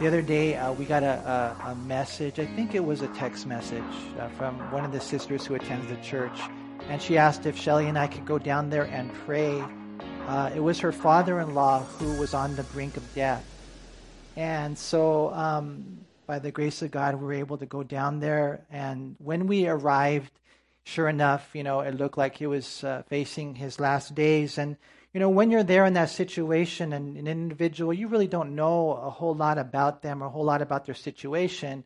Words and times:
The 0.00 0.08
other 0.08 0.22
day, 0.22 0.56
uh, 0.56 0.72
we 0.72 0.86
got 0.86 1.04
a, 1.04 1.56
a, 1.64 1.70
a, 1.70 1.74
message. 1.76 2.40
I 2.40 2.46
think 2.46 2.74
it 2.74 2.84
was 2.84 3.02
a 3.02 3.06
text 3.08 3.46
message 3.46 3.82
uh, 4.18 4.26
from 4.30 4.58
one 4.72 4.84
of 4.84 4.90
the 4.90 4.98
sisters 4.98 5.46
who 5.46 5.54
attends 5.54 5.86
the 5.86 5.96
church. 5.98 6.36
And 6.88 7.00
she 7.00 7.16
asked 7.16 7.46
if 7.46 7.56
Shelly 7.56 7.86
and 7.86 7.96
I 7.96 8.08
could 8.08 8.26
go 8.26 8.36
down 8.36 8.70
there 8.70 8.84
and 8.84 9.14
pray. 9.24 9.62
Uh, 10.26 10.50
it 10.52 10.58
was 10.58 10.80
her 10.80 10.90
father 10.90 11.38
in 11.38 11.54
law 11.54 11.84
who 11.84 12.12
was 12.18 12.34
on 12.34 12.56
the 12.56 12.64
brink 12.64 12.96
of 12.96 13.14
death. 13.14 13.44
And 14.34 14.76
so, 14.76 15.32
um, 15.32 16.00
by 16.26 16.40
the 16.40 16.50
grace 16.50 16.82
of 16.82 16.90
God, 16.90 17.14
we 17.14 17.24
were 17.24 17.32
able 17.34 17.58
to 17.58 17.66
go 17.66 17.84
down 17.84 18.18
there. 18.18 18.64
And 18.72 19.14
when 19.18 19.46
we 19.46 19.68
arrived, 19.68 20.32
sure 20.82 21.08
enough, 21.08 21.50
you 21.52 21.62
know, 21.62 21.80
it 21.80 21.94
looked 21.94 22.18
like 22.18 22.36
he 22.36 22.48
was 22.48 22.82
uh, 22.82 23.04
facing 23.08 23.54
his 23.54 23.78
last 23.78 24.12
days. 24.16 24.58
And 24.58 24.76
you 25.14 25.20
know, 25.20 25.30
when 25.30 25.52
you're 25.52 25.62
there 25.62 25.86
in 25.86 25.92
that 25.92 26.10
situation 26.10 26.92
and 26.92 27.16
an 27.16 27.28
individual, 27.28 27.94
you 27.94 28.08
really 28.08 28.26
don't 28.26 28.56
know 28.56 28.90
a 28.90 29.08
whole 29.08 29.34
lot 29.34 29.58
about 29.58 30.02
them 30.02 30.20
or 30.20 30.26
a 30.26 30.30
whole 30.30 30.44
lot 30.44 30.60
about 30.60 30.86
their 30.86 30.94
situation. 30.96 31.84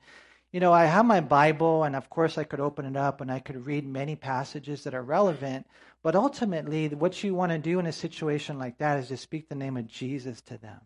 You 0.51 0.61
know, 0.61 0.73
I 0.73 0.87
have 0.87 1.05
my 1.05 1.21
Bible, 1.21 1.85
and 1.85 1.95
of 1.95 2.09
course, 2.09 2.39
I 2.39 2.45
could 2.45 2.59
open 2.59 2.87
it 2.87 2.97
up 2.97 3.21
and 3.21 3.31
I 3.31 3.41
could 3.41 3.67
read 3.67 3.87
many 3.87 4.17
passages 4.17 4.85
that 4.85 4.95
are 4.95 5.03
relevant. 5.03 5.67
But 6.03 6.17
ultimately, 6.17 6.89
what 6.89 7.23
you 7.23 7.35
want 7.35 7.53
to 7.53 7.59
do 7.59 7.79
in 7.79 7.85
a 7.85 7.93
situation 7.93 8.59
like 8.59 8.79
that 8.79 8.99
is 8.99 9.09
to 9.09 9.19
speak 9.19 9.51
the 9.51 9.55
name 9.55 9.77
of 9.77 9.87
Jesus 9.87 10.41
to 10.43 10.57
them. 10.57 10.81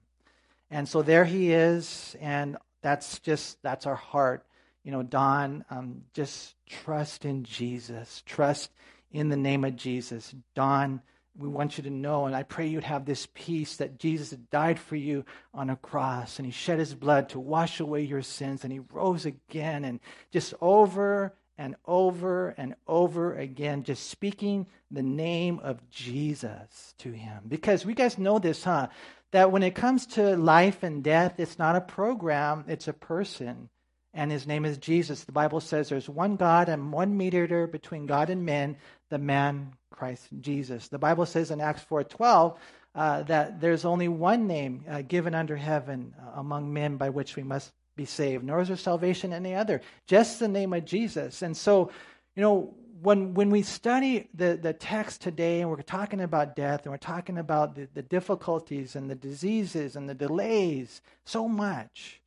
And 0.68 0.88
so 0.88 1.02
there 1.02 1.24
he 1.24 1.52
is, 1.52 2.16
and 2.20 2.56
that's 2.80 3.20
just, 3.20 3.62
that's 3.62 3.86
our 3.86 3.94
heart. 3.94 4.44
You 4.82 4.90
know, 4.90 5.04
Don, 5.04 5.64
um, 5.70 6.02
just 6.12 6.56
trust 6.66 7.24
in 7.24 7.44
Jesus. 7.44 8.24
Trust 8.26 8.72
in 9.12 9.28
the 9.28 9.36
name 9.36 9.64
of 9.64 9.76
Jesus. 9.76 10.34
Don, 10.56 11.02
we 11.36 11.48
want 11.48 11.78
you 11.78 11.84
to 11.84 11.90
know, 11.90 12.26
and 12.26 12.36
I 12.36 12.42
pray 12.42 12.66
you'd 12.66 12.84
have 12.84 13.04
this 13.04 13.26
peace 13.34 13.76
that 13.76 13.98
Jesus 13.98 14.30
died 14.50 14.78
for 14.78 14.96
you 14.96 15.24
on 15.54 15.70
a 15.70 15.76
cross 15.76 16.38
and 16.38 16.46
he 16.46 16.52
shed 16.52 16.78
his 16.78 16.94
blood 16.94 17.30
to 17.30 17.40
wash 17.40 17.80
away 17.80 18.02
your 18.02 18.22
sins 18.22 18.64
and 18.64 18.72
he 18.72 18.80
rose 18.92 19.24
again 19.24 19.84
and 19.84 20.00
just 20.30 20.52
over 20.60 21.34
and 21.56 21.76
over 21.86 22.48
and 22.50 22.74
over 22.86 23.34
again, 23.34 23.82
just 23.82 24.10
speaking 24.10 24.66
the 24.90 25.02
name 25.02 25.58
of 25.60 25.88
Jesus 25.90 26.94
to 26.98 27.12
him. 27.12 27.44
Because 27.48 27.86
we 27.86 27.94
guys 27.94 28.18
know 28.18 28.38
this, 28.38 28.64
huh? 28.64 28.88
That 29.30 29.50
when 29.50 29.62
it 29.62 29.74
comes 29.74 30.06
to 30.08 30.36
life 30.36 30.82
and 30.82 31.02
death, 31.02 31.34
it's 31.38 31.58
not 31.58 31.76
a 31.76 31.80
program, 31.80 32.64
it's 32.68 32.88
a 32.88 32.92
person. 32.92 33.70
And 34.14 34.30
his 34.30 34.46
name 34.46 34.64
is 34.64 34.78
Jesus. 34.78 35.24
The 35.24 35.32
Bible 35.32 35.60
says 35.60 35.88
there's 35.88 36.08
one 36.08 36.36
God 36.36 36.68
and 36.68 36.92
one 36.92 37.16
mediator 37.16 37.66
between 37.66 38.06
God 38.06 38.28
and 38.28 38.44
men, 38.44 38.76
the 39.08 39.18
man 39.18 39.72
Christ 39.90 40.28
Jesus. 40.40 40.88
The 40.88 40.98
Bible 40.98 41.26
says 41.26 41.50
in 41.50 41.60
Acts 41.60 41.84
4:12 41.88 42.56
uh, 42.94 43.22
that 43.22 43.60
there's 43.60 43.84
only 43.84 44.08
one 44.08 44.46
name 44.46 44.84
uh, 44.88 45.02
given 45.02 45.34
under 45.34 45.56
heaven 45.56 46.14
uh, 46.18 46.40
among 46.40 46.72
men 46.72 46.96
by 46.96 47.08
which 47.08 47.36
we 47.36 47.42
must 47.42 47.72
be 47.96 48.04
saved, 48.04 48.44
nor 48.44 48.60
is 48.60 48.68
there 48.68 48.76
salvation 48.76 49.32
any 49.32 49.54
other, 49.54 49.80
just 50.06 50.40
the 50.40 50.48
name 50.48 50.72
of 50.72 50.84
Jesus. 50.84 51.42
And 51.42 51.56
so, 51.56 51.90
you 52.34 52.42
know, 52.42 52.74
when 53.02 53.34
when 53.34 53.50
we 53.50 53.62
study 53.62 54.28
the, 54.34 54.58
the 54.60 54.72
text 54.72 55.20
today 55.20 55.60
and 55.60 55.70
we're 55.70 55.82
talking 55.82 56.20
about 56.20 56.56
death 56.56 56.82
and 56.82 56.92
we're 56.92 56.98
talking 56.98 57.38
about 57.38 57.74
the, 57.74 57.88
the 57.94 58.02
difficulties 58.02 58.94
and 58.96 59.10
the 59.10 59.14
diseases 59.14 59.96
and 59.96 60.08
the 60.08 60.14
delays 60.14 61.02
so 61.24 61.48
much, 61.48 62.21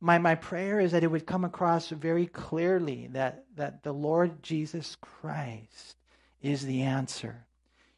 my, 0.00 0.18
my 0.18 0.34
prayer 0.34 0.78
is 0.78 0.92
that 0.92 1.02
it 1.02 1.10
would 1.10 1.26
come 1.26 1.44
across 1.44 1.88
very 1.88 2.26
clearly 2.26 3.08
that, 3.12 3.44
that 3.56 3.82
the 3.82 3.92
Lord 3.92 4.42
Jesus 4.42 4.96
Christ 5.00 5.96
is 6.42 6.66
the 6.66 6.82
answer. 6.82 7.46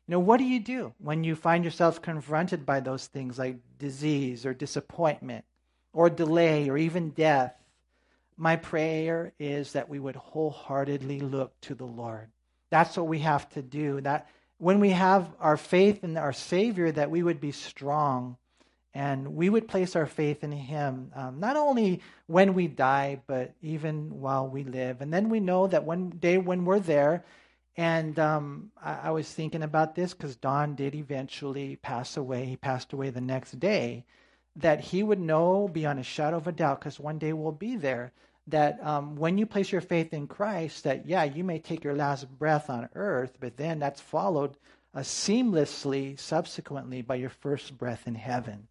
You 0.06 0.12
know, 0.12 0.20
what 0.20 0.38
do 0.38 0.44
you 0.44 0.60
do 0.60 0.94
when 0.98 1.24
you 1.24 1.34
find 1.34 1.64
yourself 1.64 2.00
confronted 2.00 2.64
by 2.64 2.80
those 2.80 3.06
things 3.06 3.38
like 3.38 3.56
disease 3.78 4.46
or 4.46 4.54
disappointment 4.54 5.44
or 5.92 6.08
delay 6.08 6.68
or 6.70 6.78
even 6.78 7.10
death? 7.10 7.54
My 8.36 8.56
prayer 8.56 9.32
is 9.38 9.72
that 9.72 9.88
we 9.88 9.98
would 9.98 10.16
wholeheartedly 10.16 11.20
look 11.20 11.60
to 11.62 11.74
the 11.74 11.84
Lord. 11.84 12.30
That's 12.70 12.96
what 12.96 13.08
we 13.08 13.18
have 13.18 13.48
to 13.50 13.62
do. 13.62 14.00
That 14.00 14.28
when 14.58 14.80
we 14.80 14.90
have 14.90 15.28
our 15.40 15.56
faith 15.56 16.04
in 16.04 16.16
our 16.16 16.32
Savior, 16.32 16.90
that 16.92 17.10
we 17.10 17.22
would 17.22 17.40
be 17.40 17.52
strong 17.52 18.36
and 18.94 19.34
we 19.34 19.50
would 19.50 19.68
place 19.68 19.94
our 19.96 20.06
faith 20.06 20.42
in 20.42 20.52
Him, 20.52 21.12
um, 21.14 21.38
not 21.40 21.56
only 21.56 22.00
when 22.26 22.54
we 22.54 22.66
die, 22.66 23.20
but 23.26 23.54
even 23.60 24.20
while 24.20 24.48
we 24.48 24.64
live. 24.64 25.00
And 25.00 25.12
then 25.12 25.28
we 25.28 25.40
know 25.40 25.66
that 25.66 25.84
one 25.84 26.10
day 26.10 26.38
when 26.38 26.64
we're 26.64 26.80
there, 26.80 27.24
and 27.76 28.18
um, 28.18 28.70
I, 28.82 28.94
I, 29.04 29.10
was 29.10 29.30
thinking 29.30 29.62
about 29.62 29.94
this 29.94 30.12
because 30.12 30.34
Don 30.34 30.74
did 30.74 30.96
eventually 30.96 31.76
pass 31.76 32.16
away. 32.16 32.46
He 32.46 32.56
passed 32.56 32.92
away 32.92 33.10
the 33.10 33.20
next 33.20 33.60
day. 33.60 34.04
That 34.56 34.80
he 34.80 35.04
would 35.04 35.20
know 35.20 35.68
beyond 35.68 36.00
a 36.00 36.02
shadow 36.02 36.38
of 36.38 36.48
a 36.48 36.52
doubt, 36.52 36.80
because 36.80 36.98
one 36.98 37.18
day 37.18 37.32
we'll 37.32 37.52
be 37.52 37.76
there, 37.76 38.12
that 38.48 38.84
um, 38.84 39.14
when 39.14 39.38
you 39.38 39.46
place 39.46 39.70
your 39.70 39.80
faith 39.80 40.12
in 40.12 40.26
Christ, 40.26 40.82
that 40.84 41.06
yeah, 41.06 41.22
you 41.22 41.44
may 41.44 41.60
take 41.60 41.84
your 41.84 41.94
last 41.94 42.28
breath 42.38 42.68
on 42.68 42.88
earth, 42.94 43.36
but 43.38 43.56
then 43.56 43.78
that's 43.78 44.00
followed 44.00 44.56
uh, 44.94 45.00
seamlessly, 45.00 46.18
subsequently, 46.18 47.02
by 47.02 47.14
your 47.14 47.30
first 47.30 47.78
breath 47.78 48.08
in 48.08 48.16
heaven. 48.16 48.66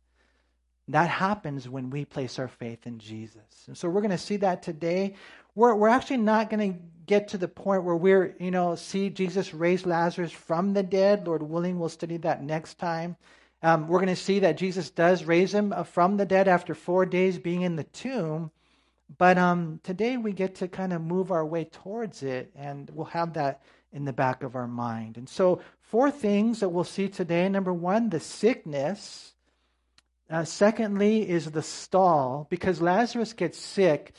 That 0.89 1.09
happens 1.09 1.67
when 1.67 1.89
we 1.89 2.05
place 2.05 2.39
our 2.39 2.47
faith 2.47 2.87
in 2.87 2.99
Jesus. 2.99 3.65
And 3.67 3.77
so 3.77 3.89
we're 3.89 4.01
going 4.01 4.11
to 4.11 4.17
see 4.17 4.37
that 4.37 4.63
today. 4.63 5.15
We're, 5.53 5.75
we're 5.75 5.89
actually 5.89 6.17
not 6.17 6.49
going 6.49 6.73
to 6.73 6.79
get 7.05 7.29
to 7.29 7.37
the 7.37 7.47
point 7.47 7.83
where 7.83 7.95
we're, 7.95 8.35
you 8.39 8.51
know, 8.51 8.75
see 8.75 9.09
Jesus 9.09 9.53
raise 9.53 9.85
Lazarus 9.85 10.31
from 10.31 10.73
the 10.73 10.83
dead. 10.83 11.27
Lord 11.27 11.43
willing, 11.43 11.79
we'll 11.79 11.89
study 11.89 12.17
that 12.17 12.43
next 12.43 12.77
time. 12.77 13.17
Um, 13.63 13.87
we're 13.87 13.99
going 13.99 14.07
to 14.07 14.15
see 14.15 14.39
that 14.39 14.57
Jesus 14.57 14.89
does 14.89 15.23
raise 15.23 15.53
him 15.53 15.73
uh, 15.73 15.83
from 15.83 16.17
the 16.17 16.25
dead 16.25 16.47
after 16.47 16.75
four 16.75 17.05
days 17.05 17.37
being 17.37 17.63
in 17.63 17.75
the 17.75 17.83
tomb. 17.85 18.51
But 19.17 19.37
um, 19.37 19.79
today 19.83 20.17
we 20.17 20.31
get 20.31 20.55
to 20.55 20.67
kind 20.67 20.93
of 20.93 21.01
move 21.01 21.31
our 21.31 21.45
way 21.45 21.63
towards 21.65 22.23
it, 22.23 22.51
and 22.55 22.89
we'll 22.93 23.05
have 23.05 23.33
that 23.33 23.61
in 23.93 24.05
the 24.05 24.13
back 24.13 24.43
of 24.43 24.55
our 24.55 24.67
mind. 24.67 25.17
And 25.17 25.27
so, 25.27 25.61
four 25.79 26.11
things 26.11 26.59
that 26.59 26.69
we'll 26.69 26.83
see 26.83 27.07
today. 27.07 27.47
Number 27.47 27.73
one, 27.73 28.09
the 28.09 28.19
sickness. 28.19 29.33
Uh, 30.29 30.43
secondly, 30.43 31.27
is 31.27 31.51
the 31.51 31.61
stall, 31.61 32.47
because 32.49 32.81
Lazarus 32.81 33.33
gets 33.33 33.57
sick 33.57 34.13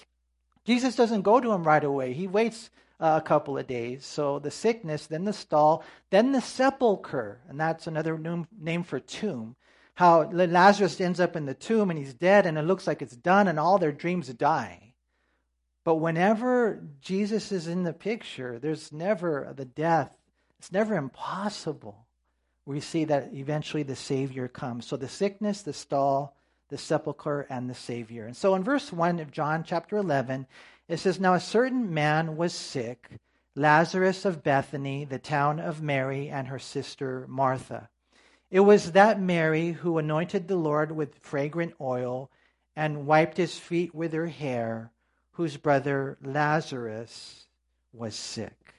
Jesus 0.68 0.96
doesn't 0.96 1.22
go 1.22 1.40
to 1.40 1.50
him 1.50 1.62
right 1.64 1.82
away. 1.82 2.12
He 2.12 2.26
waits 2.26 2.68
uh, 3.00 3.18
a 3.22 3.26
couple 3.26 3.56
of 3.56 3.66
days. 3.66 4.04
So 4.04 4.38
the 4.38 4.50
sickness, 4.50 5.06
then 5.06 5.24
the 5.24 5.32
stall, 5.32 5.82
then 6.10 6.32
the 6.32 6.42
sepulcher, 6.42 7.40
and 7.48 7.58
that's 7.58 7.86
another 7.86 8.20
name 8.54 8.82
for 8.82 9.00
tomb. 9.00 9.56
How 9.94 10.30
Lazarus 10.30 11.00
ends 11.00 11.20
up 11.20 11.36
in 11.36 11.46
the 11.46 11.54
tomb 11.54 11.88
and 11.88 11.98
he's 11.98 12.12
dead, 12.12 12.44
and 12.44 12.58
it 12.58 12.66
looks 12.66 12.86
like 12.86 13.00
it's 13.00 13.16
done, 13.16 13.48
and 13.48 13.58
all 13.58 13.78
their 13.78 13.92
dreams 13.92 14.28
die. 14.28 14.92
But 15.84 15.94
whenever 15.94 16.82
Jesus 17.00 17.50
is 17.50 17.66
in 17.66 17.84
the 17.84 17.94
picture, 17.94 18.58
there's 18.58 18.92
never 18.92 19.54
the 19.56 19.64
death. 19.64 20.14
It's 20.58 20.70
never 20.70 20.96
impossible. 20.96 22.04
We 22.68 22.80
see 22.80 23.06
that 23.06 23.30
eventually 23.32 23.82
the 23.82 23.96
Savior 23.96 24.46
comes. 24.46 24.84
So 24.84 24.98
the 24.98 25.08
sickness, 25.08 25.62
the 25.62 25.72
stall, 25.72 26.36
the 26.68 26.76
sepulchre, 26.76 27.46
and 27.48 27.70
the 27.70 27.74
Savior. 27.74 28.26
And 28.26 28.36
so 28.36 28.54
in 28.54 28.62
verse 28.62 28.92
1 28.92 29.20
of 29.20 29.30
John 29.30 29.64
chapter 29.64 29.96
11, 29.96 30.46
it 30.86 30.98
says, 30.98 31.18
Now 31.18 31.32
a 31.32 31.40
certain 31.40 31.94
man 31.94 32.36
was 32.36 32.52
sick, 32.52 33.08
Lazarus 33.54 34.26
of 34.26 34.42
Bethany, 34.42 35.06
the 35.06 35.18
town 35.18 35.60
of 35.60 35.80
Mary, 35.80 36.28
and 36.28 36.48
her 36.48 36.58
sister 36.58 37.24
Martha. 37.26 37.88
It 38.50 38.60
was 38.60 38.92
that 38.92 39.18
Mary 39.18 39.72
who 39.72 39.96
anointed 39.96 40.46
the 40.46 40.56
Lord 40.56 40.92
with 40.92 41.20
fragrant 41.20 41.72
oil 41.80 42.30
and 42.76 43.06
wiped 43.06 43.38
his 43.38 43.58
feet 43.58 43.94
with 43.94 44.12
her 44.12 44.26
hair, 44.26 44.90
whose 45.30 45.56
brother 45.56 46.18
Lazarus 46.20 47.46
was 47.94 48.14
sick. 48.14 48.74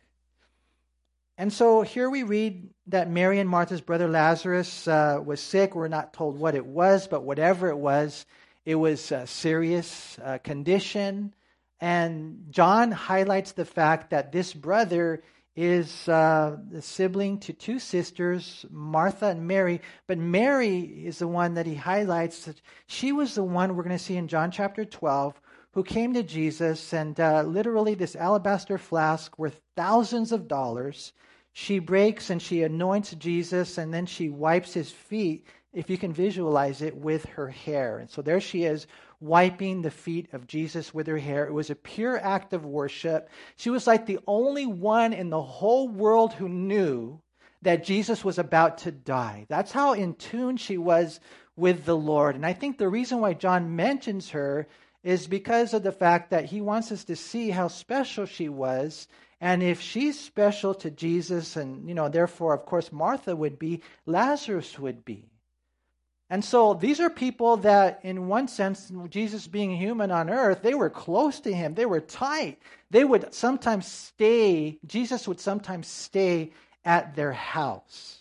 And 1.39 1.53
so 1.53 1.83
here 1.83 2.09
we 2.09 2.23
read 2.23 2.69
that 2.87 3.09
Mary 3.09 3.39
and 3.39 3.49
Martha's 3.49 3.79
brother 3.79 4.09
Lazarus 4.09 4.89
uh, 4.89 5.21
was 5.23 5.39
sick. 5.39 5.73
We're 5.73 5.87
not 5.87 6.11
told 6.11 6.37
what 6.37 6.53
it 6.53 6.65
was, 6.65 7.07
but 7.07 7.23
whatever 7.23 7.69
it 7.69 7.77
was, 7.77 8.25
it 8.65 8.75
was 8.75 9.09
a 9.13 9.25
serious 9.25 10.19
uh, 10.21 10.39
condition. 10.39 11.33
And 11.79 12.47
John 12.49 12.91
highlights 12.91 13.53
the 13.53 13.63
fact 13.63 14.09
that 14.09 14.33
this 14.33 14.53
brother 14.53 15.23
is 15.55 16.09
uh, 16.09 16.57
the 16.69 16.81
sibling 16.81 17.39
to 17.39 17.53
two 17.53 17.79
sisters, 17.79 18.65
Martha 18.69 19.27
and 19.27 19.47
Mary. 19.47 19.79
But 20.07 20.17
Mary 20.17 20.79
is 20.79 21.19
the 21.19 21.27
one 21.29 21.53
that 21.53 21.65
he 21.65 21.75
highlights. 21.75 22.43
That 22.47 22.59
she 22.85 23.13
was 23.13 23.35
the 23.35 23.45
one 23.45 23.77
we're 23.77 23.83
going 23.83 23.97
to 23.97 24.03
see 24.03 24.17
in 24.17 24.27
John 24.27 24.51
chapter 24.51 24.83
12 24.83 25.39
who 25.71 25.83
came 25.83 26.15
to 26.15 26.23
Jesus 26.23 26.93
and 26.93 27.17
uh, 27.17 27.43
literally 27.43 27.93
this 27.93 28.17
alabaster 28.17 28.77
flask 28.77 29.39
worth 29.39 29.61
thousands 29.77 30.33
of 30.33 30.49
dollars 30.49 31.13
she 31.53 31.79
breaks 31.79 32.29
and 32.29 32.41
she 32.41 32.63
anoints 32.63 33.11
Jesus 33.11 33.77
and 33.77 33.93
then 33.93 34.05
she 34.05 34.29
wipes 34.29 34.73
his 34.73 34.91
feet, 34.91 35.45
if 35.73 35.89
you 35.89 35.97
can 35.97 36.13
visualize 36.13 36.81
it, 36.81 36.95
with 36.95 37.25
her 37.25 37.49
hair. 37.49 37.99
And 37.99 38.09
so 38.09 38.21
there 38.21 38.41
she 38.41 38.63
is, 38.63 38.87
wiping 39.19 39.81
the 39.81 39.91
feet 39.91 40.29
of 40.33 40.47
Jesus 40.47 40.93
with 40.93 41.07
her 41.07 41.17
hair. 41.17 41.45
It 41.45 41.53
was 41.53 41.69
a 41.69 41.75
pure 41.75 42.19
act 42.19 42.53
of 42.53 42.65
worship. 42.65 43.29
She 43.55 43.69
was 43.69 43.85
like 43.87 44.05
the 44.05 44.19
only 44.27 44.65
one 44.65 45.13
in 45.13 45.29
the 45.29 45.41
whole 45.41 45.87
world 45.87 46.33
who 46.33 46.47
knew 46.47 47.19
that 47.61 47.83
Jesus 47.83 48.23
was 48.23 48.39
about 48.39 48.79
to 48.79 48.91
die. 48.91 49.45
That's 49.49 49.71
how 49.71 49.93
in 49.93 50.15
tune 50.15 50.57
she 50.57 50.77
was 50.77 51.19
with 51.57 51.83
the 51.83 51.97
Lord. 51.97 52.35
And 52.35 52.45
I 52.45 52.53
think 52.53 52.77
the 52.77 52.87
reason 52.87 53.19
why 53.19 53.33
John 53.33 53.75
mentions 53.75 54.29
her 54.29 54.67
is 55.03 55.27
because 55.27 55.73
of 55.73 55.83
the 55.83 55.91
fact 55.91 56.29
that 56.29 56.45
he 56.45 56.61
wants 56.61 56.91
us 56.91 57.03
to 57.05 57.15
see 57.15 57.49
how 57.49 57.67
special 57.67 58.25
she 58.25 58.49
was. 58.49 59.07
And 59.41 59.63
if 59.63 59.79
she's 59.79 60.19
special 60.19 60.73
to 60.75 60.91
Jesus, 60.91 61.55
and, 61.55 61.87
you 61.87 61.95
know, 61.95 62.09
therefore, 62.09 62.53
of 62.53 62.65
course, 62.65 62.91
Martha 62.91 63.35
would 63.35 63.57
be, 63.57 63.81
Lazarus 64.05 64.77
would 64.77 65.05
be. 65.05 65.29
And 66.29 66.45
so 66.45 66.75
these 66.75 66.99
are 66.99 67.09
people 67.09 67.57
that, 67.57 68.01
in 68.03 68.27
one 68.27 68.47
sense, 68.47 68.91
Jesus 69.09 69.47
being 69.47 69.75
human 69.75 70.11
on 70.11 70.29
earth, 70.29 70.61
they 70.61 70.75
were 70.75 70.89
close 70.89 71.39
to 71.39 71.53
him. 71.53 71.73
They 71.73 71.87
were 71.87 72.01
tight. 72.01 72.59
They 72.91 73.03
would 73.03 73.33
sometimes 73.33 73.87
stay, 73.87 74.77
Jesus 74.85 75.27
would 75.27 75.39
sometimes 75.39 75.87
stay 75.87 76.51
at 76.85 77.15
their 77.15 77.33
house. 77.33 78.17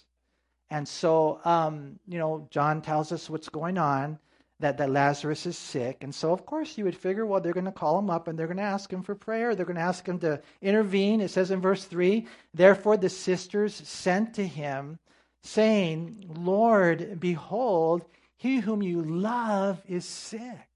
And 0.71 0.87
so, 0.87 1.41
um, 1.45 1.99
you 2.07 2.19
know, 2.19 2.47
John 2.51 2.83
tells 2.83 3.13
us 3.13 3.29
what's 3.29 3.49
going 3.49 3.79
on, 3.79 4.19
that, 4.61 4.79
that 4.79 4.91
Lazarus 4.91 5.47
is 5.47 5.57
sick. 5.57 5.99
And 6.03 6.15
so, 6.15 6.33
of 6.33 6.45
course, 6.45 6.77
you 6.77 6.85
would 6.85 6.97
figure, 6.97 7.25
well, 7.25 7.41
they're 7.41 7.53
going 7.53 7.65
to 7.67 7.73
call 7.73 7.99
him 7.99 8.11
up 8.11 8.27
and 8.27 8.39
they're 8.39 8.47
going 8.47 8.57
to 8.57 8.63
ask 8.63 8.93
him 8.93 9.03
for 9.03 9.15
prayer. 9.15 9.55
They're 9.55 9.67
going 9.67 9.77
to 9.77 9.83
ask 9.83 10.07
him 10.07 10.19
to 10.21 10.41
intervene. 10.61 11.21
It 11.21 11.31
says 11.31 11.51
in 11.51 11.61
verse 11.61 11.85
3 11.85 12.27
Therefore, 12.55 12.97
the 12.97 13.09
sisters 13.09 13.75
sent 13.75 14.35
to 14.35 14.47
him 14.47 14.99
saying, 15.43 16.25
Lord, 16.37 17.21
behold, 17.21 18.05
he 18.37 18.59
whom 18.59 18.83
you 18.83 19.03
love 19.03 19.81
is 19.87 20.05
sick. 20.05 20.69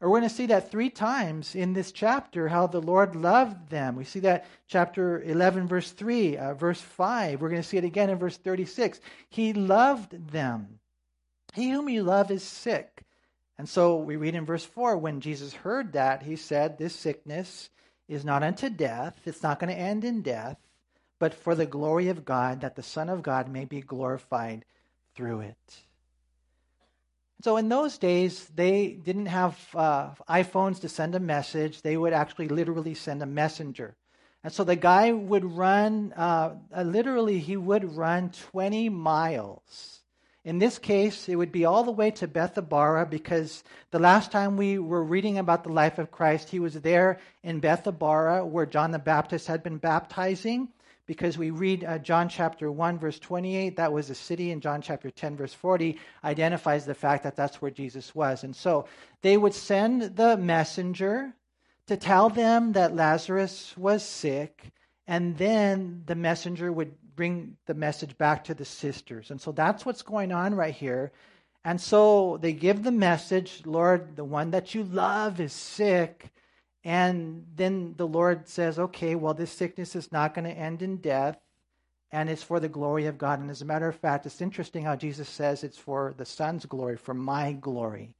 Or 0.00 0.08
we're 0.08 0.20
going 0.20 0.28
to 0.28 0.34
see 0.34 0.46
that 0.46 0.70
three 0.70 0.90
times 0.90 1.56
in 1.56 1.72
this 1.72 1.90
chapter, 1.90 2.46
how 2.46 2.68
the 2.68 2.80
Lord 2.80 3.16
loved 3.16 3.68
them. 3.68 3.96
We 3.96 4.04
see 4.04 4.20
that 4.20 4.46
chapter 4.68 5.20
11, 5.22 5.66
verse 5.66 5.90
3, 5.90 6.36
uh, 6.36 6.54
verse 6.54 6.80
5. 6.80 7.40
We're 7.40 7.48
going 7.48 7.62
to 7.62 7.68
see 7.68 7.78
it 7.78 7.84
again 7.84 8.08
in 8.08 8.16
verse 8.16 8.36
36. 8.36 9.00
He 9.28 9.52
loved 9.52 10.30
them. 10.30 10.78
He 11.52 11.70
whom 11.70 11.88
you 11.88 12.04
love 12.04 12.30
is 12.30 12.44
sick. 12.44 13.02
And 13.58 13.68
so 13.68 13.96
we 13.96 14.16
read 14.16 14.34
in 14.34 14.46
verse 14.46 14.64
4 14.64 14.96
when 14.96 15.20
Jesus 15.20 15.52
heard 15.52 15.92
that, 15.92 16.22
he 16.22 16.36
said, 16.36 16.78
This 16.78 16.94
sickness 16.94 17.70
is 18.08 18.24
not 18.24 18.42
unto 18.42 18.70
death, 18.70 19.20
it's 19.24 19.42
not 19.42 19.58
going 19.58 19.74
to 19.74 19.80
end 19.80 20.04
in 20.04 20.22
death 20.22 20.58
but 21.18 21.34
for 21.34 21.54
the 21.54 21.66
glory 21.66 22.08
of 22.08 22.24
God, 22.24 22.60
that 22.60 22.76
the 22.76 22.82
Son 22.82 23.08
of 23.08 23.22
God 23.22 23.48
may 23.48 23.64
be 23.64 23.80
glorified 23.80 24.64
through 25.14 25.40
it. 25.40 25.76
So 27.42 27.56
in 27.56 27.68
those 27.68 27.98
days, 27.98 28.46
they 28.54 28.88
didn't 28.88 29.26
have 29.26 29.56
uh, 29.74 30.10
iPhones 30.28 30.80
to 30.80 30.88
send 30.88 31.14
a 31.14 31.20
message. 31.20 31.82
They 31.82 31.96
would 31.96 32.12
actually 32.12 32.48
literally 32.48 32.94
send 32.94 33.22
a 33.22 33.26
messenger. 33.26 33.96
And 34.42 34.52
so 34.52 34.64
the 34.64 34.76
guy 34.76 35.12
would 35.12 35.44
run, 35.44 36.12
uh, 36.14 36.56
literally, 36.76 37.38
he 37.38 37.56
would 37.56 37.96
run 37.96 38.30
20 38.30 38.88
miles. 38.88 39.97
In 40.48 40.58
this 40.58 40.78
case, 40.78 41.28
it 41.28 41.36
would 41.36 41.52
be 41.52 41.66
all 41.66 41.84
the 41.84 41.92
way 41.92 42.10
to 42.12 42.26
Bethabara 42.26 43.10
because 43.10 43.62
the 43.90 43.98
last 43.98 44.32
time 44.32 44.56
we 44.56 44.78
were 44.78 45.04
reading 45.04 45.36
about 45.36 45.62
the 45.62 45.72
life 45.72 45.98
of 45.98 46.10
Christ, 46.10 46.48
he 46.48 46.58
was 46.58 46.72
there 46.72 47.20
in 47.42 47.60
Bethabara 47.60 48.48
where 48.48 48.64
John 48.64 48.90
the 48.90 48.98
Baptist 48.98 49.46
had 49.46 49.62
been 49.62 49.76
baptizing 49.76 50.68
because 51.04 51.36
we 51.36 51.50
read 51.50 51.84
uh, 51.84 51.98
John 51.98 52.30
chapter 52.30 52.72
1, 52.72 52.98
verse 52.98 53.18
28, 53.18 53.76
that 53.76 53.92
was 53.92 54.08
a 54.08 54.14
city, 54.14 54.50
and 54.50 54.62
John 54.62 54.80
chapter 54.80 55.10
10, 55.10 55.36
verse 55.36 55.52
40 55.52 55.98
identifies 56.24 56.86
the 56.86 56.94
fact 56.94 57.24
that 57.24 57.36
that's 57.36 57.60
where 57.60 57.70
Jesus 57.70 58.14
was. 58.14 58.42
And 58.42 58.56
so 58.56 58.86
they 59.20 59.36
would 59.36 59.52
send 59.52 60.16
the 60.16 60.38
messenger 60.38 61.34
to 61.88 61.98
tell 61.98 62.30
them 62.30 62.72
that 62.72 62.96
Lazarus 62.96 63.76
was 63.76 64.02
sick, 64.02 64.72
and 65.06 65.36
then 65.36 66.04
the 66.06 66.14
messenger 66.14 66.72
would 66.72 66.94
bring 67.18 67.56
the 67.66 67.74
message 67.74 68.16
back 68.16 68.44
to 68.44 68.54
the 68.54 68.64
sisters. 68.64 69.32
And 69.32 69.40
so 69.40 69.50
that's 69.50 69.84
what's 69.84 70.02
going 70.02 70.30
on 70.30 70.54
right 70.54 70.72
here. 70.72 71.10
And 71.64 71.80
so 71.80 72.38
they 72.40 72.52
give 72.52 72.84
the 72.84 72.92
message 72.92 73.62
Lord, 73.66 74.14
the 74.14 74.22
one 74.24 74.52
that 74.52 74.72
you 74.72 74.84
love 74.84 75.40
is 75.40 75.52
sick. 75.52 76.30
And 76.84 77.44
then 77.56 77.94
the 77.96 78.06
Lord 78.06 78.48
says, 78.48 78.78
okay, 78.78 79.16
well, 79.16 79.34
this 79.34 79.50
sickness 79.50 79.96
is 79.96 80.12
not 80.12 80.32
going 80.32 80.44
to 80.44 80.56
end 80.56 80.80
in 80.80 80.98
death, 80.98 81.36
and 82.12 82.30
it's 82.30 82.44
for 82.44 82.60
the 82.60 82.68
glory 82.68 83.06
of 83.06 83.18
God. 83.18 83.40
And 83.40 83.50
as 83.50 83.62
a 83.62 83.66
matter 83.66 83.88
of 83.88 83.96
fact, 83.96 84.24
it's 84.24 84.40
interesting 84.40 84.84
how 84.84 84.94
Jesus 84.94 85.28
says 85.28 85.64
it's 85.64 85.76
for 85.76 86.14
the 86.16 86.24
Son's 86.24 86.66
glory, 86.66 86.96
for 86.96 87.14
my 87.14 87.52
glory. 87.52 88.14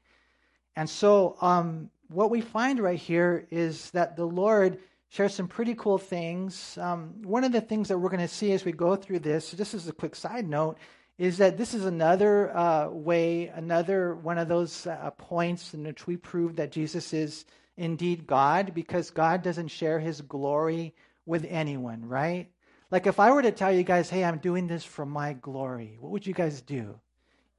And 0.75 0.91
so, 0.91 1.37
um, 1.41 1.89
what 2.09 2.31
we 2.31 2.41
find 2.41 2.81
right 2.81 2.99
here 2.99 3.47
is 3.51 3.93
that 3.93 4.17
the 4.17 4.27
Lord 4.27 4.81
shares 5.09 5.35
some 5.35 5.49
pretty 5.49 5.75
cool 5.75 5.99
things. 5.99 6.79
Um, 6.79 7.23
one 7.23 7.45
of 7.45 7.53
the 7.53 7.61
things 7.61 7.89
that 7.89 7.99
we're 7.99 8.11
going 8.11 8.21
to 8.21 8.29
see 8.29 8.53
as 8.53 8.65
we 8.65 8.73
go 8.73 8.97
through 8.97 9.21
this, 9.21 9.51
just 9.53 9.75
as 9.75 9.89
a 9.89 9.93
quick 9.93 10.15
side 10.15 10.49
note, 10.49 10.79
is 11.19 11.39
that 11.39 11.59
this 11.59 11.75
is 11.75 11.85
another 11.85 12.57
uh, 12.57 12.89
way, 12.89 13.49
another 13.49 14.15
one 14.15 14.39
of 14.39 14.49
those 14.49 14.87
uh, 14.87 15.11
points 15.19 15.75
in 15.75 15.83
which 15.85 16.07
we 16.07 16.17
prove 16.17 16.57
that 16.57 16.71
Jesus 16.71 17.13
is 17.13 17.45
indeed 17.77 18.27
God 18.27 18.73
because 18.75 19.11
God 19.11 19.43
doesn't 19.43 19.69
share 19.69 19.99
his 19.99 20.21
glory 20.21 20.95
with 21.27 21.45
anyone, 21.49 22.07
right? 22.07 22.49
Like 22.91 23.07
if 23.07 23.19
I 23.19 23.31
were 23.31 23.43
to 23.43 23.51
tell 23.51 23.73
you 23.73 23.83
guys, 23.83 24.09
hey, 24.09 24.25
I'm 24.25 24.39
doing 24.39 24.67
this 24.67 24.85
for 24.85 25.05
my 25.05 25.33
glory, 25.33 25.97
what 26.01 26.13
would 26.13 26.27
you 26.27 26.35
guys 26.35 26.61
do? 26.61 26.99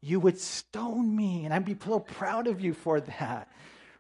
You 0.02 0.20
would 0.22 0.40
stone 0.40 1.14
me, 1.14 1.44
and 1.44 1.54
I'd 1.54 1.66
be 1.66 1.78
so 1.84 2.00
proud 2.00 2.48
of 2.48 2.62
you 2.62 2.74
for 2.74 3.02
that, 3.02 3.52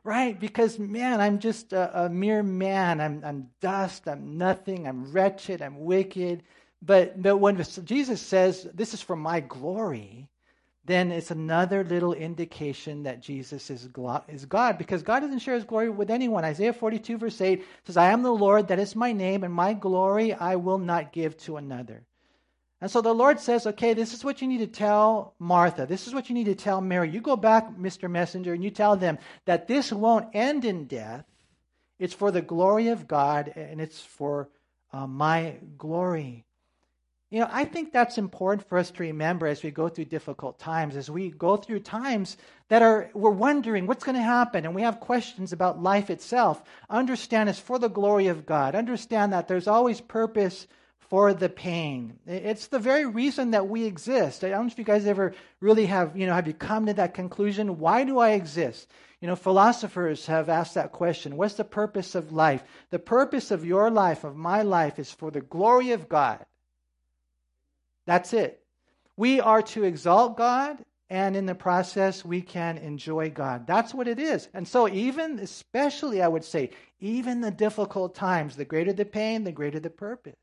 right? 0.03 0.39
Because, 0.39 0.79
man, 0.79 1.21
I'm 1.21 1.39
just 1.39 1.73
a, 1.73 2.05
a 2.05 2.09
mere 2.09 2.43
man. 2.43 3.01
I'm, 3.01 3.21
I'm 3.23 3.49
dust, 3.61 4.07
I'm 4.07 4.37
nothing, 4.37 4.87
I'm 4.87 5.11
wretched, 5.11 5.61
I'm 5.61 5.83
wicked. 5.83 6.43
But, 6.81 7.21
but 7.21 7.37
when 7.37 7.63
Jesus 7.83 8.21
says, 8.21 8.67
this 8.73 8.93
is 8.93 9.01
for 9.01 9.15
my 9.15 9.41
glory, 9.41 10.29
then 10.85 11.11
it's 11.11 11.29
another 11.29 11.83
little 11.83 12.13
indication 12.13 13.03
that 13.03 13.21
Jesus 13.21 13.69
is, 13.69 13.87
is 14.27 14.45
God 14.45 14.77
because 14.77 15.03
God 15.03 15.19
doesn't 15.19 15.39
share 15.39 15.55
his 15.55 15.65
glory 15.65 15.89
with 15.89 16.09
anyone. 16.09 16.45
Isaiah 16.45 16.73
42, 16.73 17.17
verse 17.17 17.39
8 17.41 17.63
says, 17.85 17.97
I 17.97 18.11
am 18.11 18.23
the 18.23 18.31
Lord, 18.31 18.69
that 18.69 18.79
is 18.79 18.95
my 18.95 19.11
name, 19.11 19.43
and 19.43 19.53
my 19.53 19.73
glory 19.73 20.33
I 20.33 20.55
will 20.55 20.79
not 20.79 21.11
give 21.11 21.37
to 21.39 21.57
another. 21.57 22.05
And 22.81 22.89
so 22.89 23.01
the 23.01 23.13
Lord 23.13 23.39
says, 23.39 23.67
okay, 23.67 23.93
this 23.93 24.13
is 24.13 24.23
what 24.23 24.41
you 24.41 24.47
need 24.47 24.59
to 24.59 24.67
tell 24.67 25.33
Martha. 25.37 25.85
This 25.85 26.07
is 26.07 26.13
what 26.13 26.29
you 26.29 26.35
need 26.35 26.45
to 26.45 26.55
tell 26.55 26.79
Mary. 26.79 27.09
You 27.09 27.19
go 27.19 27.35
back, 27.35 27.75
Mr. 27.75 28.09
Messenger, 28.09 28.53
and 28.53 28.63
you 28.63 28.69
tell 28.69 28.95
them 28.95 29.17
that 29.45 29.67
this 29.67 29.91
won't 29.91 30.29
end 30.33 30.63
in 30.63 30.85
death. 30.85 31.25
It's 31.99 32.13
for 32.13 32.31
the 32.31 32.41
glory 32.41 32.87
of 32.87 33.07
God, 33.07 33.51
and 33.53 33.81
it's 33.81 33.99
for 33.99 34.47
uh, 34.93 35.05
my 35.05 35.55
glory. 35.77 36.45
You 37.29 37.41
know, 37.41 37.49
I 37.51 37.65
think 37.65 37.91
that's 37.91 38.17
important 38.17 38.67
for 38.67 38.77
us 38.77 38.89
to 38.89 39.03
remember 39.03 39.45
as 39.45 39.61
we 39.61 39.69
go 39.69 39.87
through 39.87 40.05
difficult 40.05 40.57
times, 40.57 40.95
as 40.95 41.11
we 41.11 41.29
go 41.29 41.57
through 41.57 41.81
times 41.81 42.37
that 42.69 42.81
are, 42.81 43.11
we're 43.13 43.29
wondering 43.29 43.85
what's 43.85 44.03
going 44.03 44.15
to 44.15 44.21
happen 44.21 44.65
and 44.65 44.73
we 44.73 44.81
have 44.81 44.99
questions 44.99 45.53
about 45.53 45.83
life 45.83 46.09
itself. 46.09 46.63
Understand 46.89 47.47
it's 47.49 47.59
for 47.59 47.77
the 47.77 47.87
glory 47.87 48.27
of 48.27 48.47
God. 48.47 48.73
Understand 48.73 49.31
that 49.33 49.47
there's 49.47 49.67
always 49.67 50.01
purpose 50.01 50.65
for 51.09 51.33
the 51.33 51.49
pain. 51.49 52.19
It's 52.27 52.67
the 52.67 52.79
very 52.79 53.05
reason 53.05 53.51
that 53.51 53.67
we 53.67 53.85
exist. 53.85 54.43
I 54.43 54.49
don't 54.49 54.67
know 54.67 54.71
if 54.71 54.77
you 54.77 54.83
guys 54.83 55.07
ever 55.07 55.33
really 55.59 55.87
have, 55.87 56.15
you 56.15 56.27
know, 56.27 56.33
have 56.35 56.47
you 56.47 56.53
come 56.53 56.85
to 56.85 56.93
that 56.93 57.15
conclusion? 57.15 57.79
Why 57.79 58.03
do 58.03 58.19
I 58.19 58.31
exist? 58.31 58.87
You 59.19 59.27
know, 59.27 59.35
philosophers 59.35 60.27
have 60.27 60.49
asked 60.49 60.75
that 60.75 60.91
question. 60.91 61.35
What's 61.35 61.55
the 61.55 61.63
purpose 61.63 62.15
of 62.15 62.31
life? 62.31 62.63
The 62.91 62.99
purpose 62.99 63.51
of 63.51 63.65
your 63.65 63.89
life, 63.89 64.23
of 64.23 64.35
my 64.35 64.61
life, 64.61 64.99
is 64.99 65.11
for 65.11 65.31
the 65.31 65.41
glory 65.41 65.91
of 65.91 66.07
God. 66.07 66.45
That's 68.05 68.31
it. 68.31 68.63
We 69.17 69.41
are 69.41 69.61
to 69.63 69.83
exalt 69.83 70.37
God, 70.37 70.85
and 71.09 71.35
in 71.35 71.47
the 71.47 71.55
process, 71.55 72.23
we 72.23 72.41
can 72.41 72.77
enjoy 72.77 73.31
God. 73.31 73.67
That's 73.67 73.93
what 73.93 74.07
it 74.07 74.19
is. 74.19 74.47
And 74.53 74.67
so, 74.67 74.87
even, 74.87 75.39
especially, 75.39 76.21
I 76.21 76.27
would 76.27 76.45
say, 76.45 76.69
even 76.99 77.41
the 77.41 77.51
difficult 77.51 78.15
times, 78.15 78.55
the 78.55 78.63
greater 78.63 78.93
the 78.93 79.05
pain, 79.05 79.43
the 79.43 79.51
greater 79.51 79.79
the 79.79 79.89
purpose. 79.89 80.35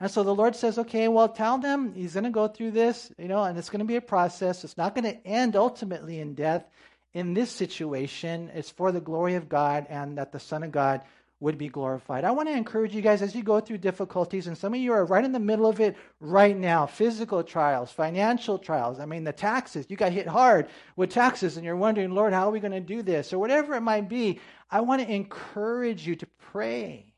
And 0.00 0.10
so 0.10 0.22
the 0.22 0.34
Lord 0.34 0.56
says, 0.56 0.78
okay, 0.78 1.08
well, 1.08 1.28
tell 1.28 1.58
them 1.58 1.92
he's 1.94 2.14
going 2.14 2.24
to 2.24 2.30
go 2.30 2.48
through 2.48 2.70
this, 2.70 3.12
you 3.18 3.28
know, 3.28 3.42
and 3.44 3.58
it's 3.58 3.68
going 3.68 3.80
to 3.80 3.84
be 3.84 3.96
a 3.96 4.00
process. 4.00 4.64
It's 4.64 4.78
not 4.78 4.94
going 4.94 5.04
to 5.04 5.26
end 5.26 5.56
ultimately 5.56 6.20
in 6.20 6.34
death. 6.34 6.64
In 7.12 7.34
this 7.34 7.50
situation, 7.50 8.50
it's 8.54 8.70
for 8.70 8.92
the 8.92 9.00
glory 9.00 9.34
of 9.34 9.48
God 9.48 9.86
and 9.90 10.16
that 10.16 10.32
the 10.32 10.40
Son 10.40 10.62
of 10.62 10.72
God 10.72 11.02
would 11.40 11.58
be 11.58 11.68
glorified. 11.68 12.24
I 12.24 12.30
want 12.30 12.48
to 12.48 12.54
encourage 12.54 12.94
you 12.94 13.00
guys 13.00 13.22
as 13.22 13.34
you 13.34 13.42
go 13.42 13.60
through 13.60 13.78
difficulties, 13.78 14.46
and 14.46 14.56
some 14.56 14.74
of 14.74 14.80
you 14.80 14.92
are 14.92 15.04
right 15.04 15.24
in 15.24 15.32
the 15.32 15.38
middle 15.38 15.66
of 15.66 15.80
it 15.80 15.96
right 16.20 16.56
now 16.56 16.86
physical 16.86 17.42
trials, 17.42 17.90
financial 17.90 18.58
trials. 18.58 19.00
I 19.00 19.06
mean, 19.06 19.24
the 19.24 19.32
taxes, 19.32 19.86
you 19.88 19.96
got 19.96 20.12
hit 20.12 20.28
hard 20.28 20.68
with 20.96 21.10
taxes, 21.10 21.56
and 21.56 21.64
you're 21.64 21.76
wondering, 21.76 22.10
Lord, 22.10 22.32
how 22.34 22.48
are 22.48 22.52
we 22.52 22.60
going 22.60 22.72
to 22.72 22.80
do 22.80 23.02
this? 23.02 23.32
Or 23.32 23.38
whatever 23.38 23.74
it 23.74 23.80
might 23.80 24.08
be. 24.08 24.38
I 24.70 24.82
want 24.82 25.02
to 25.02 25.10
encourage 25.10 26.06
you 26.06 26.14
to 26.16 26.26
pray. 26.52 27.09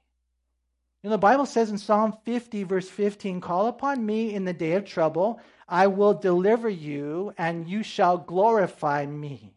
You 1.03 1.11
know, 1.11 1.15
the 1.15 1.19
Bible 1.19 1.47
says 1.47 1.71
in 1.71 1.79
Psalm 1.79 2.17
50, 2.25 2.63
verse 2.63 2.89
15, 2.89 3.41
Call 3.41 3.67
upon 3.67 4.07
me 4.07 4.35
in 4.35 4.45
the 4.45 4.53
day 4.53 4.75
of 4.75 4.85
trouble. 4.85 5.41
I 5.69 5.89
will 5.89 6.15
deliver 6.15 6.69
you, 6.69 7.35
and 7.37 7.69
you 7.69 7.83
shall 7.83 8.19
glorify 8.19 9.05
me. 9.07 9.55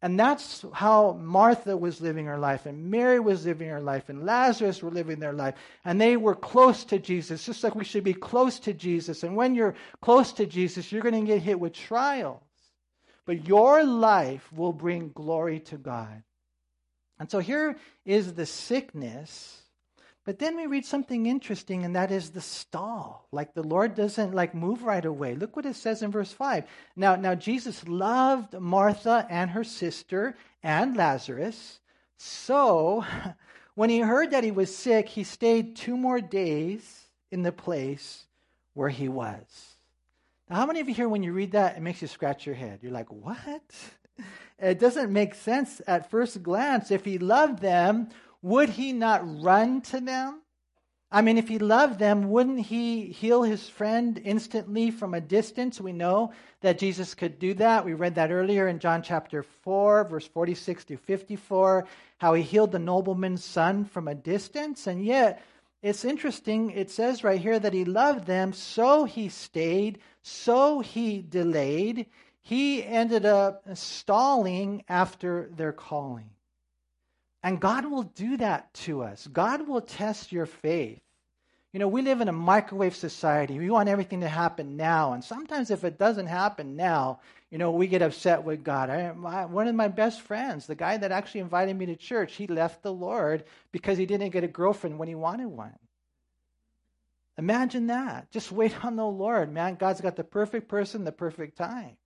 And 0.00 0.18
that's 0.18 0.64
how 0.72 1.12
Martha 1.12 1.76
was 1.76 2.00
living 2.00 2.26
her 2.26 2.38
life, 2.38 2.66
and 2.66 2.90
Mary 2.90 3.18
was 3.18 3.44
living 3.46 3.68
her 3.68 3.80
life, 3.80 4.08
and 4.08 4.24
Lazarus 4.24 4.82
were 4.82 4.90
living 4.90 5.18
their 5.18 5.32
life. 5.32 5.54
And 5.84 6.00
they 6.00 6.16
were 6.16 6.36
close 6.36 6.84
to 6.84 6.98
Jesus, 6.98 7.44
just 7.44 7.62
like 7.64 7.74
we 7.74 7.84
should 7.84 8.04
be 8.04 8.14
close 8.14 8.60
to 8.60 8.72
Jesus. 8.72 9.22
And 9.22 9.36
when 9.36 9.54
you're 9.54 9.74
close 10.00 10.32
to 10.34 10.46
Jesus, 10.46 10.90
you're 10.90 11.02
going 11.02 11.20
to 11.20 11.26
get 11.26 11.42
hit 11.42 11.58
with 11.58 11.72
trials. 11.72 12.42
but 13.26 13.46
your 13.46 13.84
life 13.84 14.50
will 14.54 14.72
bring 14.72 15.10
glory 15.10 15.60
to 15.60 15.76
God. 15.76 16.22
And 17.18 17.30
so 17.30 17.40
here 17.40 17.76
is 18.06 18.32
the 18.32 18.46
sickness. 18.46 19.60
But 20.28 20.38
then 20.38 20.56
we 20.56 20.66
read 20.66 20.84
something 20.84 21.24
interesting, 21.24 21.86
and 21.86 21.96
that 21.96 22.10
is 22.10 22.28
the 22.28 22.42
stall. 22.42 23.26
Like 23.32 23.54
the 23.54 23.62
Lord 23.62 23.94
doesn't 23.94 24.34
like 24.34 24.54
move 24.54 24.82
right 24.82 25.06
away. 25.06 25.34
Look 25.34 25.56
what 25.56 25.64
it 25.64 25.74
says 25.74 26.02
in 26.02 26.10
verse 26.10 26.30
5. 26.30 26.64
Now, 26.96 27.16
now 27.16 27.34
Jesus 27.34 27.88
loved 27.88 28.52
Martha 28.52 29.26
and 29.30 29.48
her 29.48 29.64
sister 29.64 30.36
and 30.62 30.94
Lazarus. 30.94 31.80
So 32.18 33.06
when 33.74 33.88
he 33.88 34.00
heard 34.00 34.32
that 34.32 34.44
he 34.44 34.50
was 34.50 34.76
sick, 34.76 35.08
he 35.08 35.24
stayed 35.24 35.76
two 35.76 35.96
more 35.96 36.20
days 36.20 37.06
in 37.30 37.42
the 37.42 37.50
place 37.50 38.26
where 38.74 38.90
he 38.90 39.08
was. 39.08 39.76
Now, 40.50 40.56
how 40.56 40.66
many 40.66 40.80
of 40.80 40.90
you 40.90 40.94
here, 40.94 41.08
when 41.08 41.22
you 41.22 41.32
read 41.32 41.52
that, 41.52 41.78
it 41.78 41.80
makes 41.80 42.02
you 42.02 42.08
scratch 42.08 42.44
your 42.44 42.54
head? 42.54 42.80
You're 42.82 42.92
like, 42.92 43.10
what? 43.10 43.62
It 44.60 44.80
doesn't 44.80 45.12
make 45.12 45.36
sense 45.36 45.80
at 45.86 46.10
first 46.10 46.42
glance. 46.42 46.90
If 46.90 47.04
he 47.04 47.18
loved 47.18 47.60
them, 47.60 48.08
would 48.42 48.68
he 48.70 48.92
not 48.92 49.42
run 49.42 49.80
to 49.82 50.00
them? 50.00 50.42
I 51.10 51.22
mean, 51.22 51.38
if 51.38 51.48
he 51.48 51.58
loved 51.58 51.98
them, 51.98 52.28
wouldn't 52.28 52.66
he 52.66 53.06
heal 53.06 53.42
his 53.42 53.66
friend 53.66 54.20
instantly 54.22 54.90
from 54.90 55.14
a 55.14 55.22
distance? 55.22 55.80
We 55.80 55.94
know 55.94 56.32
that 56.60 56.78
Jesus 56.78 57.14
could 57.14 57.38
do 57.38 57.54
that. 57.54 57.86
We 57.86 57.94
read 57.94 58.16
that 58.16 58.30
earlier 58.30 58.68
in 58.68 58.78
John 58.78 59.02
chapter 59.02 59.42
4, 59.42 60.04
verse 60.04 60.26
46 60.26 60.84
to 60.84 60.96
54, 60.98 61.86
how 62.18 62.34
he 62.34 62.42
healed 62.42 62.72
the 62.72 62.78
nobleman's 62.78 63.42
son 63.42 63.86
from 63.86 64.06
a 64.06 64.14
distance. 64.14 64.86
And 64.86 65.02
yet, 65.02 65.42
it's 65.82 66.04
interesting. 66.04 66.72
It 66.72 66.90
says 66.90 67.24
right 67.24 67.40
here 67.40 67.58
that 67.58 67.72
he 67.72 67.86
loved 67.86 68.26
them, 68.26 68.52
so 68.52 69.04
he 69.04 69.30
stayed, 69.30 70.00
so 70.20 70.80
he 70.80 71.22
delayed. 71.22 72.06
He 72.42 72.84
ended 72.84 73.24
up 73.24 73.62
stalling 73.74 74.84
after 74.88 75.48
their 75.56 75.72
calling. 75.72 76.28
And 77.42 77.60
God 77.60 77.86
will 77.86 78.02
do 78.02 78.36
that 78.38 78.72
to 78.74 79.02
us. 79.02 79.26
God 79.26 79.68
will 79.68 79.80
test 79.80 80.32
your 80.32 80.46
faith. 80.46 81.00
You 81.72 81.80
know, 81.80 81.88
we 81.88 82.02
live 82.02 82.20
in 82.20 82.28
a 82.28 82.32
microwave 82.32 82.96
society. 82.96 83.58
We 83.58 83.70
want 83.70 83.88
everything 83.88 84.20
to 84.22 84.28
happen 84.28 84.76
now. 84.76 85.12
And 85.12 85.22
sometimes 85.22 85.70
if 85.70 85.84
it 85.84 85.98
doesn't 85.98 86.26
happen 86.26 86.76
now, 86.76 87.20
you 87.50 87.58
know, 87.58 87.70
we 87.70 87.86
get 87.86 88.02
upset 88.02 88.42
with 88.42 88.64
God. 88.64 88.90
I, 88.90 89.12
my, 89.12 89.44
one 89.44 89.68
of 89.68 89.74
my 89.74 89.88
best 89.88 90.22
friends, 90.22 90.66
the 90.66 90.74
guy 90.74 90.96
that 90.96 91.12
actually 91.12 91.40
invited 91.40 91.76
me 91.76 91.86
to 91.86 91.96
church, 91.96 92.34
he 92.34 92.46
left 92.46 92.82
the 92.82 92.92
Lord 92.92 93.44
because 93.70 93.98
he 93.98 94.06
didn't 94.06 94.30
get 94.30 94.44
a 94.44 94.48
girlfriend 94.48 94.98
when 94.98 95.08
he 95.08 95.14
wanted 95.14 95.46
one. 95.46 95.78
Imagine 97.36 97.86
that. 97.86 98.30
Just 98.32 98.50
wait 98.50 98.84
on 98.84 98.96
the 98.96 99.06
Lord, 99.06 99.52
man. 99.52 99.76
God's 99.76 100.00
got 100.00 100.16
the 100.16 100.24
perfect 100.24 100.68
person, 100.68 101.04
the 101.04 101.12
perfect 101.12 101.56
time. 101.56 101.96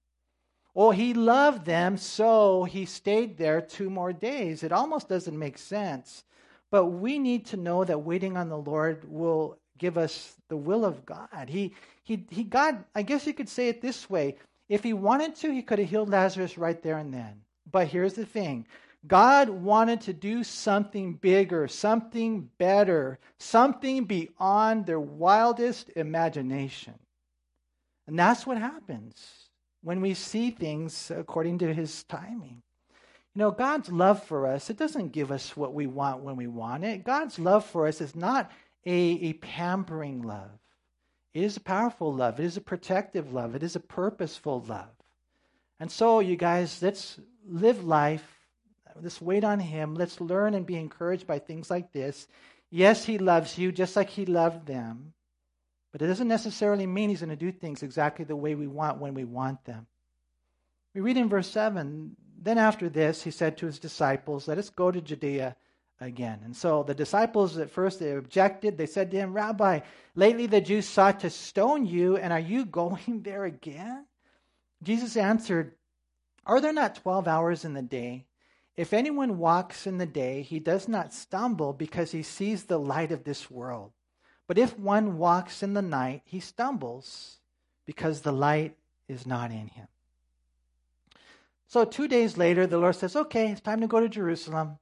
Oh, 0.74 0.90
he 0.90 1.12
loved 1.12 1.66
them, 1.66 1.98
so 1.98 2.64
he 2.64 2.86
stayed 2.86 3.36
there 3.36 3.60
two 3.60 3.90
more 3.90 4.12
days. 4.12 4.62
It 4.62 4.72
almost 4.72 5.08
doesn't 5.08 5.38
make 5.38 5.58
sense. 5.58 6.24
But 6.70 6.86
we 6.86 7.18
need 7.18 7.46
to 7.46 7.58
know 7.58 7.84
that 7.84 8.02
waiting 8.02 8.38
on 8.38 8.48
the 8.48 8.56
Lord 8.56 9.04
will 9.06 9.58
give 9.76 9.98
us 9.98 10.34
the 10.48 10.56
will 10.56 10.84
of 10.84 11.04
God. 11.04 11.48
He, 11.48 11.74
he, 12.04 12.24
he 12.30 12.44
God, 12.44 12.84
I 12.94 13.02
guess 13.02 13.26
you 13.26 13.34
could 13.34 13.50
say 13.50 13.68
it 13.68 13.82
this 13.82 14.08
way. 14.08 14.36
If 14.70 14.82
he 14.82 14.94
wanted 14.94 15.34
to, 15.36 15.52
he 15.52 15.60
could 15.60 15.78
have 15.78 15.90
healed 15.90 16.08
Lazarus 16.08 16.56
right 16.56 16.82
there 16.82 16.96
and 16.96 17.12
then. 17.12 17.42
But 17.70 17.88
here's 17.88 18.14
the 18.14 18.24
thing 18.24 18.66
God 19.06 19.50
wanted 19.50 20.00
to 20.02 20.14
do 20.14 20.42
something 20.42 21.14
bigger, 21.14 21.68
something 21.68 22.48
better, 22.56 23.18
something 23.38 24.04
beyond 24.04 24.86
their 24.86 25.00
wildest 25.00 25.90
imagination. 25.96 26.94
And 28.06 28.18
that's 28.18 28.46
what 28.46 28.56
happens 28.56 29.42
when 29.82 30.00
we 30.00 30.14
see 30.14 30.50
things 30.50 31.10
according 31.14 31.58
to 31.58 31.74
his 31.74 32.04
timing. 32.04 32.62
You 33.34 33.38
know, 33.38 33.50
God's 33.50 33.90
love 33.90 34.22
for 34.24 34.46
us, 34.46 34.68
it 34.70 34.76
doesn't 34.76 35.12
give 35.12 35.32
us 35.32 35.56
what 35.56 35.74
we 35.74 35.86
want 35.86 36.22
when 36.22 36.36
we 36.36 36.46
want 36.46 36.84
it. 36.84 37.04
God's 37.04 37.38
love 37.38 37.64
for 37.64 37.86
us 37.86 38.00
is 38.00 38.14
not 38.14 38.50
a, 38.84 38.92
a 38.92 39.32
pampering 39.34 40.22
love. 40.22 40.50
It 41.34 41.42
is 41.42 41.56
a 41.56 41.60
powerful 41.60 42.12
love. 42.12 42.38
It 42.38 42.44
is 42.44 42.58
a 42.58 42.60
protective 42.60 43.32
love. 43.32 43.54
It 43.54 43.62
is 43.62 43.74
a 43.74 43.80
purposeful 43.80 44.64
love. 44.68 44.90
And 45.80 45.90
so, 45.90 46.20
you 46.20 46.36
guys, 46.36 46.82
let's 46.82 47.18
live 47.48 47.84
life. 47.84 48.38
Let's 49.00 49.22
wait 49.22 49.42
on 49.42 49.58
Him. 49.58 49.94
Let's 49.94 50.20
learn 50.20 50.54
and 50.54 50.66
be 50.66 50.76
encouraged 50.76 51.26
by 51.26 51.38
things 51.38 51.70
like 51.70 51.90
this. 51.92 52.28
Yes, 52.70 53.04
He 53.04 53.16
loves 53.16 53.56
you 53.56 53.72
just 53.72 53.96
like 53.96 54.10
He 54.10 54.26
loved 54.26 54.66
them. 54.66 55.14
But 55.92 56.02
it 56.02 56.06
doesn't 56.06 56.28
necessarily 56.28 56.86
mean 56.86 57.10
he's 57.10 57.20
going 57.20 57.30
to 57.30 57.36
do 57.36 57.52
things 57.52 57.82
exactly 57.82 58.24
the 58.24 58.34
way 58.34 58.54
we 58.54 58.66
want 58.66 58.98
when 58.98 59.14
we 59.14 59.24
want 59.24 59.64
them. 59.64 59.86
We 60.94 61.02
read 61.02 61.18
in 61.18 61.28
verse 61.28 61.48
7 61.48 62.16
Then 62.40 62.58
after 62.58 62.88
this, 62.88 63.22
he 63.22 63.30
said 63.30 63.58
to 63.58 63.66
his 63.66 63.78
disciples, 63.78 64.48
Let 64.48 64.58
us 64.58 64.70
go 64.70 64.90
to 64.90 65.00
Judea 65.00 65.54
again. 66.00 66.40
And 66.44 66.56
so 66.56 66.82
the 66.82 66.94
disciples 66.94 67.56
at 67.58 67.70
first 67.70 68.00
they 68.00 68.12
objected. 68.12 68.76
They 68.76 68.86
said 68.86 69.10
to 69.10 69.16
him, 69.18 69.32
Rabbi, 69.32 69.80
lately 70.14 70.46
the 70.46 70.60
Jews 70.60 70.88
sought 70.88 71.20
to 71.20 71.30
stone 71.30 71.86
you, 71.86 72.16
and 72.16 72.32
are 72.32 72.40
you 72.40 72.64
going 72.80 73.22
there 73.22 73.44
again? 73.44 74.06
Jesus 74.82 75.16
answered, 75.16 75.74
Are 76.46 76.60
there 76.60 76.72
not 76.72 76.96
12 76.96 77.28
hours 77.28 77.64
in 77.64 77.74
the 77.74 77.82
day? 77.82 78.26
If 78.76 78.94
anyone 78.94 79.36
walks 79.36 79.86
in 79.86 79.98
the 79.98 80.06
day, 80.06 80.40
he 80.42 80.58
does 80.58 80.88
not 80.88 81.12
stumble 81.12 81.74
because 81.74 82.10
he 82.10 82.22
sees 82.22 82.64
the 82.64 82.78
light 82.78 83.12
of 83.12 83.24
this 83.24 83.50
world. 83.50 83.92
But 84.46 84.58
if 84.58 84.78
one 84.78 85.18
walks 85.18 85.62
in 85.62 85.74
the 85.74 85.82
night, 85.82 86.22
he 86.24 86.40
stumbles 86.40 87.38
because 87.86 88.20
the 88.20 88.32
light 88.32 88.76
is 89.08 89.26
not 89.26 89.50
in 89.50 89.68
him. 89.68 89.88
So, 91.68 91.84
two 91.84 92.06
days 92.06 92.36
later, 92.36 92.66
the 92.66 92.78
Lord 92.78 92.96
says, 92.96 93.16
Okay, 93.16 93.50
it's 93.50 93.60
time 93.60 93.80
to 93.80 93.86
go 93.86 94.00
to 94.00 94.08
Jerusalem. 94.08 94.78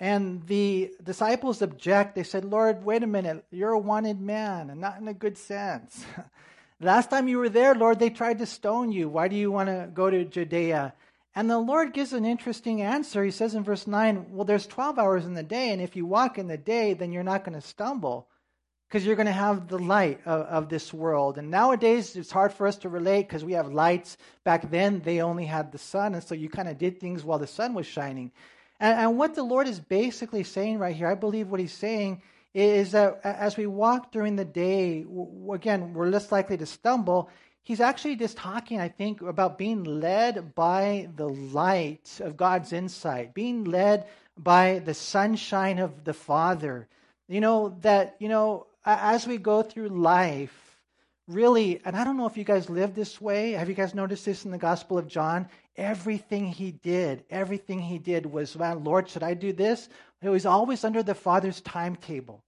And 0.00 0.46
the 0.46 0.94
disciples 1.02 1.62
object. 1.62 2.14
They 2.14 2.22
said, 2.22 2.44
Lord, 2.44 2.84
wait 2.84 3.02
a 3.02 3.06
minute. 3.06 3.44
You're 3.50 3.72
a 3.72 3.78
wanted 3.78 4.20
man, 4.20 4.70
and 4.70 4.80
not 4.80 5.00
in 5.00 5.08
a 5.08 5.14
good 5.14 5.36
sense. 5.36 6.04
Last 6.80 7.10
time 7.10 7.26
you 7.26 7.38
were 7.38 7.48
there, 7.48 7.74
Lord, 7.74 7.98
they 7.98 8.10
tried 8.10 8.38
to 8.38 8.46
stone 8.46 8.92
you. 8.92 9.08
Why 9.08 9.26
do 9.26 9.34
you 9.34 9.50
want 9.50 9.68
to 9.68 9.90
go 9.92 10.10
to 10.10 10.24
Judea? 10.24 10.94
And 11.34 11.50
the 11.50 11.58
Lord 11.58 11.92
gives 11.92 12.12
an 12.12 12.24
interesting 12.24 12.82
answer. 12.82 13.24
He 13.24 13.32
says 13.32 13.54
in 13.54 13.64
verse 13.64 13.86
9, 13.86 14.26
Well, 14.30 14.44
there's 14.44 14.66
12 14.66 14.98
hours 14.98 15.24
in 15.24 15.34
the 15.34 15.42
day, 15.42 15.70
and 15.70 15.82
if 15.82 15.96
you 15.96 16.06
walk 16.06 16.38
in 16.38 16.46
the 16.46 16.56
day, 16.56 16.94
then 16.94 17.10
you're 17.10 17.24
not 17.24 17.44
going 17.44 17.60
to 17.60 17.66
stumble 17.66 18.28
because 18.88 19.04
you're 19.04 19.16
going 19.16 19.26
to 19.26 19.32
have 19.32 19.68
the 19.68 19.78
light 19.78 20.20
of, 20.24 20.40
of, 20.46 20.68
this 20.70 20.94
world. 20.94 21.36
And 21.36 21.50
nowadays, 21.50 22.16
it's 22.16 22.32
hard 22.32 22.54
for 22.54 22.66
us 22.66 22.76
to 22.78 22.88
relate 22.88 23.28
because 23.28 23.44
we 23.44 23.52
have 23.52 23.70
lights. 23.70 24.16
Back 24.44 24.70
then, 24.70 25.00
they 25.00 25.20
only 25.20 25.44
had 25.44 25.72
the 25.72 25.78
sun, 25.78 26.14
and 26.14 26.24
so 26.24 26.34
you 26.34 26.48
kind 26.48 26.68
of 26.68 26.78
did 26.78 26.98
things 26.98 27.22
while 27.22 27.38
the 27.38 27.46
sun 27.46 27.74
was 27.74 27.86
shining. 27.86 28.32
And, 28.80 28.98
and 28.98 29.18
what 29.18 29.34
the 29.34 29.42
Lord 29.42 29.68
is 29.68 29.78
basically 29.78 30.42
saying 30.42 30.78
right 30.78 30.96
here, 30.96 31.06
I 31.06 31.14
believe 31.16 31.48
what 31.48 31.60
He's 31.60 31.72
saying 31.72 32.22
is 32.54 32.92
that 32.92 33.20
as 33.24 33.56
we 33.58 33.66
walk 33.66 34.10
during 34.10 34.36
the 34.36 34.44
day, 34.44 35.04
again, 35.52 35.92
we're 35.92 36.08
less 36.08 36.32
likely 36.32 36.56
to 36.56 36.66
stumble. 36.66 37.28
He's 37.62 37.80
actually 37.80 38.16
just 38.16 38.38
talking, 38.38 38.80
I 38.80 38.88
think, 38.88 39.20
about 39.20 39.58
being 39.58 39.84
led 39.84 40.54
by 40.54 41.10
the 41.14 41.28
light 41.28 42.18
of 42.20 42.38
God's 42.38 42.72
insight, 42.72 43.34
being 43.34 43.64
led 43.64 44.06
by 44.38 44.78
the 44.78 44.94
sunshine 44.94 45.78
of 45.78 46.04
the 46.04 46.14
Father. 46.14 46.88
You 47.28 47.42
know, 47.42 47.76
that, 47.82 48.16
you 48.18 48.30
know, 48.30 48.66
as 48.88 49.26
we 49.26 49.36
go 49.36 49.62
through 49.62 49.88
life, 49.88 50.78
really, 51.26 51.80
and 51.84 51.94
I 51.94 52.04
don't 52.04 52.16
know 52.16 52.26
if 52.26 52.38
you 52.38 52.44
guys 52.44 52.70
live 52.70 52.94
this 52.94 53.20
way. 53.20 53.52
Have 53.52 53.68
you 53.68 53.74
guys 53.74 53.94
noticed 53.94 54.24
this 54.24 54.44
in 54.44 54.50
the 54.50 54.58
Gospel 54.58 54.96
of 54.96 55.08
John? 55.08 55.48
Everything 55.76 56.46
he 56.46 56.72
did, 56.72 57.24
everything 57.30 57.80
he 57.80 57.98
did 57.98 58.24
was, 58.26 58.56
well, 58.56 58.76
Lord, 58.76 59.08
should 59.08 59.22
I 59.22 59.34
do 59.34 59.52
this? 59.52 59.88
It 60.22 60.30
was 60.30 60.46
always 60.46 60.84
under 60.84 61.02
the 61.02 61.14
Father's 61.14 61.60
timetable. 61.60 62.42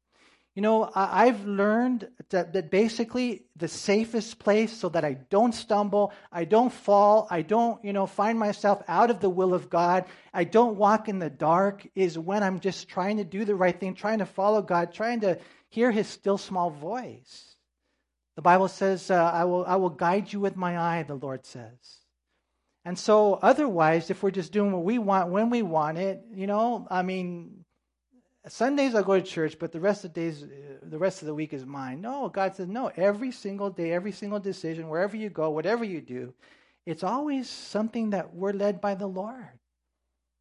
You 0.57 0.63
know, 0.63 0.91
I've 0.97 1.47
learned 1.47 2.09
that, 2.31 2.55
that 2.55 2.73
basically 2.73 3.45
the 3.55 3.69
safest 3.69 4.41
place 4.41 4.73
so 4.73 4.89
that 4.89 5.05
I 5.05 5.13
don't 5.31 5.55
stumble, 5.55 6.13
I 6.33 6.45
don't 6.45 6.73
fall, 6.73 7.29
I 7.31 7.43
don't, 7.43 7.83
you 7.85 7.93
know, 7.93 8.07
find 8.07 8.37
myself 8.37 8.83
out 8.89 9.11
of 9.11 9.21
the 9.21 9.31
will 9.31 9.55
of 9.55 9.71
God, 9.71 10.07
I 10.35 10.43
don't 10.43 10.77
walk 10.77 11.09
in 11.09 11.21
the 11.21 11.31
dark 11.31 11.87
is 11.95 12.19
when 12.19 12.43
I'm 12.43 12.59
just 12.59 12.89
trying 12.89 13.19
to 13.19 13.25
do 13.25 13.45
the 13.45 13.55
right 13.55 13.79
thing, 13.79 13.95
trying 13.95 14.19
to 14.19 14.27
follow 14.27 14.61
God, 14.61 14.93
trying 14.93 15.21
to 15.21 15.39
hear 15.71 15.91
his 15.91 16.09
still 16.09 16.39
small 16.39 16.71
voice. 16.71 17.57
The 18.37 18.43
Bible 18.43 18.69
says, 18.69 19.11
uh, 19.11 19.31
I, 19.33 19.45
will, 19.45 19.65
I 19.67 19.77
will 19.77 19.91
guide 19.91 20.33
you 20.33 20.41
with 20.41 20.57
my 20.57 20.79
eye, 20.79 21.03
the 21.03 21.15
Lord 21.15 21.47
says. 21.47 22.01
And 22.85 22.99
so, 22.99 23.35
otherwise, 23.35 24.11
if 24.11 24.23
we're 24.23 24.31
just 24.31 24.53
doing 24.53 24.73
what 24.73 24.85
we 24.85 24.99
want 24.99 25.31
when 25.31 25.51
we 25.51 25.63
want 25.63 25.99
it, 25.99 26.23
you 26.35 26.47
know, 26.47 26.87
I 26.91 27.03
mean, 27.03 27.65
Sundays 28.49 28.95
I 28.95 29.03
go 29.03 29.21
to 29.21 29.23
church, 29.23 29.59
but 29.59 29.71
the 29.71 29.81
rest 29.81 30.05
of 30.05 30.15
the 30.15 30.21
days, 30.21 30.45
the 30.83 30.99
rest 30.99 31.21
of 31.21 31.27
the 31.27 31.35
week 31.35 31.53
is 31.53 31.67
mine. 31.67 32.01
No, 32.01 32.29
God 32.31 32.57
says, 32.57 32.69
no, 32.69 32.91
every 32.97 33.33
single 33.33 33.69
day, 33.69 33.93
every 33.93 34.13
single 34.13 34.41
decision, 34.41 34.89
wherever 34.89 35.17
you 35.17 35.29
go, 35.29 35.51
whatever 35.51 35.85
you 35.85 36.01
do, 36.01 36.33
it's 36.87 37.05
always 37.05 37.49
something 37.49 38.11
that 38.11 38.35
we're 38.35 38.53
led 38.53 38.81
by 38.81 38.95
the 38.95 39.07
Lord. 39.07 39.60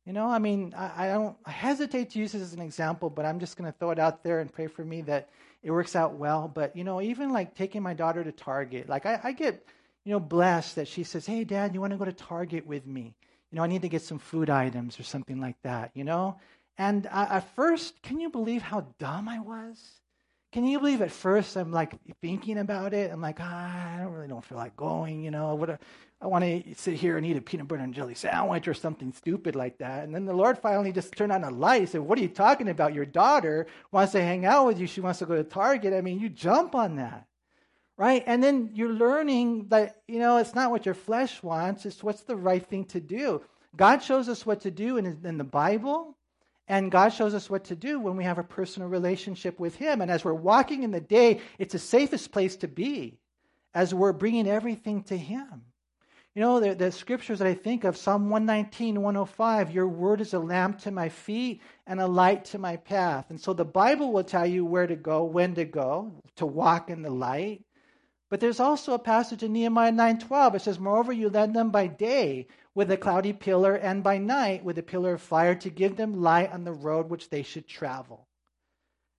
You 0.10 0.14
know, 0.14 0.26
I 0.28 0.40
mean, 0.40 0.74
I, 0.76 1.06
I 1.06 1.08
don't 1.14 1.38
I 1.46 1.52
hesitate 1.52 2.10
to 2.10 2.20
use 2.20 2.32
this 2.32 2.42
as 2.42 2.54
an 2.54 2.62
example, 2.62 3.12
but 3.12 3.28
I'm 3.28 3.40
just 3.40 3.56
going 3.56 3.72
to 3.72 3.78
throw 3.78 3.92
it 3.92 4.00
out 4.00 4.24
there 4.24 4.40
and 4.40 4.52
pray 4.52 4.66
for 4.66 4.84
me 4.84 5.04
that 5.04 5.30
it 5.62 5.70
works 5.70 5.96
out 5.96 6.16
well. 6.16 6.48
But 6.52 6.76
you 6.76 6.84
know, 6.84 7.00
even 7.00 7.30
like 7.30 7.54
taking 7.54 7.84
my 7.84 7.94
daughter 7.94 8.24
to 8.24 8.32
Target, 8.32 8.90
like 8.90 9.06
I, 9.06 9.20
I 9.24 9.32
get, 9.34 9.64
you 10.06 10.12
know, 10.12 10.20
blessed 10.20 10.78
that 10.78 10.88
she 10.88 11.04
says, 11.04 11.28
Hey, 11.28 11.44
Dad, 11.44 11.76
you 11.76 11.80
want 11.80 11.94
to 11.94 11.98
go 11.98 12.06
to 12.06 12.12
Target 12.12 12.66
with 12.66 12.88
me? 12.88 13.14
You 13.52 13.58
know, 13.58 13.62
I 13.62 13.68
need 13.68 13.84
to 13.84 13.88
get 13.88 14.02
some 14.02 14.18
food 14.18 14.50
items 14.50 15.00
or 15.00 15.04
something 15.04 15.40
like 15.40 15.62
that, 15.62 15.92
you 15.94 16.06
know? 16.06 16.40
And 16.80 17.08
I, 17.12 17.26
at 17.36 17.56
first, 17.56 18.02
can 18.02 18.20
you 18.20 18.32
believe 18.32 18.64
how 18.64 18.88
dumb 18.98 19.30
I 19.30 19.40
was? 19.42 19.78
Can 20.52 20.66
you 20.66 20.80
believe 20.80 21.04
at 21.04 21.12
first 21.12 21.56
I'm 21.56 21.72
like 21.72 21.94
thinking 22.22 22.58
about 22.58 22.94
it? 22.94 23.12
I'm 23.12 23.22
like, 23.22 23.38
ah, 23.40 23.96
I 23.96 24.02
don't 24.02 24.12
really 24.12 24.28
don't 24.28 24.44
feel 24.44 24.58
like 24.58 24.76
going, 24.76 25.22
you 25.22 25.30
know. 25.30 25.54
What 25.54 25.70
a, 25.70 25.80
I 26.20 26.26
want 26.26 26.44
to 26.44 26.74
sit 26.76 26.96
here 26.96 27.18
and 27.18 27.26
eat 27.26 27.38
a 27.38 27.42
peanut 27.42 27.68
butter 27.68 27.84
and 27.84 27.94
jelly 27.94 28.16
sandwich 28.16 28.68
or 28.68 28.74
something 28.74 29.14
stupid 29.14 29.56
like 29.56 29.78
that. 29.78 30.06
And 30.06 30.16
then 30.16 30.26
the 30.26 30.34
Lord 30.34 30.58
finally 30.58 30.92
just 30.92 31.14
turned 31.14 31.32
on 31.32 31.44
a 31.44 31.52
light 31.52 31.82
and 31.82 31.90
said, 31.90 32.02
What 32.02 32.18
are 32.18 32.24
you 32.24 32.30
talking 32.30 32.68
about? 32.68 32.96
Your 32.96 33.06
daughter 33.06 33.68
wants 33.92 34.14
to 34.14 34.22
hang 34.22 34.44
out 34.44 34.66
with 34.66 34.80
you. 34.80 34.88
She 34.88 35.02
wants 35.02 35.20
to 35.20 35.28
go 35.28 35.36
to 35.36 35.44
Target. 35.44 35.94
I 35.94 36.02
mean, 36.02 36.20
you 36.20 36.30
jump 36.30 36.74
on 36.74 36.96
that. 36.96 37.28
Right? 37.96 38.24
And 38.26 38.42
then 38.42 38.72
you're 38.74 38.94
learning 38.94 39.68
that, 39.68 40.02
you 40.08 40.20
know, 40.20 40.38
it's 40.38 40.56
not 40.56 40.72
what 40.72 40.86
your 40.86 40.96
flesh 40.96 41.44
wants, 41.44 41.86
it's 41.86 42.02
what's 42.02 42.22
the 42.22 42.36
right 42.36 42.66
thing 42.66 42.86
to 42.86 43.00
do. 43.00 43.42
God 43.76 44.02
shows 44.02 44.30
us 44.30 44.46
what 44.46 44.62
to 44.62 44.72
do 44.72 44.98
in, 44.98 45.06
in 45.24 45.38
the 45.38 45.44
Bible, 45.44 46.16
and 46.70 46.92
God 46.92 47.10
shows 47.10 47.34
us 47.34 47.50
what 47.50 47.66
to 47.66 47.76
do 47.76 48.00
when 48.00 48.16
we 48.16 48.24
have 48.24 48.38
a 48.38 48.44
personal 48.44 48.88
relationship 48.88 49.60
with 49.60 49.76
Him. 49.76 50.02
And 50.02 50.12
as 50.12 50.24
we're 50.24 50.34
walking 50.34 50.84
in 50.84 50.92
the 50.92 51.02
day, 51.02 51.42
it's 51.58 51.74
the 51.74 51.80
safest 51.80 52.32
place 52.32 52.56
to 52.58 52.68
be 52.68 53.18
as 53.74 53.92
we're 53.92 54.14
bringing 54.14 54.48
everything 54.48 55.02
to 55.06 55.18
Him. 55.18 55.64
You 56.36 56.44
know, 56.44 56.60
the, 56.60 56.76
the 56.76 56.92
scriptures 56.92 57.40
that 57.40 57.48
I 57.48 57.56
think 57.56 57.86
of 57.86 57.98
Psalm 57.98 58.30
119, 58.30 59.02
105, 59.02 59.72
your 59.72 59.88
word 59.88 60.22
is 60.22 60.36
a 60.36 60.40
lamp 60.40 60.78
to 60.82 60.92
my 60.92 61.10
feet 61.10 61.62
and 61.88 62.00
a 62.00 62.06
light 62.06 62.46
to 62.46 62.60
my 62.60 62.78
path. 62.78 63.26
And 63.32 63.42
so 63.42 63.54
the 63.54 63.66
Bible 63.66 64.14
will 64.14 64.24
tell 64.24 64.46
you 64.46 64.64
where 64.64 64.86
to 64.86 64.96
go, 64.96 65.24
when 65.24 65.56
to 65.56 65.66
go, 65.66 66.22
to 66.36 66.46
walk 66.46 66.92
in 66.92 67.02
the 67.02 67.10
light. 67.10 67.64
But 68.30 68.42
there's 68.42 68.60
also 68.60 68.94
a 68.94 69.00
passage 69.00 69.42
in 69.42 69.54
Nehemiah 69.54 69.92
9:12. 69.92 70.54
It 70.54 70.62
says, 70.62 70.80
"Moreover, 70.80 71.12
you 71.12 71.30
led 71.30 71.56
them 71.56 71.72
by 71.72 71.88
day 71.88 72.46
with 72.76 72.92
a 72.92 72.98
cloudy 72.98 73.34
pillar, 73.34 73.76
and 73.76 74.04
by 74.04 74.18
night 74.18 74.64
with 74.64 74.78
a 74.78 74.84
pillar 74.84 75.14
of 75.14 75.22
fire, 75.22 75.56
to 75.56 75.70
give 75.70 75.96
them 75.96 76.22
light 76.22 76.52
on 76.52 76.64
the 76.64 76.74
road 76.74 77.10
which 77.10 77.30
they 77.30 77.44
should 77.44 77.68
travel." 77.68 78.28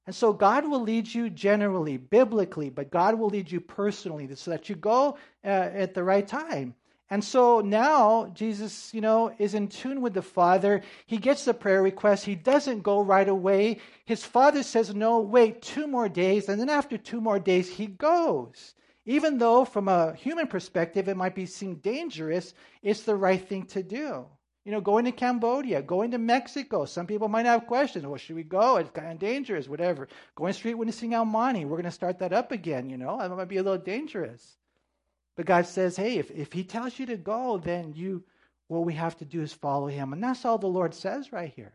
And 0.07 0.15
so 0.17 0.33
God 0.33 0.69
will 0.69 0.81
lead 0.81 1.13
you 1.13 1.31
generally, 1.31 1.97
biblically, 1.97 2.71
but 2.71 2.91
God 2.91 3.19
will 3.19 3.29
lead 3.29 3.51
you 3.51 3.61
personally 3.61 4.29
so 4.35 4.51
that 4.51 4.69
you 4.69 4.75
go 4.75 5.19
uh, 5.45 5.49
at 5.49 5.95
the 5.95 6.03
right 6.03 6.27
time. 6.27 6.75
And 7.11 7.25
so 7.25 7.61
now 7.61 8.31
Jesus, 8.35 8.95
you 8.95 9.01
know, 9.01 9.35
is 9.39 9.55
in 9.55 9.67
tune 9.69 10.01
with 10.01 10.15
the 10.15 10.23
Father. 10.23 10.83
He 11.07 11.17
gets 11.17 11.45
the 11.45 11.53
prayer 11.53 11.83
request. 11.83 12.25
He 12.25 12.37
doesn't 12.37 12.83
go 12.83 13.01
right 13.01 13.29
away. 13.29 13.81
His 14.05 14.25
Father 14.25 14.63
says, 14.63 14.95
No, 14.95 15.21
wait 15.21 15.61
two 15.61 15.89
more 15.89 16.09
days. 16.09 16.49
And 16.49 16.61
then 16.61 16.69
after 16.69 16.97
two 16.97 17.21
more 17.21 17.41
days, 17.41 17.69
he 17.69 17.87
goes. 17.87 18.75
Even 19.07 19.39
though, 19.39 19.65
from 19.65 19.89
a 19.89 20.15
human 20.15 20.47
perspective, 20.47 21.09
it 21.09 21.17
might 21.17 21.35
be 21.35 21.47
seem 21.47 21.77
dangerous, 21.77 22.55
it's 22.83 23.03
the 23.03 23.17
right 23.17 23.47
thing 23.49 23.65
to 23.67 23.83
do. 23.83 24.27
You 24.65 24.73
know, 24.73 24.81
going 24.83 25.07
to 25.07 25.13
Cambodia, 25.13 25.81
going 25.81 26.11
to 26.11 26.19
Mexico. 26.19 26.85
Some 26.85 27.07
people 27.07 27.29
might 27.29 27.47
have 27.47 27.67
questions. 27.67 28.05
Well, 28.05 28.19
should 28.19 28.37
we 28.37 28.43
go? 28.43 28.77
It's 28.77 28.91
kind 28.91 29.11
of 29.11 29.19
dangerous, 29.19 29.69
whatever. 29.69 30.07
Going 30.35 30.53
street 30.53 30.75
witnessing 30.75 31.15
El 31.15 31.25
Monte. 31.25 31.65
We're 31.65 31.77
going 31.77 31.85
to 31.85 31.91
start 31.91 32.19
that 32.19 32.35
up 32.35 32.53
again, 32.53 32.91
you 32.91 32.99
know. 32.99 33.19
That 33.19 33.35
might 33.35 33.49
be 33.49 33.57
a 33.57 33.63
little 33.63 33.83
dangerous. 33.83 34.59
But 35.37 35.47
God 35.47 35.67
says, 35.67 35.97
hey, 35.97 36.19
if, 36.19 36.31
if 36.31 36.53
He 36.53 36.63
tells 36.63 36.99
you 36.99 37.07
to 37.07 37.17
go, 37.17 37.57
then 37.57 37.95
you, 37.95 38.23
what 38.69 38.85
we 38.85 38.93
have 38.95 39.17
to 39.19 39.25
do 39.25 39.41
is 39.41 39.53
follow 39.53 39.87
Him. 39.87 40.13
And 40.13 40.23
that's 40.23 40.45
all 40.45 40.59
the 40.59 40.67
Lord 40.67 40.95
says 40.95 41.33
right 41.33 41.53
here. 41.57 41.73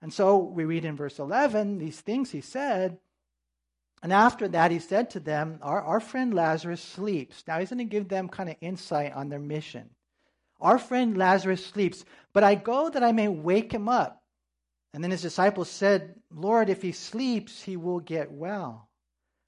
And 0.00 0.12
so 0.12 0.38
we 0.38 0.64
read 0.64 0.84
in 0.84 0.94
verse 0.94 1.18
11 1.18 1.78
these 1.78 2.00
things 2.00 2.30
He 2.30 2.40
said. 2.40 2.98
And 4.02 4.12
after 4.12 4.48
that, 4.48 4.70
He 4.70 4.78
said 4.78 5.10
to 5.10 5.20
them, 5.20 5.58
Our, 5.62 5.80
our 5.82 6.00
friend 6.00 6.34
Lazarus 6.34 6.82
sleeps. 6.82 7.44
Now 7.46 7.58
He's 7.58 7.70
going 7.70 7.78
to 7.78 7.84
give 7.84 8.08
them 8.08 8.28
kind 8.28 8.48
of 8.48 8.56
insight 8.60 9.12
on 9.12 9.28
their 9.28 9.38
mission. 9.38 9.90
Our 10.60 10.78
friend 10.78 11.16
Lazarus 11.16 11.64
sleeps, 11.64 12.04
but 12.32 12.42
I 12.44 12.54
go 12.56 12.90
that 12.90 13.04
I 13.04 13.12
may 13.12 13.28
wake 13.28 13.72
him 13.72 13.88
up. 13.88 14.22
And 14.92 15.04
then 15.04 15.12
his 15.12 15.22
disciples 15.22 15.70
said, 15.70 16.16
Lord, 16.34 16.68
if 16.68 16.82
he 16.82 16.92
sleeps, 16.92 17.62
he 17.62 17.76
will 17.76 18.00
get 18.00 18.32
well. 18.32 18.88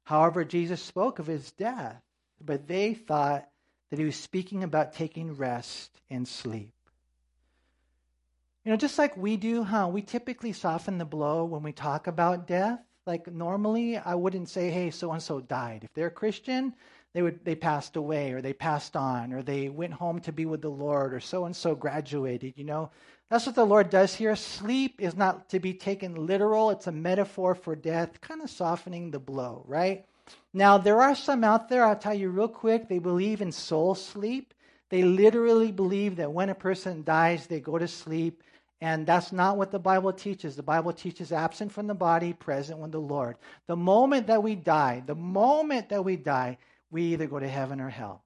However, 0.04 0.44
Jesus 0.44 0.80
spoke 0.80 1.18
of 1.18 1.26
his 1.26 1.50
death 1.52 2.00
but 2.40 2.66
they 2.66 2.94
thought 2.94 3.46
that 3.90 3.98
he 3.98 4.04
was 4.04 4.16
speaking 4.16 4.64
about 4.64 4.94
taking 4.94 5.34
rest 5.34 6.00
and 6.08 6.26
sleep. 6.26 6.72
You 8.64 8.70
know, 8.70 8.76
just 8.76 8.98
like 8.98 9.16
we 9.16 9.36
do, 9.36 9.64
huh? 9.64 9.88
We 9.90 10.02
typically 10.02 10.52
soften 10.52 10.98
the 10.98 11.04
blow 11.04 11.44
when 11.44 11.62
we 11.62 11.72
talk 11.72 12.06
about 12.06 12.46
death. 12.46 12.80
Like 13.06 13.32
normally, 13.32 13.96
I 13.96 14.14
wouldn't 14.14 14.48
say, 14.48 14.70
"Hey, 14.70 14.90
so 14.90 15.12
and 15.12 15.22
so 15.22 15.40
died." 15.40 15.84
If 15.84 15.94
they're 15.94 16.10
Christian, 16.10 16.74
they 17.12 17.22
would 17.22 17.44
they 17.44 17.54
passed 17.54 17.96
away, 17.96 18.32
or 18.32 18.40
they 18.42 18.52
passed 18.52 18.96
on, 18.96 19.32
or 19.32 19.42
they 19.42 19.68
went 19.68 19.94
home 19.94 20.20
to 20.20 20.32
be 20.32 20.46
with 20.46 20.62
the 20.62 20.70
Lord, 20.70 21.14
or 21.14 21.20
so 21.20 21.46
and 21.46 21.56
so 21.56 21.74
graduated. 21.74 22.54
You 22.56 22.64
know, 22.64 22.90
that's 23.28 23.46
what 23.46 23.54
the 23.54 23.64
Lord 23.64 23.90
does 23.90 24.14
here. 24.14 24.36
Sleep 24.36 25.00
is 25.00 25.16
not 25.16 25.48
to 25.50 25.60
be 25.60 25.74
taken 25.74 26.26
literal; 26.26 26.70
it's 26.70 26.86
a 26.86 26.92
metaphor 26.92 27.54
for 27.54 27.74
death, 27.74 28.20
kind 28.20 28.42
of 28.42 28.50
softening 28.50 29.10
the 29.10 29.18
blow, 29.18 29.64
right? 29.66 30.04
Now, 30.52 30.78
there 30.78 31.00
are 31.00 31.14
some 31.14 31.42
out 31.42 31.68
there, 31.68 31.84
I'll 31.84 31.96
tell 31.96 32.14
you 32.14 32.28
real 32.28 32.48
quick, 32.48 32.88
they 32.88 32.98
believe 32.98 33.40
in 33.40 33.50
soul 33.52 33.94
sleep. 33.94 34.54
They 34.90 35.02
literally 35.02 35.72
believe 35.72 36.16
that 36.16 36.32
when 36.32 36.50
a 36.50 36.54
person 36.54 37.04
dies, 37.04 37.46
they 37.46 37.60
go 37.60 37.78
to 37.78 37.88
sleep. 37.88 38.42
And 38.80 39.06
that's 39.06 39.30
not 39.30 39.58
what 39.58 39.70
the 39.70 39.78
Bible 39.78 40.12
teaches. 40.12 40.56
The 40.56 40.62
Bible 40.62 40.92
teaches 40.92 41.32
absent 41.32 41.70
from 41.70 41.86
the 41.86 41.94
body, 41.94 42.32
present 42.32 42.78
with 42.78 42.92
the 42.92 43.00
Lord. 43.00 43.36
The 43.66 43.76
moment 43.76 44.26
that 44.28 44.42
we 44.42 44.54
die, 44.54 45.02
the 45.04 45.14
moment 45.14 45.90
that 45.90 46.04
we 46.04 46.16
die, 46.16 46.56
we 46.90 47.02
either 47.02 47.26
go 47.26 47.38
to 47.38 47.48
heaven 47.48 47.80
or 47.80 47.90
hell. 47.90 48.24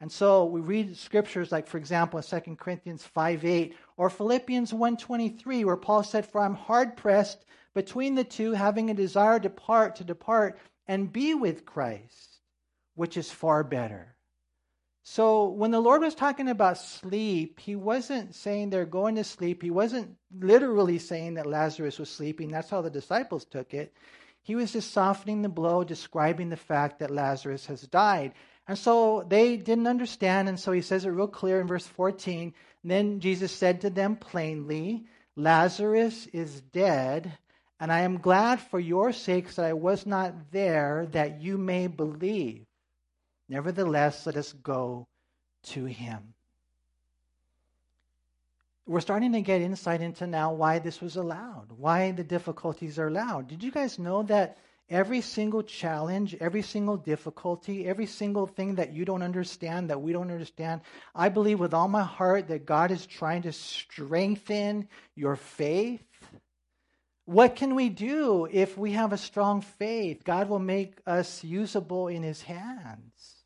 And 0.00 0.12
so 0.12 0.44
we 0.44 0.60
read 0.60 0.96
scriptures 0.96 1.50
like, 1.50 1.66
for 1.66 1.78
example, 1.78 2.20
in 2.20 2.42
2 2.42 2.56
Corinthians 2.56 3.04
5 3.04 3.44
8 3.44 3.76
or 3.96 4.10
Philippians 4.10 4.72
1.23, 4.72 5.64
where 5.64 5.76
Paul 5.76 6.02
said, 6.02 6.26
For 6.26 6.40
I'm 6.40 6.54
hard 6.54 6.96
pressed 6.96 7.44
between 7.74 8.14
the 8.14 8.24
two, 8.24 8.52
having 8.52 8.90
a 8.90 8.94
desire 8.94 9.40
to 9.40 9.50
part, 9.50 9.96
to 9.96 10.04
depart 10.04 10.58
and 10.86 11.12
be 11.12 11.34
with 11.34 11.64
Christ, 11.64 12.40
which 12.94 13.16
is 13.16 13.30
far 13.30 13.64
better. 13.64 14.14
So 15.02 15.48
when 15.48 15.70
the 15.70 15.80
Lord 15.80 16.02
was 16.02 16.14
talking 16.14 16.48
about 16.48 16.78
sleep, 16.78 17.60
he 17.60 17.76
wasn't 17.76 18.34
saying 18.34 18.70
they're 18.70 18.84
going 18.84 19.16
to 19.16 19.24
sleep. 19.24 19.62
He 19.62 19.70
wasn't 19.70 20.16
literally 20.38 20.98
saying 20.98 21.34
that 21.34 21.46
Lazarus 21.46 21.98
was 21.98 22.10
sleeping. 22.10 22.50
That's 22.50 22.70
how 22.70 22.82
the 22.82 22.90
disciples 22.90 23.44
took 23.44 23.72
it. 23.72 23.94
He 24.42 24.54
was 24.54 24.72
just 24.72 24.92
softening 24.92 25.42
the 25.42 25.48
blow, 25.48 25.84
describing 25.84 26.48
the 26.48 26.56
fact 26.56 26.98
that 26.98 27.10
Lazarus 27.10 27.66
has 27.66 27.82
died. 27.82 28.32
And 28.66 28.78
so 28.78 29.24
they 29.26 29.56
didn't 29.56 29.86
understand. 29.86 30.48
And 30.48 30.60
so 30.60 30.72
he 30.72 30.82
says 30.82 31.04
it 31.04 31.10
real 31.10 31.26
clear 31.26 31.60
in 31.60 31.66
verse 31.66 31.86
14. 31.86 32.52
Then 32.84 33.20
Jesus 33.20 33.52
said 33.52 33.80
to 33.80 33.90
them 33.90 34.16
plainly, 34.16 35.06
Lazarus 35.36 36.26
is 36.32 36.60
dead. 36.60 37.36
And 37.80 37.92
I 37.92 38.00
am 38.00 38.18
glad 38.18 38.60
for 38.60 38.80
your 38.80 39.12
sakes 39.12 39.56
that 39.56 39.64
I 39.64 39.72
was 39.72 40.04
not 40.04 40.50
there, 40.50 41.06
that 41.12 41.40
you 41.40 41.56
may 41.56 41.86
believe. 41.86 42.67
Nevertheless, 43.48 44.26
let 44.26 44.36
us 44.36 44.52
go 44.52 45.06
to 45.64 45.84
him. 45.84 46.34
We're 48.86 49.00
starting 49.00 49.32
to 49.32 49.42
get 49.42 49.60
insight 49.60 50.00
into 50.00 50.26
now 50.26 50.52
why 50.52 50.78
this 50.78 51.00
was 51.00 51.16
allowed, 51.16 51.66
why 51.76 52.12
the 52.12 52.24
difficulties 52.24 52.98
are 52.98 53.08
allowed. 53.08 53.48
Did 53.48 53.62
you 53.62 53.70
guys 53.70 53.98
know 53.98 54.22
that 54.24 54.56
every 54.88 55.20
single 55.20 55.62
challenge, 55.62 56.34
every 56.40 56.62
single 56.62 56.96
difficulty, 56.96 57.86
every 57.86 58.06
single 58.06 58.46
thing 58.46 58.76
that 58.76 58.94
you 58.94 59.04
don't 59.04 59.22
understand, 59.22 59.90
that 59.90 60.00
we 60.00 60.12
don't 60.12 60.30
understand, 60.30 60.80
I 61.14 61.28
believe 61.28 61.60
with 61.60 61.74
all 61.74 61.88
my 61.88 62.02
heart 62.02 62.48
that 62.48 62.64
God 62.64 62.90
is 62.90 63.04
trying 63.04 63.42
to 63.42 63.52
strengthen 63.52 64.88
your 65.14 65.36
faith 65.36 66.02
what 67.28 67.56
can 67.56 67.74
we 67.74 67.90
do 67.90 68.48
if 68.50 68.78
we 68.78 68.92
have 68.92 69.12
a 69.12 69.18
strong 69.18 69.60
faith? 69.60 70.24
God 70.24 70.48
will 70.48 70.58
make 70.58 70.94
us 71.06 71.44
usable 71.44 72.08
in 72.08 72.22
His 72.22 72.40
hands. 72.40 73.37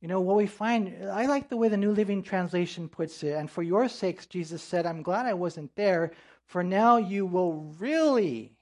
You 0.00 0.08
know, 0.08 0.20
what 0.20 0.36
we 0.36 0.46
find, 0.46 1.08
I 1.10 1.26
like 1.26 1.48
the 1.48 1.56
way 1.56 1.68
the 1.68 1.76
New 1.76 1.92
Living 1.92 2.22
Translation 2.22 2.88
puts 2.88 3.22
it. 3.22 3.32
And 3.32 3.50
for 3.50 3.62
your 3.62 3.88
sakes, 3.88 4.26
Jesus 4.26 4.62
said, 4.62 4.86
I'm 4.86 5.02
glad 5.02 5.26
I 5.26 5.34
wasn't 5.34 5.74
there, 5.74 6.12
for 6.46 6.62
now 6.62 6.98
you 6.98 7.24
will 7.24 7.74
really 7.78 8.52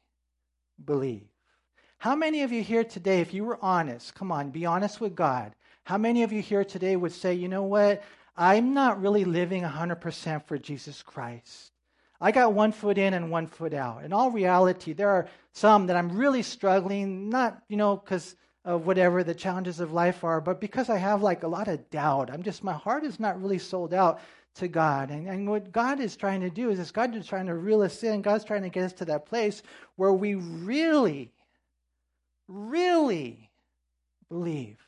believe. 0.84 1.26
How 1.98 2.14
many 2.14 2.42
of 2.42 2.52
you 2.52 2.62
here 2.62 2.84
today, 2.84 3.20
if 3.20 3.34
you 3.34 3.44
were 3.44 3.58
honest, 3.62 4.14
come 4.14 4.30
on, 4.30 4.50
be 4.50 4.66
honest 4.66 5.00
with 5.00 5.14
God, 5.14 5.54
how 5.84 5.98
many 5.98 6.22
of 6.22 6.32
you 6.32 6.40
here 6.40 6.64
today 6.64 6.96
would 6.96 7.12
say, 7.12 7.34
you 7.34 7.48
know 7.48 7.64
what? 7.64 8.02
I'm 8.36 8.74
not 8.74 9.00
really 9.00 9.24
living 9.24 9.62
100% 9.62 10.44
for 10.46 10.58
Jesus 10.58 11.02
Christ. 11.02 11.72
I 12.20 12.32
got 12.32 12.52
one 12.52 12.72
foot 12.72 12.96
in 12.96 13.12
and 13.12 13.30
one 13.30 13.46
foot 13.46 13.74
out. 13.74 14.04
In 14.04 14.12
all 14.12 14.30
reality, 14.30 14.92
there 14.92 15.10
are 15.10 15.28
some 15.52 15.88
that 15.88 15.96
I'm 15.96 16.16
really 16.16 16.42
struggling, 16.42 17.28
not, 17.28 17.62
you 17.68 17.76
know, 17.76 17.96
because 17.96 18.34
of 18.64 18.86
whatever 18.86 19.22
the 19.22 19.34
challenges 19.34 19.80
of 19.80 19.92
life 19.92 20.24
are, 20.24 20.40
but 20.40 20.60
because 20.60 20.88
I 20.88 20.96
have 20.96 21.22
like 21.22 21.42
a 21.42 21.48
lot 21.48 21.68
of 21.68 21.90
doubt. 21.90 22.30
I'm 22.30 22.42
just, 22.42 22.64
my 22.64 22.72
heart 22.72 23.04
is 23.04 23.20
not 23.20 23.40
really 23.40 23.58
sold 23.58 23.92
out 23.92 24.20
to 24.56 24.68
God. 24.68 25.10
And, 25.10 25.28
and 25.28 25.48
what 25.48 25.72
God 25.72 26.00
is 26.00 26.16
trying 26.16 26.40
to 26.40 26.50
do 26.50 26.70
is, 26.70 26.78
is 26.78 26.90
God 26.90 27.14
is 27.14 27.26
trying 27.26 27.46
to 27.46 27.54
reel 27.54 27.82
us 27.82 28.02
in. 28.02 28.22
God's 28.22 28.44
trying 28.44 28.62
to 28.62 28.70
get 28.70 28.84
us 28.84 28.92
to 28.94 29.04
that 29.06 29.26
place 29.26 29.62
where 29.96 30.12
we 30.12 30.34
really, 30.34 31.32
really 32.48 33.50
believe 34.28 34.83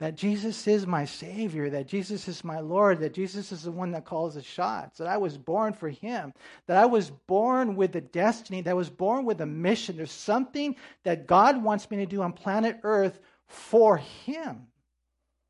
that 0.00 0.16
Jesus 0.16 0.66
is 0.66 0.86
my 0.86 1.04
Savior, 1.04 1.68
that 1.68 1.86
Jesus 1.86 2.26
is 2.26 2.42
my 2.42 2.58
Lord, 2.58 3.00
that 3.00 3.12
Jesus 3.12 3.52
is 3.52 3.62
the 3.64 3.70
one 3.70 3.92
that 3.92 4.06
calls 4.06 4.34
the 4.34 4.42
shots, 4.42 4.96
that 4.96 5.06
I 5.06 5.18
was 5.18 5.36
born 5.36 5.74
for 5.74 5.90
Him, 5.90 6.32
that 6.66 6.78
I 6.78 6.86
was 6.86 7.10
born 7.10 7.76
with 7.76 7.94
a 7.94 8.00
destiny, 8.00 8.62
that 8.62 8.70
I 8.70 8.74
was 8.74 8.88
born 8.88 9.26
with 9.26 9.42
a 9.42 9.46
mission. 9.46 9.98
There's 9.98 10.10
something 10.10 10.74
that 11.04 11.26
God 11.26 11.62
wants 11.62 11.90
me 11.90 11.98
to 11.98 12.06
do 12.06 12.22
on 12.22 12.32
planet 12.32 12.80
Earth 12.82 13.20
for 13.46 13.98
Him. 13.98 14.66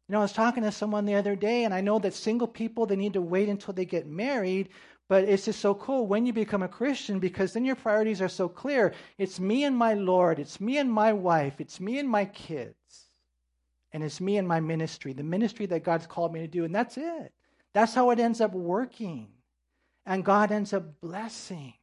You 0.09 0.15
know, 0.15 0.19
I 0.19 0.23
was 0.23 0.33
talking 0.33 0.65
to 0.65 0.73
someone 0.73 1.07
the 1.07 1.15
other 1.15 1.37
day, 1.37 1.63
and 1.63 1.73
I 1.73 1.81
know 1.81 2.01
that 2.01 2.15
single 2.15 2.49
people, 2.49 2.87
they 2.87 2.97
need 2.97 3.13
to 3.13 3.23
wait 3.23 3.49
until 3.49 3.73
they 3.73 3.85
get 3.85 4.09
married, 4.09 4.71
but 5.09 5.25
it's 5.25 5.45
just 5.45 5.61
so 5.61 5.75
cool 5.75 6.09
when 6.09 6.27
you 6.27 6.33
become 6.33 6.65
a 6.65 6.69
Christian 6.69 7.21
because 7.21 7.53
then 7.53 7.65
your 7.65 7.77
priorities 7.77 8.21
are 8.21 8.29
so 8.29 8.49
clear. 8.49 8.95
It's 9.17 9.39
me 9.39 9.63
and 9.63 9.77
my 9.77 9.95
Lord, 9.95 10.41
it's 10.41 10.61
me 10.61 10.79
and 10.79 10.91
my 10.91 11.13
wife, 11.13 11.61
it's 11.61 11.79
me 11.79 12.01
and 12.01 12.09
my 12.09 12.25
kids. 12.25 13.10
And 13.93 14.05
it's 14.05 14.21
me 14.21 14.37
and 14.37 14.47
my 14.47 14.61
ministry, 14.61 15.13
the 15.13 15.23
ministry 15.23 15.67
that 15.67 15.85
God's 15.85 16.07
called 16.07 16.33
me 16.33 16.41
to 16.41 16.47
do, 16.47 16.65
and 16.65 16.75
that's 16.75 16.97
it. 16.97 17.33
That's 17.73 17.95
how 17.95 18.11
it 18.11 18.21
ends 18.21 18.41
up 18.41 18.53
working. 18.53 19.29
And 20.07 20.25
God 20.25 20.53
ends 20.53 20.73
up 20.73 21.01
blessing. 21.01 21.75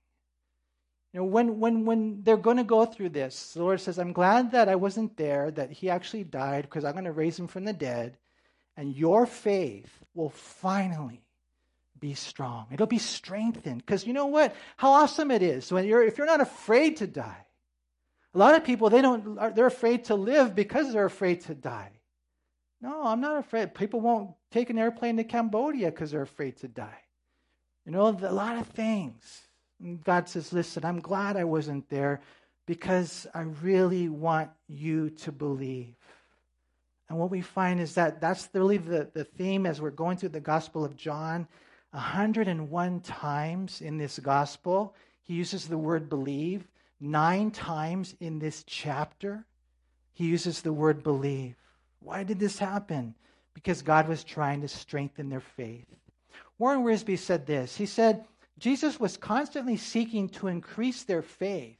You 1.13 1.20
know, 1.22 1.26
when, 1.26 1.60
when, 1.60 1.86
when 1.86 2.24
they're 2.24 2.38
going 2.38 2.58
to 2.58 2.63
go 2.63 2.86
through 2.86 3.10
this, 3.10 3.54
the 3.54 3.63
Lord 3.63 3.82
says, 3.82 3.98
I'm 3.98 4.13
glad 4.13 4.52
that 4.52 4.70
I 4.70 4.76
wasn't 4.76 5.17
there, 5.17 5.52
that 5.52 5.72
He 5.72 5.89
actually 5.89 6.24
died, 6.24 6.63
because 6.63 6.86
I'm 6.86 6.93
going 6.93 7.06
to 7.06 7.12
raise 7.12 7.38
Him 7.39 7.48
from 7.48 7.65
the 7.65 7.74
dead, 7.74 8.17
and 8.76 8.96
your 8.96 9.26
faith 9.26 9.89
will 10.13 10.30
finally 10.30 11.24
be 12.00 12.13
strong. 12.13 12.67
It'll 12.72 12.88
be 12.88 13.00
strengthened. 13.00 13.86
Because 13.86 14.06
you 14.06 14.13
know 14.13 14.28
what? 14.28 14.56
How 14.76 14.91
awesome 14.91 15.32
it 15.32 15.41
is 15.41 15.72
when 15.72 15.86
you're, 15.86 16.04
if 16.04 16.17
you're 16.17 16.28
not 16.28 16.41
afraid 16.41 16.98
to 16.98 17.08
die. 17.08 17.46
A 18.34 18.38
lot 18.38 18.56
of 18.56 18.63
people, 18.63 18.89
they 18.89 19.02
don't, 19.02 19.56
they're 19.56 19.65
afraid 19.65 20.06
to 20.06 20.15
live 20.15 20.54
because 20.54 20.93
they're 20.93 21.06
afraid 21.06 21.41
to 21.41 21.56
die. 21.56 21.91
No, 22.82 23.04
I'm 23.06 23.22
not 23.22 23.38
afraid. 23.38 23.74
People 23.74 24.02
won't 24.02 24.32
take 24.52 24.70
an 24.70 24.78
airplane 24.78 25.18
to 25.18 25.24
Cambodia 25.24 25.92
because 25.92 26.12
they're 26.12 26.22
afraid 26.22 26.58
to 26.58 26.68
die. 26.68 27.00
You 27.86 27.92
know, 27.92 28.08
a 28.08 28.32
lot 28.32 28.58
of 28.58 28.68
things. 28.68 29.48
And 29.80 30.04
God 30.04 30.28
says, 30.28 30.54
listen, 30.54 30.86
I'm 30.86 31.00
glad 31.00 31.38
I 31.38 31.44
wasn't 31.44 31.90
there 31.90 32.22
because 32.66 33.26
I 33.34 33.42
really 33.62 34.10
want 34.10 34.50
you 34.68 35.10
to 35.10 35.32
believe. 35.32 35.96
And 37.10 37.18
what 37.18 37.32
we 37.32 37.42
find 37.42 37.80
is 37.80 37.96
that 37.96 38.20
that's 38.20 38.50
really 38.54 38.78
the, 38.78 39.10
the 39.13 39.24
theme 39.24 39.66
as 39.66 39.80
we're 39.80 39.92
going 39.92 40.18
through 40.18 40.30
the 40.30 40.40
Gospel 40.40 40.84
of 40.84 40.98
John. 40.98 41.48
101 41.92 43.00
times 43.02 43.82
in 43.82 43.98
this 43.98 44.20
Gospel, 44.20 44.94
he 45.24 45.34
uses 45.34 45.68
the 45.68 45.78
word 45.78 46.10
believe. 46.10 46.68
Nine 47.00 47.52
times 47.52 48.16
in 48.20 48.40
this 48.40 48.63
chapter, 48.68 49.46
he 50.13 50.26
uses 50.26 50.62
the 50.62 50.74
word 50.74 51.04
believe. 51.04 51.56
Why 52.08 52.24
did 52.24 52.39
this 52.39 52.58
happen? 52.58 53.15
Because 53.54 53.82
God 53.82 54.08
was 54.08 54.24
trying 54.24 54.62
to 54.62 54.70
strengthen 54.70 55.28
their 55.28 55.41
faith. 55.41 55.88
Warren 56.58 56.86
Wiersbe 56.86 57.20
said 57.20 57.46
this 57.46 57.76
He 57.76 57.86
said, 57.86 58.24
Jesus 58.58 58.98
was 58.98 59.17
constantly 59.17 59.76
seeking 59.76 60.30
to 60.30 60.48
increase 60.48 61.04
their 61.04 61.22
faith. 61.22 61.76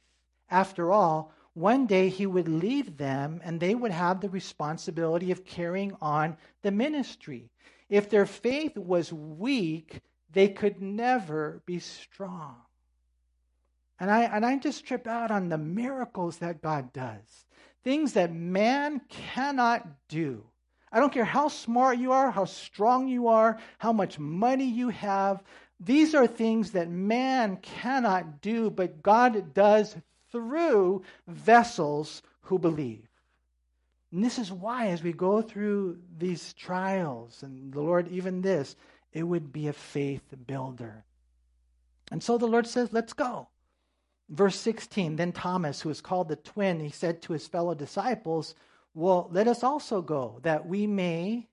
After 0.50 0.92
all, 0.92 1.32
one 1.54 1.86
day 1.86 2.10
he 2.10 2.26
would 2.26 2.46
leave 2.46 2.98
them 2.98 3.40
and 3.42 3.58
they 3.58 3.74
would 3.74 3.90
have 3.90 4.20
the 4.20 4.28
responsibility 4.28 5.32
of 5.32 5.46
carrying 5.46 5.96
on 6.02 6.36
the 6.60 6.72
ministry. 6.72 7.50
If 7.88 8.10
their 8.10 8.26
faith 8.26 8.76
was 8.76 9.10
weak, 9.10 10.02
they 10.30 10.48
could 10.48 10.82
never 10.82 11.62
be 11.64 11.78
strong. 11.78 12.56
And 13.98 14.10
I, 14.10 14.24
and 14.24 14.44
I 14.44 14.58
just 14.58 14.84
trip 14.84 15.06
out 15.06 15.30
on 15.30 15.48
the 15.48 15.58
miracles 15.58 16.36
that 16.38 16.60
God 16.60 16.92
does 16.92 17.46
things 17.84 18.14
that 18.14 18.32
man 18.32 19.00
cannot 19.08 19.86
do. 20.08 20.44
I 20.90 21.00
don't 21.00 21.12
care 21.12 21.24
how 21.24 21.48
smart 21.48 21.98
you 21.98 22.12
are, 22.12 22.30
how 22.30 22.46
strong 22.46 23.08
you 23.08 23.28
are, 23.28 23.58
how 23.78 23.92
much 23.92 24.18
money 24.18 24.64
you 24.64 24.88
have. 24.88 25.42
These 25.80 26.14
are 26.14 26.26
things 26.26 26.72
that 26.72 26.88
man 26.88 27.58
cannot 27.58 28.40
do, 28.40 28.70
but 28.70 29.02
God 29.02 29.54
does 29.54 29.96
through 30.32 31.02
vessels 31.26 32.22
who 32.42 32.58
believe. 32.58 33.08
And 34.12 34.24
this 34.24 34.38
is 34.38 34.50
why, 34.50 34.88
as 34.88 35.02
we 35.02 35.12
go 35.12 35.42
through 35.42 35.98
these 36.16 36.54
trials, 36.54 37.42
and 37.42 37.72
the 37.72 37.80
Lord, 37.80 38.08
even 38.08 38.40
this, 38.40 38.74
it 39.12 39.22
would 39.22 39.52
be 39.52 39.68
a 39.68 39.72
faith 39.72 40.22
builder. 40.46 41.04
And 42.10 42.22
so 42.22 42.38
the 42.38 42.46
Lord 42.46 42.66
says, 42.66 42.88
Let's 42.92 43.12
go. 43.12 43.48
Verse 44.28 44.56
16 44.56 45.16
Then 45.16 45.32
Thomas, 45.32 45.80
who 45.80 45.90
is 45.90 46.00
called 46.00 46.28
the 46.28 46.36
twin, 46.36 46.80
he 46.80 46.90
said 46.90 47.22
to 47.22 47.32
his 47.32 47.46
fellow 47.46 47.74
disciples, 47.74 48.54
Well, 48.94 49.28
let 49.32 49.48
us 49.48 49.62
also 49.62 50.02
go, 50.02 50.40
that 50.42 50.66
we 50.66 50.86
may 50.86 51.48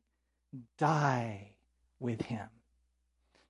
die 0.78 1.56
with 2.00 2.22
him. 2.22 2.48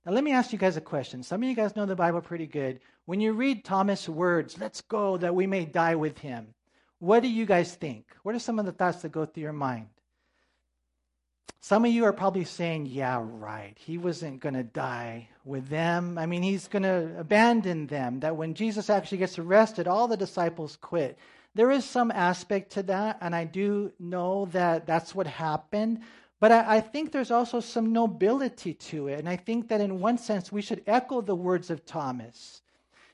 Now, 0.04 0.12
let 0.12 0.22
me 0.22 0.32
ask 0.32 0.52
you 0.52 0.58
guys 0.58 0.76
a 0.76 0.80
question. 0.80 1.22
Some 1.22 1.42
of 1.42 1.48
you 1.48 1.56
guys 1.56 1.74
know 1.74 1.86
the 1.86 1.96
Bible 1.96 2.20
pretty 2.20 2.46
good. 2.46 2.80
When 3.06 3.20
you 3.20 3.32
read 3.32 3.64
Thomas' 3.64 4.08
words, 4.08 4.58
let's 4.58 4.80
go 4.80 5.16
that 5.16 5.34
we 5.34 5.46
may 5.46 5.64
die 5.64 5.96
with 5.96 6.18
him, 6.18 6.54
what 6.98 7.20
do 7.20 7.28
you 7.28 7.44
guys 7.44 7.74
think? 7.74 8.06
What 8.22 8.34
are 8.34 8.40
some 8.40 8.58
of 8.58 8.66
the 8.66 8.72
thoughts 8.72 9.02
that 9.02 9.12
go 9.12 9.26
through 9.26 9.42
your 9.42 9.52
mind? 9.52 9.88
Some 11.60 11.84
of 11.84 11.90
you 11.90 12.04
are 12.04 12.12
probably 12.12 12.44
saying, 12.44 12.86
yeah, 12.86 13.20
right. 13.20 13.76
He 13.76 13.98
wasn't 13.98 14.40
going 14.40 14.54
to 14.54 14.62
die 14.62 15.28
with 15.44 15.68
them. 15.68 16.16
I 16.16 16.26
mean, 16.26 16.42
he's 16.42 16.68
going 16.68 16.84
to 16.84 17.18
abandon 17.18 17.86
them. 17.88 18.20
That 18.20 18.36
when 18.36 18.54
Jesus 18.54 18.88
actually 18.88 19.18
gets 19.18 19.38
arrested, 19.38 19.88
all 19.88 20.06
the 20.06 20.16
disciples 20.16 20.76
quit. 20.76 21.18
There 21.54 21.70
is 21.70 21.84
some 21.84 22.10
aspect 22.10 22.72
to 22.72 22.82
that, 22.84 23.18
and 23.20 23.34
I 23.34 23.44
do 23.44 23.90
know 23.98 24.44
that 24.52 24.86
that's 24.86 25.14
what 25.14 25.26
happened. 25.26 26.00
But 26.38 26.52
I, 26.52 26.76
I 26.76 26.80
think 26.80 27.10
there's 27.10 27.30
also 27.30 27.60
some 27.60 27.92
nobility 27.92 28.74
to 28.74 29.08
it. 29.08 29.18
And 29.18 29.28
I 29.28 29.36
think 29.36 29.68
that 29.68 29.80
in 29.80 30.00
one 30.00 30.18
sense, 30.18 30.52
we 30.52 30.62
should 30.62 30.82
echo 30.86 31.22
the 31.22 31.34
words 31.34 31.70
of 31.70 31.86
Thomas. 31.86 32.60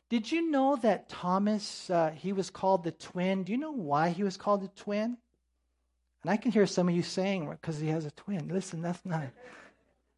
Did 0.08 0.30
you 0.30 0.50
know 0.50 0.76
that 0.82 1.08
Thomas, 1.08 1.88
uh, 1.88 2.10
he 2.10 2.32
was 2.32 2.50
called 2.50 2.84
the 2.84 2.92
twin? 2.92 3.44
Do 3.44 3.52
you 3.52 3.58
know 3.58 3.72
why 3.72 4.10
he 4.10 4.24
was 4.24 4.36
called 4.36 4.62
the 4.62 4.68
twin? 4.68 5.16
And 6.22 6.30
I 6.30 6.36
can 6.36 6.52
hear 6.52 6.66
some 6.66 6.88
of 6.88 6.94
you 6.94 7.02
saying, 7.02 7.48
because 7.50 7.78
he 7.78 7.88
has 7.88 8.06
a 8.06 8.10
twin. 8.12 8.48
Listen, 8.48 8.80
that's 8.80 9.04
not. 9.04 9.28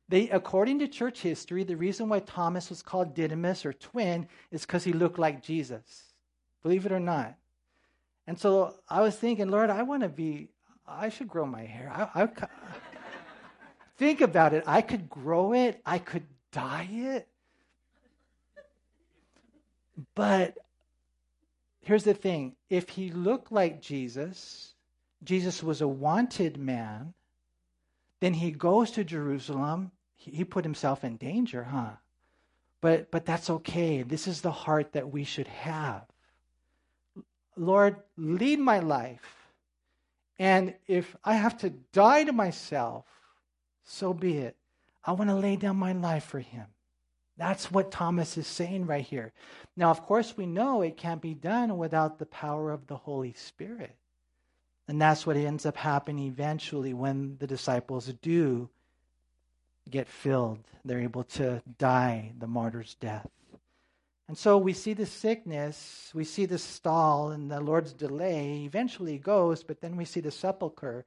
They, 0.09 0.29
according 0.29 0.81
to 0.81 0.89
church 0.89 1.21
history, 1.21 1.65
the 1.65 1.77
reason 1.77 2.09
why 2.09 2.21
Thomas 2.21 2.69
was 2.69 2.83
called 2.83 3.15
Didymus 3.15 3.65
or 3.65 3.73
twin 3.73 4.29
is 4.51 4.63
because 4.63 4.85
he 4.85 4.93
looked 4.93 5.19
like 5.19 5.43
Jesus. 5.43 6.13
Believe 6.63 6.85
it 6.85 6.93
or 6.93 7.01
not. 7.01 7.37
And 8.27 8.39
so 8.39 8.75
I 8.89 9.01
was 9.01 9.17
thinking, 9.17 9.49
Lord, 9.49 9.71
I 9.71 9.83
want 9.83 10.03
to 10.03 10.09
be, 10.09 10.49
I 10.87 11.09
should 11.09 11.29
grow 11.29 11.47
my 11.47 11.63
hair. 11.63 11.91
I, 11.95 12.23
I, 12.23 12.29
think 13.97 14.21
about 14.21 14.53
it. 14.53 14.65
I 14.67 14.83
could 14.83 15.09
grow 15.09 15.55
it, 15.55 15.81
I 15.87 15.99
could 15.99 16.27
dye 16.53 16.89
it. 16.91 17.29
But 20.15 20.59
here's 21.81 22.05
the 22.05 22.15
thing 22.15 22.57
if 22.69 22.91
he 22.91 23.11
looked 23.11 23.53
like 23.53 23.81
Jesus, 23.81 24.74
Jesus 25.25 25.63
was 25.63 25.81
a 25.81 25.89
wanted 25.89 26.59
man, 26.59 27.15
then 28.21 28.35
he 28.35 28.51
goes 28.51 28.93
to 28.93 29.05
Jerusalem. 29.05 29.91
He, 30.17 30.45
put 30.45 30.65
himself 30.65 31.05
in 31.05 31.17
danger, 31.17 31.65
huh? 31.65 31.91
But, 32.81 33.11
but 33.11 33.27
that's 33.27 33.51
okay. 33.51 34.03
This 34.03 34.27
is 34.27 34.41
the 34.41 34.51
heart 34.51 34.93
that 34.93 35.13
we 35.13 35.25
should 35.25 35.49
have. 35.49 36.05
Lord, 37.57 37.97
lead 38.17 38.59
my 38.59 38.79
life. 38.79 39.51
And 40.39 40.75
if 40.87 41.15
I 41.25 41.35
have 41.35 41.59
to 41.59 41.71
die 41.71 42.25
to 42.25 42.33
myself, 42.33 43.05
so 43.85 44.13
be 44.15 44.39
it. 44.39 44.57
I 45.05 45.13
want 45.13 45.31
to 45.31 45.37
lay 45.37 45.57
down 45.57 45.77
my 45.77 45.93
life 45.93 46.25
for 46.25 46.41
him. 46.41 46.67
That's 47.37 47.71
what 47.71 47.91
Thomas 47.91 48.39
is 48.39 48.47
saying 48.47 48.87
right 48.87 49.05
here. 49.05 49.33
Now, 49.77 49.91
of 49.91 50.03
course, 50.03 50.37
we 50.37 50.47
know 50.47 50.83
it 50.83 50.97
can't 50.97 51.21
be 51.21 51.35
done 51.35 51.77
without 51.77 52.19
the 52.19 52.27
power 52.27 52.71
of 52.71 52.87
the 52.87 52.97
Holy 52.97 53.33
Spirit. 53.33 53.97
And 54.87 55.01
that's 55.01 55.27
what 55.27 55.37
ends 55.37 55.65
up 55.65 55.77
happening 55.77 56.27
eventually 56.27 56.93
when 56.93 57.37
the 57.39 57.47
disciples 57.47 58.07
do 58.21 58.69
get 59.91 60.09
filled. 60.09 60.61
They're 60.85 61.01
able 61.01 61.25
to 61.25 61.63
die 61.79 62.33
the 62.39 62.47
martyr's 62.47 62.95
death. 62.97 63.29
And 64.29 64.39
so 64.39 64.57
we 64.57 64.73
see 64.73 64.95
the 64.95 65.07
sickness, 65.07 66.11
we 66.15 66.25
see 66.25 66.47
the 66.47 66.59
stall, 66.59 67.31
and 67.31 67.51
the 67.51 67.61
Lord's 67.61 67.93
delay 67.93 68.63
eventually 68.65 69.19
goes, 69.19 69.63
but 69.63 69.81
then 69.81 69.97
we 69.97 70.07
see 70.07 70.21
the 70.21 70.31
sepulchre 70.31 71.05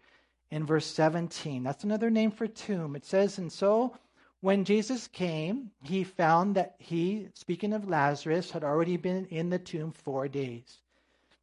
in 0.51 0.65
verse 0.65 0.85
17. 0.85 1.63
That's 1.63 1.83
another 1.83 2.11
name 2.11 2.29
for 2.29 2.47
tomb. 2.47 2.95
It 2.95 3.05
says, 3.05 3.39
And 3.39 3.51
so 3.51 3.95
when 4.41 4.65
Jesus 4.65 5.07
came, 5.07 5.71
he 5.83 6.03
found 6.03 6.55
that 6.55 6.75
he, 6.77 7.29
speaking 7.33 7.73
of 7.73 7.89
Lazarus, 7.89 8.51
had 8.51 8.63
already 8.63 8.97
been 8.97 9.25
in 9.25 9.49
the 9.49 9.59
tomb 9.59 9.91
four 9.91 10.27
days. 10.27 10.77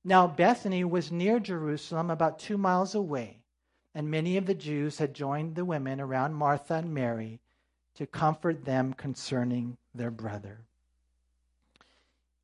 Now, 0.04 0.26
Bethany 0.26 0.84
was 0.84 1.10
near 1.10 1.40
Jerusalem, 1.40 2.10
about 2.10 2.38
two 2.38 2.58
miles 2.58 2.94
away, 2.94 3.40
and 3.94 4.10
many 4.10 4.36
of 4.36 4.46
the 4.46 4.54
Jews 4.54 4.98
had 4.98 5.14
joined 5.14 5.54
the 5.54 5.64
women 5.64 6.00
around 6.00 6.34
Martha 6.34 6.74
and 6.74 6.92
Mary 6.92 7.40
to 7.94 8.06
comfort 8.06 8.64
them 8.64 8.92
concerning 8.92 9.78
their 9.94 10.10
brother. 10.10 10.60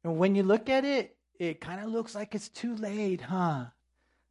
And 0.03 0.17
when 0.17 0.35
you 0.35 0.43
look 0.43 0.71
at 0.71 0.85
it, 0.85 1.17
it 1.39 1.61
kind 1.61 1.83
of 1.83 1.91
looks 1.91 2.15
like 2.15 2.35
it's 2.35 2.49
too 2.49 2.75
late, 2.77 3.21
huh? 3.21 3.67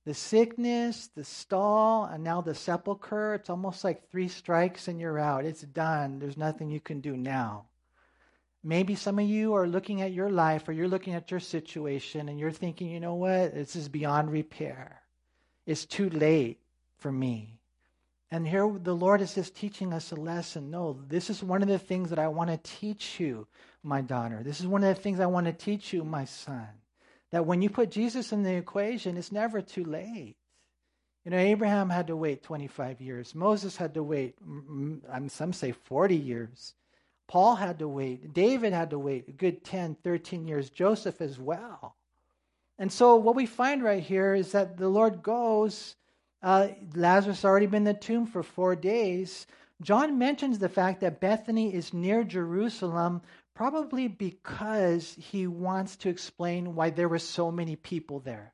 the 0.10 0.16
sickness, 0.16 1.12
the 1.14 1.24
stall, 1.24 2.06
and 2.06 2.24
now 2.24 2.42
the 2.42 2.56
sepulcher. 2.56 3.36
It's 3.36 3.50
almost 3.52 3.84
like 3.84 4.10
three 4.10 4.28
strikes 4.28 4.88
and 4.88 5.00
you're 5.00 5.20
out. 5.20 5.46
It's 5.46 5.62
done. 5.62 6.18
There's 6.18 6.36
nothing 6.36 6.72
you 6.72 6.80
can 6.80 7.00
do 7.00 7.16
now. 7.16 7.66
Maybe 8.64 8.96
some 8.96 9.20
of 9.20 9.26
you 9.26 9.54
are 9.56 9.68
looking 9.68 10.02
at 10.02 10.12
your 10.12 10.30
life 10.30 10.68
or 10.68 10.74
you're 10.74 10.88
looking 10.88 11.14
at 11.14 11.32
your 11.32 11.40
situation 11.40 12.28
and 12.28 12.40
you're 12.40 12.52
thinking, 12.52 12.90
you 12.90 13.00
know 13.00 13.16
what? 13.16 13.54
This 13.54 13.76
is 13.76 13.88
beyond 13.88 14.32
repair. 14.32 15.02
It's 15.66 15.86
too 15.86 16.10
late 16.10 16.60
for 16.98 17.12
me. 17.12 17.60
And 18.32 18.48
here 18.48 18.70
the 18.84 18.96
Lord 18.96 19.22
is 19.22 19.34
just 19.34 19.56
teaching 19.56 19.94
us 19.94 20.12
a 20.12 20.16
lesson. 20.16 20.70
No, 20.70 21.00
this 21.08 21.30
is 21.30 21.42
one 21.42 21.62
of 21.62 21.68
the 21.70 21.80
things 21.80 22.10
that 22.10 22.20
I 22.20 22.28
want 22.28 22.50
to 22.50 22.58
teach 22.58 23.20
you, 23.20 23.48
my 23.82 24.02
daughter. 24.02 24.42
This 24.44 24.60
is 24.60 24.68
one 24.68 24.84
of 24.84 24.96
the 24.96 25.02
things 25.02 25.20
I 25.20 25.26
want 25.26 25.48
to 25.48 25.54
teach 25.54 25.94
you, 25.94 26.04
my 26.04 26.26
son. 26.26 26.68
That 27.32 27.46
when 27.46 27.62
you 27.62 27.70
put 27.70 27.92
Jesus 27.92 28.32
in 28.32 28.44
the 28.44 28.54
equation, 28.54 29.18
it's 29.18 29.32
never 29.32 29.62
too 29.62 29.86
late. 29.86 30.36
You 31.24 31.32
know, 31.32 31.38
Abraham 31.38 31.90
had 31.90 32.08
to 32.08 32.16
wait 32.16 32.44
25 32.44 33.02
years. 33.02 33.34
Moses 33.36 33.76
had 33.78 33.94
to 33.94 34.04
wait, 34.04 34.36
some 35.28 35.54
say 35.54 35.72
40 35.72 36.16
years. 36.16 36.74
Paul 37.30 37.56
had 37.56 37.80
to 37.80 37.88
wait. 37.88 38.34
David 38.34 38.74
had 38.74 38.90
to 38.90 39.00
wait 39.00 39.30
a 39.30 39.32
good 39.32 39.64
10, 39.64 39.96
13 40.04 40.48
years. 40.48 40.70
Joseph 40.70 41.22
as 41.22 41.40
well. 41.40 41.96
And 42.78 42.92
so 42.92 43.16
what 43.16 43.36
we 43.36 43.46
find 43.46 43.84
right 43.84 44.04
here 44.04 44.36
is 44.36 44.52
that 44.52 44.78
the 44.78 44.90
Lord 44.90 45.24
goes 45.24 45.96
uh, 46.42 46.70
Lazarus 46.96 47.44
already 47.44 47.66
been 47.66 47.86
in 47.86 47.94
the 47.96 48.00
tomb 48.00 48.26
for 48.26 48.44
four 48.44 48.76
days. 48.76 49.46
John 49.82 50.18
mentions 50.18 50.60
the 50.60 50.70
fact 50.70 51.02
that 51.02 51.20
Bethany 51.20 51.74
is 51.74 51.94
near 51.94 52.24
Jerusalem, 52.24 53.22
probably 53.54 54.08
because 54.08 55.16
he 55.20 55.48
wants 55.48 55.98
to 55.98 56.10
explain 56.10 56.76
why 56.76 56.90
there 56.90 57.10
were 57.10 57.20
so 57.20 57.52
many 57.52 57.76
people 57.76 58.20
there. 58.20 58.54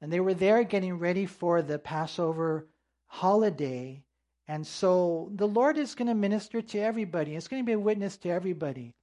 And 0.00 0.12
they 0.12 0.20
were 0.20 0.34
there 0.34 0.64
getting 0.64 0.98
ready 0.98 1.26
for 1.26 1.62
the 1.62 1.78
Passover 1.78 2.66
holiday. 3.06 4.02
And 4.50 4.66
so 4.66 5.30
the 5.36 5.46
Lord 5.46 5.78
is 5.78 5.94
going 5.94 6.08
to 6.08 6.14
minister 6.14 6.60
to 6.60 6.78
everybody. 6.80 7.36
It's 7.36 7.46
going 7.46 7.62
to 7.62 7.66
be 7.66 7.74
a 7.74 7.78
witness 7.78 8.16
to 8.16 8.30
everybody. 8.30 8.96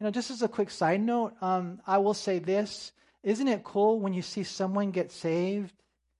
You 0.00 0.04
know, 0.04 0.10
just 0.10 0.30
as 0.30 0.40
a 0.40 0.48
quick 0.48 0.70
side 0.70 1.02
note, 1.02 1.34
um, 1.42 1.82
I 1.86 1.98
will 1.98 2.14
say 2.14 2.38
this. 2.38 2.92
Isn't 3.22 3.46
it 3.46 3.62
cool 3.62 4.00
when 4.00 4.14
you 4.14 4.22
see 4.22 4.42
someone 4.42 4.92
get 4.92 5.12
saved 5.12 5.74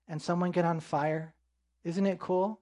and 0.08 0.20
someone 0.20 0.50
get 0.50 0.66
on 0.66 0.80
fire? 0.80 1.32
Isn't 1.84 2.04
it 2.04 2.18
cool? 2.18 2.60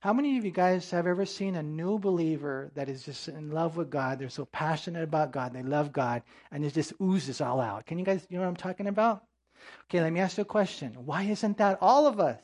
How 0.00 0.12
many 0.12 0.36
of 0.36 0.44
you 0.44 0.50
guys 0.50 0.90
have 0.90 1.06
ever 1.06 1.24
seen 1.24 1.54
a 1.54 1.62
new 1.62 1.96
believer 1.96 2.72
that 2.74 2.88
is 2.88 3.04
just 3.04 3.28
in 3.28 3.52
love 3.52 3.76
with 3.76 3.88
God? 3.88 4.18
They're 4.18 4.30
so 4.30 4.46
passionate 4.46 5.04
about 5.04 5.30
God, 5.30 5.52
they 5.52 5.62
love 5.62 5.92
God, 5.92 6.24
and 6.50 6.64
it 6.64 6.74
just 6.74 6.92
oozes 7.00 7.40
all 7.40 7.60
out. 7.60 7.86
Can 7.86 8.00
you 8.00 8.04
guys, 8.04 8.26
you 8.28 8.36
know 8.36 8.42
what 8.42 8.48
I'm 8.48 8.56
talking 8.56 8.88
about? 8.88 9.22
Okay, 9.84 10.00
let 10.00 10.12
me 10.12 10.18
ask 10.18 10.38
you 10.38 10.42
a 10.42 10.44
question. 10.44 11.06
Why 11.06 11.22
isn't 11.22 11.58
that 11.58 11.78
all 11.80 12.08
of 12.08 12.18
us? 12.18 12.42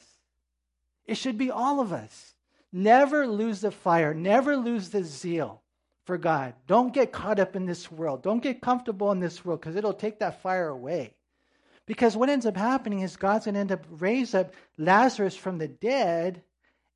It 1.04 1.16
should 1.16 1.36
be 1.36 1.50
all 1.50 1.80
of 1.80 1.92
us. 1.92 2.36
Never 2.72 3.26
lose 3.26 3.60
the 3.60 3.70
fire, 3.70 4.12
never 4.12 4.56
lose 4.56 4.90
the 4.90 5.02
zeal 5.02 5.62
for 6.04 6.18
God. 6.18 6.54
Don't 6.66 6.92
get 6.92 7.12
caught 7.12 7.38
up 7.38 7.56
in 7.56 7.66
this 7.66 7.90
world. 7.90 8.22
Don't 8.22 8.42
get 8.42 8.60
comfortable 8.60 9.12
in 9.12 9.20
this 9.20 9.44
world 9.44 9.60
because 9.60 9.76
it'll 9.76 9.92
take 9.92 10.18
that 10.20 10.42
fire 10.42 10.68
away. 10.68 11.14
Because 11.86 12.16
what 12.16 12.28
ends 12.28 12.44
up 12.44 12.56
happening 12.56 13.00
is 13.00 13.16
God's 13.16 13.46
going 13.46 13.54
to 13.54 13.60
end 13.60 13.72
up 13.72 13.84
raise 13.90 14.34
up 14.34 14.52
Lazarus 14.76 15.34
from 15.34 15.56
the 15.56 15.68
dead, 15.68 16.42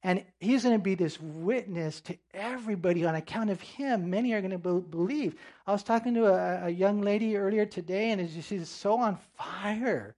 and 0.02 0.24
he's 0.40 0.64
going 0.64 0.76
to 0.76 0.82
be 0.82 0.94
this 0.94 1.18
witness 1.20 2.02
to 2.02 2.18
everybody 2.34 3.06
on 3.06 3.14
account 3.14 3.48
of 3.48 3.60
him. 3.60 4.10
Many 4.10 4.34
are 4.34 4.42
going 4.42 4.50
to 4.50 4.58
be- 4.58 4.86
believe. 4.90 5.36
I 5.66 5.72
was 5.72 5.82
talking 5.82 6.12
to 6.14 6.26
a, 6.26 6.66
a 6.66 6.70
young 6.70 7.00
lady 7.00 7.36
earlier 7.36 7.64
today, 7.64 8.10
and 8.10 8.28
she's 8.44 8.68
so 8.68 8.98
on 8.98 9.18
fire, 9.38 10.14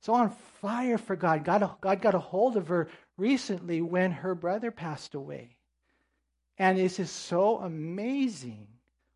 so 0.00 0.14
on 0.14 0.30
fire 0.60 0.96
for 0.96 1.16
God. 1.16 1.44
God. 1.44 1.68
God 1.82 2.00
got 2.00 2.14
a 2.14 2.18
hold 2.18 2.56
of 2.56 2.68
her 2.68 2.88
recently 3.16 3.80
when 3.80 4.10
her 4.12 4.34
brother 4.34 4.70
passed 4.70 5.14
away. 5.14 5.56
And 6.58 6.78
it's 6.78 6.98
just 6.98 7.14
so 7.14 7.58
amazing 7.58 8.68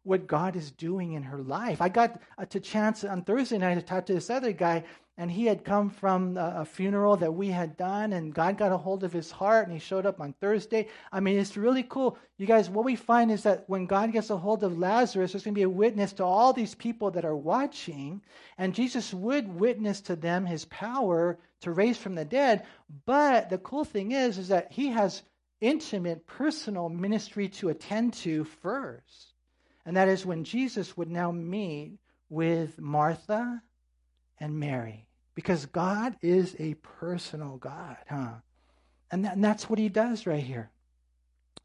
what 0.05 0.27
God 0.27 0.57
is 0.57 0.71
doing 0.71 1.13
in 1.13 1.23
her 1.23 1.43
life. 1.43 1.83
I 1.83 1.89
got 1.89 2.21
uh, 2.39 2.45
to 2.47 2.61
chance 2.61 3.05
on 3.05 3.23
Thursday 3.23 3.59
night 3.59 3.75
to 3.75 3.83
talk 3.83 4.07
to 4.07 4.15
this 4.15 4.31
other 4.31 4.53
guy, 4.53 4.85
and 5.19 5.31
he 5.31 5.47
had 5.47 5.65
come 5.65 5.91
from 5.91 6.37
a, 6.37 6.65
funeral 6.65 7.17
that 7.17 7.35
we 7.35 7.49
had 7.49 7.77
done, 7.77 8.13
and 8.13 8.33
God 8.33 8.57
got 8.57 8.71
a 8.71 8.77
hold 8.77 9.03
of 9.03 9.13
his 9.13 9.33
heart, 9.33 9.67
and 9.67 9.73
he 9.73 9.81
showed 9.81 10.07
up 10.07 10.21
on 10.21 10.33
Thursday. 10.41 10.87
I 11.13 11.19
mean, 11.19 11.39
it's 11.39 11.57
really 11.57 11.83
cool. 11.83 12.17
You 12.39 12.47
guys, 12.47 12.71
what 12.71 12.85
we 12.85 12.95
find 12.95 13.33
is 13.33 13.43
that 13.43 13.65
when 13.67 13.87
God 13.87 14.13
gets 14.13 14.31
a 14.31 14.37
hold 14.37 14.63
of 14.63 14.79
Lazarus, 14.79 15.33
there's 15.33 15.43
going 15.43 15.55
to 15.55 15.59
be 15.59 15.63
a 15.63 15.69
witness 15.69 16.13
to 16.15 16.25
all 16.25 16.53
these 16.53 16.77
people 16.77 17.11
that 17.11 17.25
are 17.25 17.37
watching, 17.37 18.23
and 18.59 18.75
Jesus 18.75 19.13
would 19.13 19.49
witness 19.49 20.01
to 20.03 20.15
them 20.15 20.47
his 20.47 20.65
power 20.67 21.39
to 21.63 21.73
raise 21.73 21.99
from 21.99 22.15
the 22.15 22.25
dead. 22.25 22.65
But 23.05 23.51
the 23.51 23.59
cool 23.59 23.85
thing 23.85 24.13
is, 24.13 24.39
is 24.39 24.49
that 24.49 24.71
he 24.71 24.87
has 24.89 25.23
intimate, 25.61 26.27
personal 26.27 26.89
ministry 26.89 27.49
to 27.49 27.71
attend 27.71 28.15
to 28.15 28.45
first. 28.45 29.35
And 29.89 29.97
that 29.97 30.09
is 30.09 30.27
when 30.27 30.45
Jesus 30.45 30.99
would 30.99 31.11
now 31.11 31.31
meet 31.31 31.99
with 32.29 32.79
Martha 32.79 33.63
and 34.39 34.61
Mary. 34.61 35.07
Because 35.35 35.65
God 35.65 36.15
is 36.21 36.55
a 36.59 36.75
personal 36.75 37.57
God, 37.57 37.97
huh? 38.07 38.33
And, 39.11 39.25
that, 39.25 39.37
and 39.37 39.43
that's 39.43 39.71
what 39.71 39.79
he 39.79 39.89
does 39.89 40.27
right 40.27 40.43
here. 40.43 40.69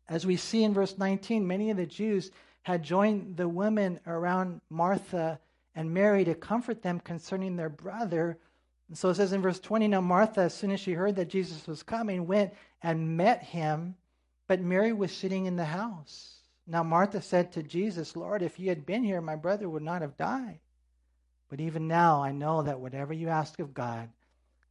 As 0.08 0.26
we 0.26 0.38
see 0.38 0.64
in 0.64 0.74
verse 0.74 0.98
19, 0.98 1.46
many 1.46 1.70
of 1.70 1.76
the 1.76 1.86
Jews 1.86 2.32
had 2.62 2.82
joined 2.82 3.36
the 3.36 3.50
women 3.50 4.00
around 4.08 4.62
Martha 4.70 5.38
and 5.76 5.94
Mary 5.94 6.24
to 6.24 6.34
comfort 6.34 6.82
them 6.82 7.02
concerning 7.02 7.58
their 7.58 7.68
brother. 7.68 8.38
And 8.88 8.98
so 8.98 9.10
it 9.10 9.16
says 9.16 9.34
in 9.34 9.42
verse 9.42 9.60
20 9.60 9.90
Now 9.90 10.00
Martha, 10.00 10.44
as 10.44 10.54
soon 10.54 10.72
as 10.72 10.80
she 10.80 10.94
heard 10.94 11.18
that 11.18 11.28
Jesus 11.28 11.68
was 11.68 11.84
coming, 11.84 12.26
went 12.26 12.54
and 12.82 13.18
met 13.18 13.44
him, 13.44 13.96
but 14.48 14.62
Mary 14.62 14.94
was 14.94 15.12
sitting 15.12 15.46
in 15.46 15.58
the 15.58 15.66
house. 15.66 16.43
Now 16.66 16.84
Martha 16.84 17.22
said 17.22 17.52
to 17.54 17.64
Jesus, 17.64 18.16
Lord, 18.16 18.42
if 18.42 18.60
you 18.60 18.70
had 18.70 18.86
been 18.86 19.04
here, 19.04 19.22
my 19.22 19.36
brother 19.36 19.70
would 19.70 19.84
not 19.84 20.02
have 20.02 20.18
died. 20.18 20.60
But 21.50 21.60
even 21.60 21.88
now 21.88 22.24
I 22.24 22.32
know 22.32 22.64
that 22.64 22.80
whatever 22.80 23.14
you 23.14 23.30
ask 23.30 23.60
of 23.60 23.74
God, 23.74 24.10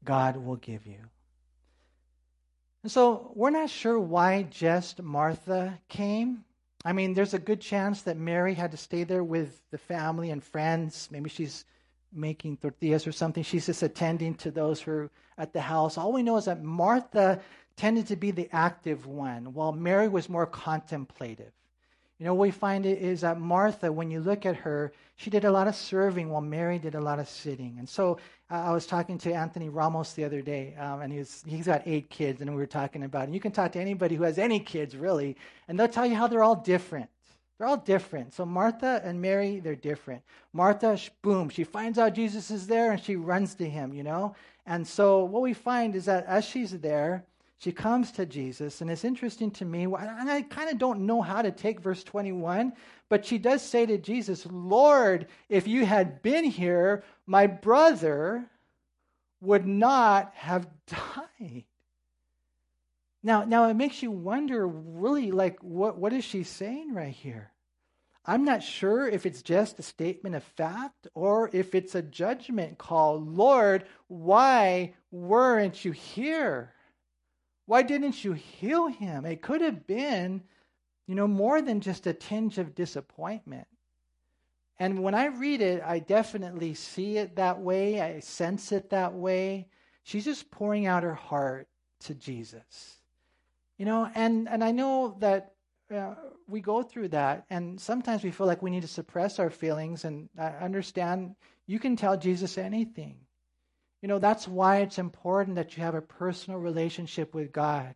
God 0.04 0.36
will 0.36 0.56
give 0.56 0.86
you. 0.86 0.98
And 2.82 2.90
so 2.90 3.30
we're 3.34 3.50
not 3.50 3.70
sure 3.70 4.00
why 4.00 4.42
just 4.44 5.00
Martha 5.02 5.78
came. 5.88 6.44
I 6.84 6.92
mean, 6.92 7.14
there's 7.14 7.34
a 7.34 7.38
good 7.38 7.60
chance 7.60 8.02
that 8.02 8.16
Mary 8.16 8.54
had 8.54 8.72
to 8.72 8.76
stay 8.76 9.04
there 9.04 9.22
with 9.22 9.62
the 9.70 9.78
family 9.78 10.30
and 10.30 10.42
friends. 10.42 11.08
Maybe 11.12 11.30
she's 11.30 11.64
making 12.12 12.56
tortillas 12.56 13.06
or 13.06 13.12
something. 13.12 13.44
She's 13.44 13.66
just 13.66 13.84
attending 13.84 14.34
to 14.36 14.50
those 14.50 14.80
who 14.80 14.90
are 14.90 15.10
at 15.38 15.52
the 15.52 15.60
house. 15.60 15.96
All 15.96 16.12
we 16.12 16.24
know 16.24 16.36
is 16.36 16.46
that 16.46 16.62
Martha 16.62 17.40
tended 17.76 18.08
to 18.08 18.16
be 18.16 18.32
the 18.32 18.48
active 18.52 19.06
one, 19.06 19.54
while 19.54 19.72
Mary 19.72 20.08
was 20.08 20.28
more 20.28 20.46
contemplative. 20.46 21.52
You 22.22 22.28
know, 22.28 22.34
what 22.34 22.46
we 22.46 22.50
find 22.52 22.86
is 22.86 23.22
that 23.22 23.40
Martha, 23.40 23.90
when 23.90 24.08
you 24.08 24.20
look 24.20 24.46
at 24.46 24.54
her, 24.54 24.92
she 25.16 25.28
did 25.28 25.44
a 25.44 25.50
lot 25.50 25.66
of 25.66 25.74
serving 25.74 26.30
while 26.30 26.40
Mary 26.40 26.78
did 26.78 26.94
a 26.94 27.00
lot 27.00 27.18
of 27.18 27.28
sitting. 27.28 27.74
And 27.80 27.88
so 27.88 28.16
uh, 28.48 28.62
I 28.62 28.70
was 28.70 28.86
talking 28.86 29.18
to 29.18 29.32
Anthony 29.32 29.68
Ramos 29.68 30.12
the 30.12 30.22
other 30.22 30.40
day, 30.40 30.76
um, 30.76 31.00
and 31.00 31.12
he's, 31.12 31.42
he's 31.44 31.66
got 31.66 31.82
eight 31.84 32.10
kids, 32.10 32.40
and 32.40 32.48
we 32.48 32.56
were 32.58 32.64
talking 32.64 33.02
about 33.02 33.22
it. 33.22 33.24
And 33.24 33.34
you 33.34 33.40
can 33.40 33.50
talk 33.50 33.72
to 33.72 33.80
anybody 33.80 34.14
who 34.14 34.22
has 34.22 34.38
any 34.38 34.60
kids, 34.60 34.94
really, 34.94 35.36
and 35.66 35.76
they'll 35.76 35.88
tell 35.88 36.06
you 36.06 36.14
how 36.14 36.28
they're 36.28 36.44
all 36.44 36.54
different. 36.54 37.10
They're 37.58 37.66
all 37.66 37.76
different. 37.76 38.32
So 38.32 38.46
Martha 38.46 39.00
and 39.02 39.20
Mary, 39.20 39.58
they're 39.58 39.74
different. 39.74 40.22
Martha, 40.52 40.96
boom, 41.22 41.48
she 41.48 41.64
finds 41.64 41.98
out 41.98 42.14
Jesus 42.14 42.52
is 42.52 42.68
there 42.68 42.92
and 42.92 43.02
she 43.02 43.16
runs 43.16 43.56
to 43.56 43.68
him, 43.68 43.92
you 43.92 44.04
know? 44.04 44.36
And 44.64 44.86
so 44.86 45.24
what 45.24 45.42
we 45.42 45.54
find 45.54 45.96
is 45.96 46.04
that 46.04 46.24
as 46.26 46.44
she's 46.44 46.70
there, 46.78 47.24
she 47.62 47.70
comes 47.70 48.10
to 48.12 48.26
Jesus, 48.26 48.80
and 48.80 48.90
it's 48.90 49.04
interesting 49.04 49.52
to 49.52 49.64
me, 49.64 49.84
and 49.84 50.28
I 50.28 50.42
kind 50.42 50.68
of 50.68 50.78
don't 50.78 51.06
know 51.06 51.22
how 51.22 51.42
to 51.42 51.52
take 51.52 51.78
verse 51.78 52.02
21, 52.02 52.72
but 53.08 53.24
she 53.24 53.38
does 53.38 53.62
say 53.62 53.86
to 53.86 53.98
Jesus, 53.98 54.44
Lord, 54.50 55.28
if 55.48 55.68
you 55.68 55.86
had 55.86 56.22
been 56.22 56.44
here, 56.44 57.04
my 57.24 57.46
brother 57.46 58.44
would 59.40 59.64
not 59.64 60.32
have 60.34 60.66
died. 60.88 61.62
Now, 63.22 63.44
now 63.44 63.68
it 63.68 63.74
makes 63.74 64.02
you 64.02 64.10
wonder 64.10 64.66
really 64.66 65.30
like 65.30 65.60
what, 65.60 65.96
what 65.96 66.12
is 66.12 66.24
she 66.24 66.42
saying 66.42 66.92
right 66.92 67.14
here? 67.14 67.52
I'm 68.26 68.44
not 68.44 68.64
sure 68.64 69.06
if 69.08 69.24
it's 69.24 69.42
just 69.42 69.78
a 69.78 69.84
statement 69.84 70.34
of 70.34 70.42
fact 70.42 71.06
or 71.14 71.48
if 71.52 71.76
it's 71.76 71.94
a 71.94 72.02
judgment 72.02 72.78
call. 72.78 73.20
Lord, 73.20 73.84
why 74.08 74.94
weren't 75.12 75.84
you 75.84 75.92
here? 75.92 76.72
Why 77.66 77.82
didn't 77.82 78.24
you 78.24 78.32
heal 78.32 78.88
him? 78.88 79.24
It 79.24 79.42
could 79.42 79.60
have 79.60 79.86
been, 79.86 80.42
you 81.06 81.14
know, 81.14 81.28
more 81.28 81.62
than 81.62 81.80
just 81.80 82.06
a 82.06 82.12
tinge 82.12 82.58
of 82.58 82.74
disappointment. 82.74 83.68
And 84.78 85.02
when 85.02 85.14
I 85.14 85.26
read 85.26 85.60
it, 85.60 85.82
I 85.84 86.00
definitely 86.00 86.74
see 86.74 87.18
it 87.18 87.36
that 87.36 87.60
way. 87.60 88.00
I 88.00 88.20
sense 88.20 88.72
it 88.72 88.90
that 88.90 89.14
way. 89.14 89.68
She's 90.02 90.24
just 90.24 90.50
pouring 90.50 90.86
out 90.86 91.04
her 91.04 91.14
heart 91.14 91.68
to 92.00 92.14
Jesus. 92.14 92.96
You 93.78 93.84
know, 93.84 94.10
and, 94.14 94.48
and 94.48 94.64
I 94.64 94.72
know 94.72 95.16
that 95.20 95.52
uh, 95.94 96.14
we 96.48 96.60
go 96.60 96.82
through 96.82 97.08
that, 97.08 97.44
and 97.50 97.80
sometimes 97.80 98.24
we 98.24 98.30
feel 98.30 98.46
like 98.46 98.62
we 98.62 98.70
need 98.70 98.82
to 98.82 98.88
suppress 98.88 99.38
our 99.38 99.50
feelings. 99.50 100.04
And 100.04 100.28
I 100.38 100.48
understand 100.48 101.36
you 101.66 101.78
can 101.78 101.96
tell 101.96 102.16
Jesus 102.16 102.58
anything. 102.58 103.16
You 104.02 104.08
know, 104.08 104.18
that's 104.18 104.48
why 104.48 104.78
it's 104.78 104.98
important 104.98 105.56
that 105.56 105.76
you 105.76 105.84
have 105.84 105.94
a 105.94 106.02
personal 106.02 106.58
relationship 106.58 107.34
with 107.34 107.52
God. 107.52 107.94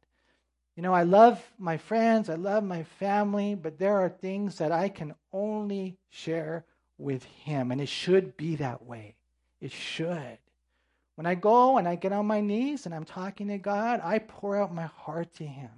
You 0.76 0.82
know, 0.82 0.94
I 0.94 1.02
love 1.02 1.42
my 1.58 1.78
friends, 1.78 2.30
I 2.30 2.34
love 2.34 2.62
my 2.62 2.84
family, 2.84 3.56
but 3.56 3.78
there 3.78 3.96
are 3.96 4.08
things 4.08 4.58
that 4.58 4.70
I 4.70 4.88
can 4.88 5.14
only 5.32 5.98
share 6.08 6.64
with 6.96 7.24
Him, 7.24 7.72
and 7.72 7.80
it 7.80 7.88
should 7.88 8.36
be 8.36 8.56
that 8.56 8.84
way. 8.84 9.16
It 9.60 9.72
should. 9.72 10.38
When 11.16 11.26
I 11.26 11.34
go 11.34 11.78
and 11.78 11.88
I 11.88 11.96
get 11.96 12.12
on 12.12 12.26
my 12.26 12.40
knees 12.40 12.86
and 12.86 12.94
I'm 12.94 13.04
talking 13.04 13.48
to 13.48 13.58
God, 13.58 14.00
I 14.04 14.18
pour 14.18 14.56
out 14.56 14.74
my 14.74 14.84
heart 14.84 15.34
to 15.34 15.46
Him. 15.46 15.70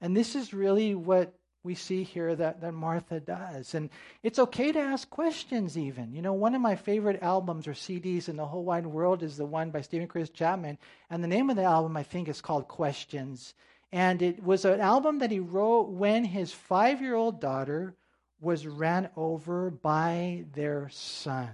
And 0.00 0.16
this 0.16 0.34
is 0.34 0.52
really 0.52 0.94
what 0.94 1.32
we 1.62 1.74
see 1.74 2.02
here 2.02 2.34
that, 2.34 2.60
that 2.62 2.72
Martha 2.72 3.20
does. 3.20 3.74
And 3.74 3.90
it's 4.22 4.38
okay 4.38 4.72
to 4.72 4.78
ask 4.78 5.08
questions, 5.10 5.76
even. 5.76 6.12
You 6.14 6.22
know, 6.22 6.32
one 6.32 6.54
of 6.54 6.60
my 6.60 6.74
favorite 6.74 7.22
albums 7.22 7.66
or 7.66 7.72
CDs 7.72 8.28
in 8.28 8.36
the 8.36 8.46
whole 8.46 8.64
wide 8.64 8.86
world 8.86 9.22
is 9.22 9.36
the 9.36 9.44
one 9.44 9.70
by 9.70 9.82
Steven 9.82 10.08
Curtis 10.08 10.30
Chapman. 10.30 10.78
And 11.10 11.22
the 11.22 11.28
name 11.28 11.50
of 11.50 11.56
the 11.56 11.64
album, 11.64 11.96
I 11.96 12.02
think, 12.02 12.28
is 12.28 12.40
called 12.40 12.66
Questions. 12.68 13.54
And 13.92 14.22
it 14.22 14.42
was 14.42 14.64
an 14.64 14.80
album 14.80 15.18
that 15.18 15.30
he 15.30 15.40
wrote 15.40 15.88
when 15.88 16.24
his 16.24 16.52
five 16.52 17.02
year 17.02 17.14
old 17.14 17.40
daughter 17.40 17.94
was 18.40 18.66
ran 18.66 19.10
over 19.16 19.70
by 19.70 20.44
their 20.54 20.88
son. 20.90 21.50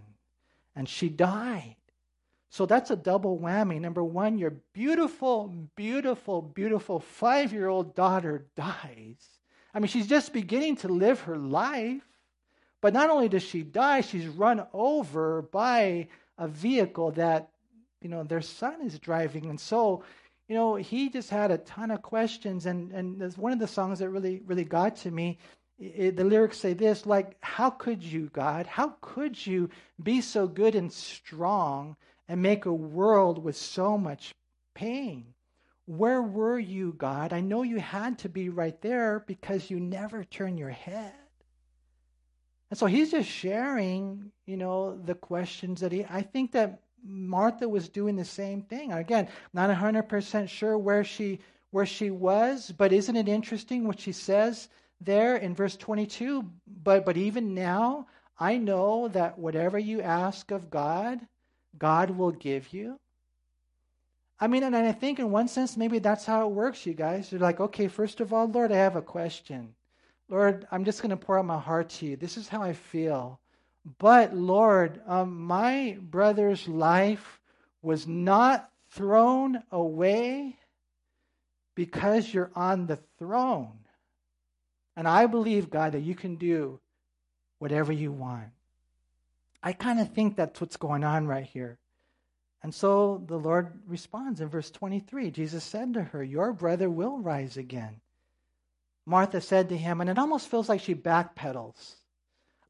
And 0.76 0.88
she 0.88 1.08
died. 1.08 1.76
So 2.48 2.64
that's 2.64 2.90
a 2.90 2.96
double 2.96 3.38
whammy. 3.38 3.80
Number 3.80 4.04
one, 4.04 4.38
your 4.38 4.54
beautiful, 4.72 5.52
beautiful, 5.74 6.42
beautiful 6.42 7.00
five 7.00 7.52
year 7.52 7.68
old 7.68 7.94
daughter 7.96 8.46
dies. 8.54 9.36
I 9.76 9.78
mean, 9.78 9.88
she's 9.88 10.06
just 10.06 10.32
beginning 10.32 10.76
to 10.76 10.88
live 10.88 11.20
her 11.20 11.36
life. 11.36 12.00
But 12.80 12.94
not 12.94 13.10
only 13.10 13.28
does 13.28 13.42
she 13.42 13.62
die, 13.62 14.00
she's 14.00 14.26
run 14.26 14.66
over 14.72 15.42
by 15.42 16.08
a 16.38 16.48
vehicle 16.48 17.10
that, 17.12 17.50
you 18.00 18.08
know, 18.08 18.22
their 18.22 18.40
son 18.40 18.80
is 18.80 18.98
driving. 18.98 19.50
And 19.50 19.60
so, 19.60 20.02
you 20.48 20.54
know, 20.54 20.76
he 20.76 21.10
just 21.10 21.28
had 21.28 21.50
a 21.50 21.58
ton 21.58 21.90
of 21.90 22.00
questions. 22.00 22.64
And, 22.64 22.90
and 22.90 23.36
one 23.36 23.52
of 23.52 23.58
the 23.58 23.68
songs 23.68 23.98
that 23.98 24.08
really, 24.08 24.40
really 24.46 24.64
got 24.64 24.96
to 24.98 25.10
me. 25.10 25.36
It, 25.78 26.16
the 26.16 26.24
lyrics 26.24 26.56
say 26.56 26.72
this 26.72 27.04
like, 27.04 27.36
How 27.42 27.68
could 27.68 28.02
you, 28.02 28.30
God? 28.32 28.66
How 28.66 28.96
could 29.02 29.46
you 29.46 29.68
be 30.02 30.22
so 30.22 30.48
good 30.48 30.74
and 30.74 30.90
strong 30.90 31.96
and 32.28 32.40
make 32.40 32.64
a 32.64 32.72
world 32.72 33.44
with 33.44 33.58
so 33.58 33.98
much 33.98 34.34
pain? 34.74 35.34
Where 35.87 36.20
were 36.20 36.59
you, 36.59 36.94
God? 36.99 37.33
I 37.33 37.40
know 37.40 37.62
you 37.62 37.79
had 37.79 38.18
to 38.20 38.29
be 38.29 38.49
right 38.49 38.81
there 38.83 39.25
because 39.27 39.70
you 39.70 39.79
never 39.81 40.25
turn 40.25 40.59
your 40.59 40.70
head. 40.70 41.14
And 42.70 42.79
so 42.79 42.87
he's 42.87 43.12
just 43.12 43.29
sharing, 43.29 44.33
you 44.46 44.57
know, 44.57 44.96
the 44.96 45.14
questions 45.14 45.81
that 45.81 45.92
he, 45.92 46.05
I 46.11 46.22
think 46.22 46.53
that 46.53 46.81
Martha 47.05 47.68
was 47.68 47.88
doing 47.88 48.16
the 48.16 48.25
same 48.25 48.62
thing. 48.62 48.92
Again, 48.92 49.29
not 49.53 49.70
100% 49.70 50.49
sure 50.49 50.77
where 50.77 51.05
she, 51.05 51.38
where 51.70 51.87
she 51.87 52.11
was, 52.11 52.72
but 52.77 52.92
isn't 52.92 53.14
it 53.16 53.29
interesting 53.29 53.87
what 53.87 54.01
she 54.01 54.11
says 54.11 54.68
there 55.01 55.37
in 55.37 55.55
verse 55.55 55.77
22? 55.77 56.51
But, 56.83 57.07
but 57.07 57.16
even 57.16 57.55
now, 57.55 58.09
I 58.40 58.59
know 58.59 59.07
that 59.09 59.38
whatever 59.38 59.79
you 59.79 60.03
ask 60.03 60.51
of 60.51 60.68
God, 60.68 61.20
God 61.79 62.11
will 62.11 62.33
give 62.33 62.72
you. 62.72 62.99
I 64.38 64.49
mean, 64.49 64.64
and 64.64 64.77
I 64.77 64.92
think 64.92 65.18
in 65.18 65.31
one 65.31 65.49
sense, 65.49 65.77
maybe 65.77 65.99
that's 65.99 66.27
how 66.27 66.46
it 66.46 66.53
works, 66.53 66.85
you 66.85 66.92
guys. 66.92 67.33
You're 67.33 67.40
like, 67.40 67.61
okay, 67.61 67.88
first 67.88 68.20
of 68.20 68.33
all, 68.33 68.46
Lord, 68.46 68.70
I 68.70 68.77
have 68.77 68.96
a 68.96 69.03
question. 69.03 69.75
Lord, 70.29 70.66
I'm 70.70 70.85
just 70.85 71.01
going 71.01 71.11
to 71.11 71.16
pour 71.16 71.38
out 71.38 71.46
my 71.46 71.59
heart 71.59 71.88
to 71.90 72.07
you. 72.07 72.16
This 72.16 72.37
is 72.37 72.49
how 72.49 72.62
I 72.62 72.75
feel. 72.75 73.40
But, 73.99 74.35
Lord, 74.35 75.01
um, 75.07 75.40
my 75.40 75.96
brother's 76.01 76.68
life 76.68 77.40
was 77.81 78.07
not 78.07 78.68
thrown 78.90 79.62
away 79.70 80.57
because 81.75 82.33
you're 82.33 82.51
on 82.55 82.87
the 82.87 82.99
throne. 83.18 83.79
And 84.96 85.07
I 85.07 85.27
believe, 85.27 85.70
God, 85.70 85.92
that 85.92 86.01
you 86.01 86.14
can 86.14 86.37
do 86.37 86.81
whatever 87.59 87.92
you 87.92 88.11
want. 88.11 88.49
I 89.62 89.72
kind 89.72 90.01
of 90.01 90.12
think 90.12 90.37
that's 90.37 90.61
what's 90.61 90.77
going 90.77 91.05
on 91.05 91.27
right 91.27 91.44
here. 91.44 91.79
And 92.62 92.74
so 92.74 93.22
the 93.26 93.38
Lord 93.38 93.80
responds 93.86 94.40
in 94.40 94.48
verse 94.48 94.70
23. 94.70 95.30
Jesus 95.30 95.62
said 95.62 95.94
to 95.94 96.02
her, 96.02 96.22
Your 96.22 96.52
brother 96.52 96.90
will 96.90 97.18
rise 97.18 97.56
again. 97.56 98.00
Martha 99.04 99.40
said 99.40 99.68
to 99.68 99.76
him, 99.76 100.00
and 100.00 100.10
it 100.10 100.18
almost 100.18 100.48
feels 100.48 100.68
like 100.68 100.80
she 100.80 100.94
backpedals. 100.94 101.94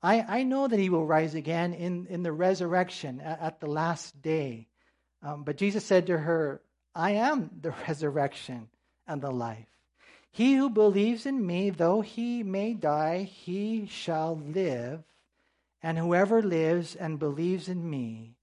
I, 0.03 0.41
I 0.41 0.43
know 0.43 0.69
that 0.69 0.79
he 0.79 0.91
will 0.91 1.07
rise 1.07 1.35
again 1.35 1.73
in, 1.73 2.07
in 2.09 2.23
the 2.23 2.33
resurrection 2.33 3.21
at, 3.21 3.41
at 3.41 3.61
the 3.61 3.67
last 3.67 4.21
day. 4.21 4.69
Um, 5.23 5.45
but 5.45 5.57
Jesus 5.57 5.85
said 5.85 6.07
to 6.09 6.19
her, 6.19 6.61
I 6.95 7.13
am 7.13 7.51
the 7.61 7.75
resurrection 7.89 8.69
and 9.07 9.23
the 9.23 9.31
life. 9.31 9.67
He 10.31 10.55
who 10.55 10.69
believes 10.69 11.25
in 11.25 11.47
me, 11.47 11.71
though 11.71 12.03
he 12.03 12.43
may 12.43 12.75
die, 12.75 13.23
he 13.23 13.87
shall 13.87 14.37
live. 14.37 15.03
And 15.83 15.97
whoever 15.97 16.43
lives 16.43 16.95
and 16.95 17.19
believes 17.19 17.69
in 17.69 17.89
me 17.89 18.36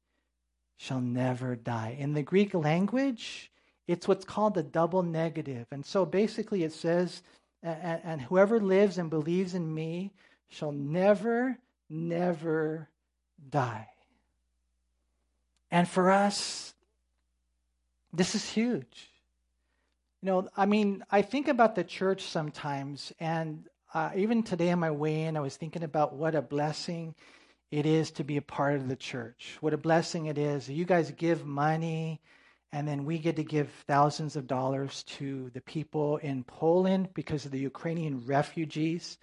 shall 0.84 1.00
never 1.00 1.56
die. 1.56 1.96
In 1.98 2.14
the 2.14 2.22
Greek 2.22 2.54
language, 2.54 3.50
it's 3.88 4.06
what's 4.06 4.26
called 4.26 4.54
the 4.54 4.64
double 4.64 5.02
negative. 5.02 5.66
And 5.72 5.86
so 5.86 6.06
basically 6.06 6.64
it 6.64 6.74
says, 6.74 7.22
and, 7.62 8.22
whoever 8.22 8.60
lives 8.60 8.98
and 8.98 9.10
believes 9.10 9.54
in 9.54 9.74
me 9.74 10.12
shall 10.50 10.74
never, 10.74 11.58
never 11.90 12.90
die. 13.50 13.88
And 15.72 15.88
for 15.88 16.12
us, 16.12 16.74
this 18.12 18.36
is 18.36 18.50
huge. 18.50 19.10
You 20.22 20.28
know, 20.28 20.50
I 20.58 20.66
mean, 20.66 21.06
I 21.10 21.22
think 21.22 21.48
about 21.48 21.76
the 21.76 21.86
church 21.86 22.24
sometimes, 22.24 23.14
and 23.22 23.70
uh, 23.94 24.10
even 24.18 24.44
today 24.44 24.72
on 24.72 24.80
my 24.80 24.92
way 24.92 25.24
in, 25.24 25.38
I 25.38 25.40
was 25.40 25.56
thinking 25.56 25.84
about 25.84 26.14
what 26.14 26.36
a 26.36 26.42
blessing 26.42 27.16
it 27.74 27.88
is 27.88 28.12
to 28.12 28.24
be 28.24 28.38
a 28.38 28.42
part 28.44 28.76
of 28.76 28.88
the 28.88 28.96
church. 28.96 29.58
What 29.60 29.74
a 29.74 29.80
blessing 29.80 30.28
it 30.28 30.38
is. 30.38 30.70
You 30.70 30.86
guys 30.86 31.10
give 31.10 31.44
money, 31.44 32.22
and 32.72 32.88
then 32.88 33.04
we 33.04 33.18
get 33.18 33.38
to 33.38 33.44
give 33.44 33.72
thousands 33.88 34.36
of 34.36 34.46
dollars 34.46 35.02
to 35.18 35.50
the 35.56 35.62
people 35.62 36.18
in 36.18 36.44
Poland 36.44 37.10
because 37.16 37.46
of 37.46 37.52
the 37.52 37.58
Ukrainian 37.58 38.28
refugees 38.28 39.18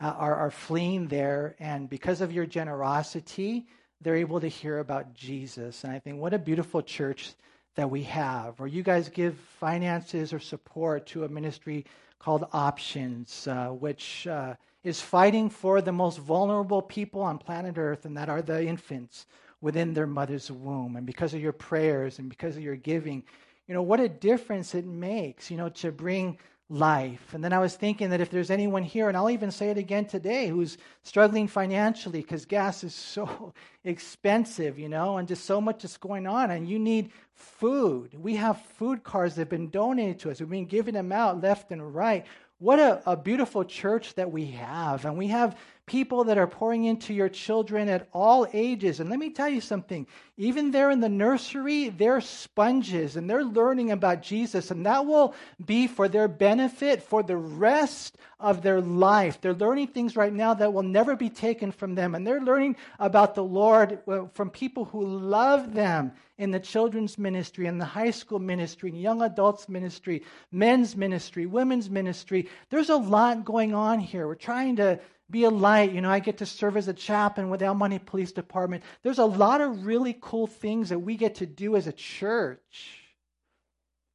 uh, 0.00 0.14
are, 0.16 0.34
are 0.34 0.50
fleeing 0.50 1.08
there. 1.08 1.56
And 1.60 1.90
because 1.90 2.22
of 2.22 2.32
your 2.32 2.46
generosity, 2.46 3.66
they're 4.00 4.16
able 4.16 4.40
to 4.40 4.48
hear 4.48 4.78
about 4.78 5.12
Jesus. 5.12 5.84
And 5.84 5.92
I 5.92 5.98
think 5.98 6.22
what 6.22 6.32
a 6.32 6.38
beautiful 6.38 6.80
church 6.80 7.34
that 7.74 7.90
we 7.90 8.04
have. 8.04 8.62
Or 8.62 8.66
you 8.66 8.82
guys 8.82 9.10
give 9.10 9.36
finances 9.36 10.32
or 10.32 10.38
support 10.38 11.06
to 11.08 11.24
a 11.24 11.28
ministry 11.28 11.84
called 12.18 12.46
Options, 12.54 13.46
uh, 13.46 13.68
which 13.68 14.26
uh, 14.26 14.54
is 14.82 15.00
fighting 15.00 15.50
for 15.50 15.80
the 15.80 15.92
most 15.92 16.18
vulnerable 16.18 16.82
people 16.82 17.20
on 17.22 17.38
planet 17.38 17.76
Earth, 17.76 18.04
and 18.04 18.16
that 18.16 18.28
are 18.28 18.42
the 18.42 18.64
infants 18.64 19.26
within 19.60 19.92
their 19.92 20.06
mother's 20.06 20.50
womb. 20.50 20.96
And 20.96 21.06
because 21.06 21.34
of 21.34 21.40
your 21.40 21.52
prayers 21.52 22.18
and 22.18 22.30
because 22.30 22.56
of 22.56 22.62
your 22.62 22.76
giving, 22.76 23.22
you 23.66 23.74
know, 23.74 23.82
what 23.82 24.00
a 24.00 24.08
difference 24.08 24.74
it 24.74 24.86
makes, 24.86 25.50
you 25.50 25.56
know, 25.56 25.68
to 25.68 25.92
bring 25.92 26.38
life. 26.70 27.34
And 27.34 27.42
then 27.42 27.52
I 27.52 27.58
was 27.58 27.74
thinking 27.74 28.10
that 28.10 28.20
if 28.20 28.30
there's 28.30 28.50
anyone 28.50 28.84
here, 28.84 29.08
and 29.08 29.16
I'll 29.16 29.28
even 29.28 29.50
say 29.50 29.70
it 29.70 29.76
again 29.76 30.06
today, 30.06 30.48
who's 30.48 30.78
struggling 31.02 31.48
financially 31.48 32.20
because 32.20 32.46
gas 32.46 32.84
is 32.84 32.94
so 32.94 33.52
expensive, 33.84 34.78
you 34.78 34.88
know, 34.88 35.18
and 35.18 35.28
just 35.28 35.44
so 35.44 35.60
much 35.60 35.84
is 35.84 35.96
going 35.96 36.26
on, 36.26 36.50
and 36.52 36.68
you 36.68 36.78
need 36.78 37.10
food. 37.34 38.14
We 38.14 38.36
have 38.36 38.62
food 38.78 39.02
cards 39.02 39.34
that 39.34 39.42
have 39.42 39.48
been 39.50 39.70
donated 39.70 40.20
to 40.20 40.30
us, 40.30 40.40
we've 40.40 40.48
been 40.48 40.66
giving 40.66 40.94
them 40.94 41.12
out 41.12 41.42
left 41.42 41.72
and 41.72 41.94
right. 41.94 42.24
What 42.60 42.78
a, 42.78 43.02
a 43.06 43.16
beautiful 43.16 43.64
church 43.64 44.14
that 44.14 44.30
we 44.30 44.48
have. 44.52 45.06
And 45.06 45.16
we 45.16 45.28
have 45.28 45.58
people 45.86 46.24
that 46.24 46.38
are 46.38 46.46
pouring 46.46 46.84
into 46.84 47.12
your 47.12 47.28
children 47.28 47.88
at 47.88 48.08
all 48.12 48.46
ages. 48.52 49.00
And 49.00 49.10
let 49.10 49.18
me 49.18 49.30
tell 49.30 49.48
you 49.48 49.60
something 49.60 50.06
even 50.40 50.70
there 50.70 50.90
in 50.90 51.00
the 51.00 51.08
nursery, 51.10 51.90
they're 51.90 52.22
sponges 52.22 53.16
and 53.16 53.28
they're 53.28 53.44
learning 53.44 53.90
about 53.90 54.22
Jesus. 54.22 54.70
And 54.70 54.86
that 54.86 55.04
will 55.04 55.34
be 55.62 55.86
for 55.86 56.08
their 56.08 56.28
benefit 56.28 57.02
for 57.02 57.22
the 57.22 57.36
rest 57.36 58.16
of 58.38 58.62
their 58.62 58.80
life. 58.80 59.38
They're 59.40 59.52
learning 59.52 59.88
things 59.88 60.16
right 60.16 60.32
now 60.32 60.54
that 60.54 60.72
will 60.72 60.82
never 60.82 61.14
be 61.14 61.28
taken 61.28 61.72
from 61.72 61.94
them. 61.94 62.14
And 62.14 62.26
they're 62.26 62.40
learning 62.40 62.76
about 62.98 63.34
the 63.34 63.44
Lord 63.44 63.98
from 64.32 64.48
people 64.48 64.86
who 64.86 65.04
love 65.04 65.74
them 65.74 66.12
in 66.38 66.50
the 66.50 66.58
children's 66.58 67.18
ministry, 67.18 67.66
in 67.66 67.76
the 67.76 67.84
high 67.84 68.10
school 68.10 68.38
ministry, 68.38 68.88
in 68.88 68.96
young 68.96 69.20
adults 69.20 69.68
ministry, 69.68 70.22
men's 70.50 70.96
ministry, 70.96 71.44
women's 71.44 71.90
ministry. 71.90 72.48
There's 72.70 72.88
a 72.88 72.96
lot 72.96 73.44
going 73.44 73.74
on 73.74 74.00
here. 74.00 74.26
We're 74.26 74.36
trying 74.36 74.76
to 74.76 74.98
be 75.30 75.44
a 75.44 75.50
light. 75.50 75.92
You 75.92 76.00
know, 76.00 76.10
I 76.10 76.18
get 76.18 76.38
to 76.38 76.46
serve 76.46 76.76
as 76.76 76.88
a 76.88 76.94
chaplain 76.94 77.50
with 77.50 77.62
El 77.62 77.74
Monte 77.74 78.00
Police 78.00 78.32
Department. 78.32 78.82
There's 79.02 79.18
a 79.18 79.24
lot 79.24 79.60
of 79.60 79.86
really 79.86 80.16
cool 80.20 80.46
things 80.46 80.88
that 80.88 80.98
we 80.98 81.16
get 81.16 81.36
to 81.36 81.46
do 81.46 81.76
as 81.76 81.86
a 81.86 81.92
church. 81.92 82.96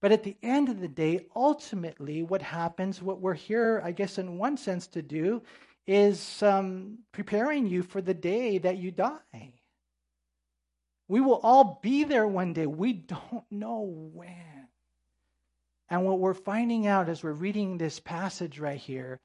But 0.01 0.11
at 0.11 0.23
the 0.23 0.35
end 0.43 0.69
of 0.69 0.79
the 0.79 0.87
day, 0.87 1.25
ultimately, 1.35 2.21
what 2.21 2.41
happens, 2.41 3.01
what 3.01 3.21
we're 3.21 3.33
here, 3.33 3.81
I 3.83 3.91
guess, 3.91 4.17
in 4.17 4.37
one 4.37 4.57
sense, 4.57 4.87
to 4.87 5.01
do 5.01 5.41
is 5.87 6.43
um, 6.43 6.99
preparing 7.11 7.67
you 7.67 7.83
for 7.83 8.01
the 8.01 8.13
day 8.13 8.57
that 8.59 8.77
you 8.77 8.91
die. 8.91 9.53
We 11.07 11.21
will 11.21 11.39
all 11.41 11.79
be 11.81 12.03
there 12.03 12.27
one 12.27 12.53
day. 12.53 12.65
We 12.65 12.93
don't 12.93 13.45
know 13.51 13.81
when. 14.13 14.67
And 15.89 16.03
what 16.03 16.19
we're 16.19 16.33
finding 16.33 16.87
out 16.87 17.09
as 17.09 17.23
we're 17.23 17.31
reading 17.31 17.77
this 17.77 17.99
passage 17.99 18.59
right 18.59 18.79
here, 18.79 19.19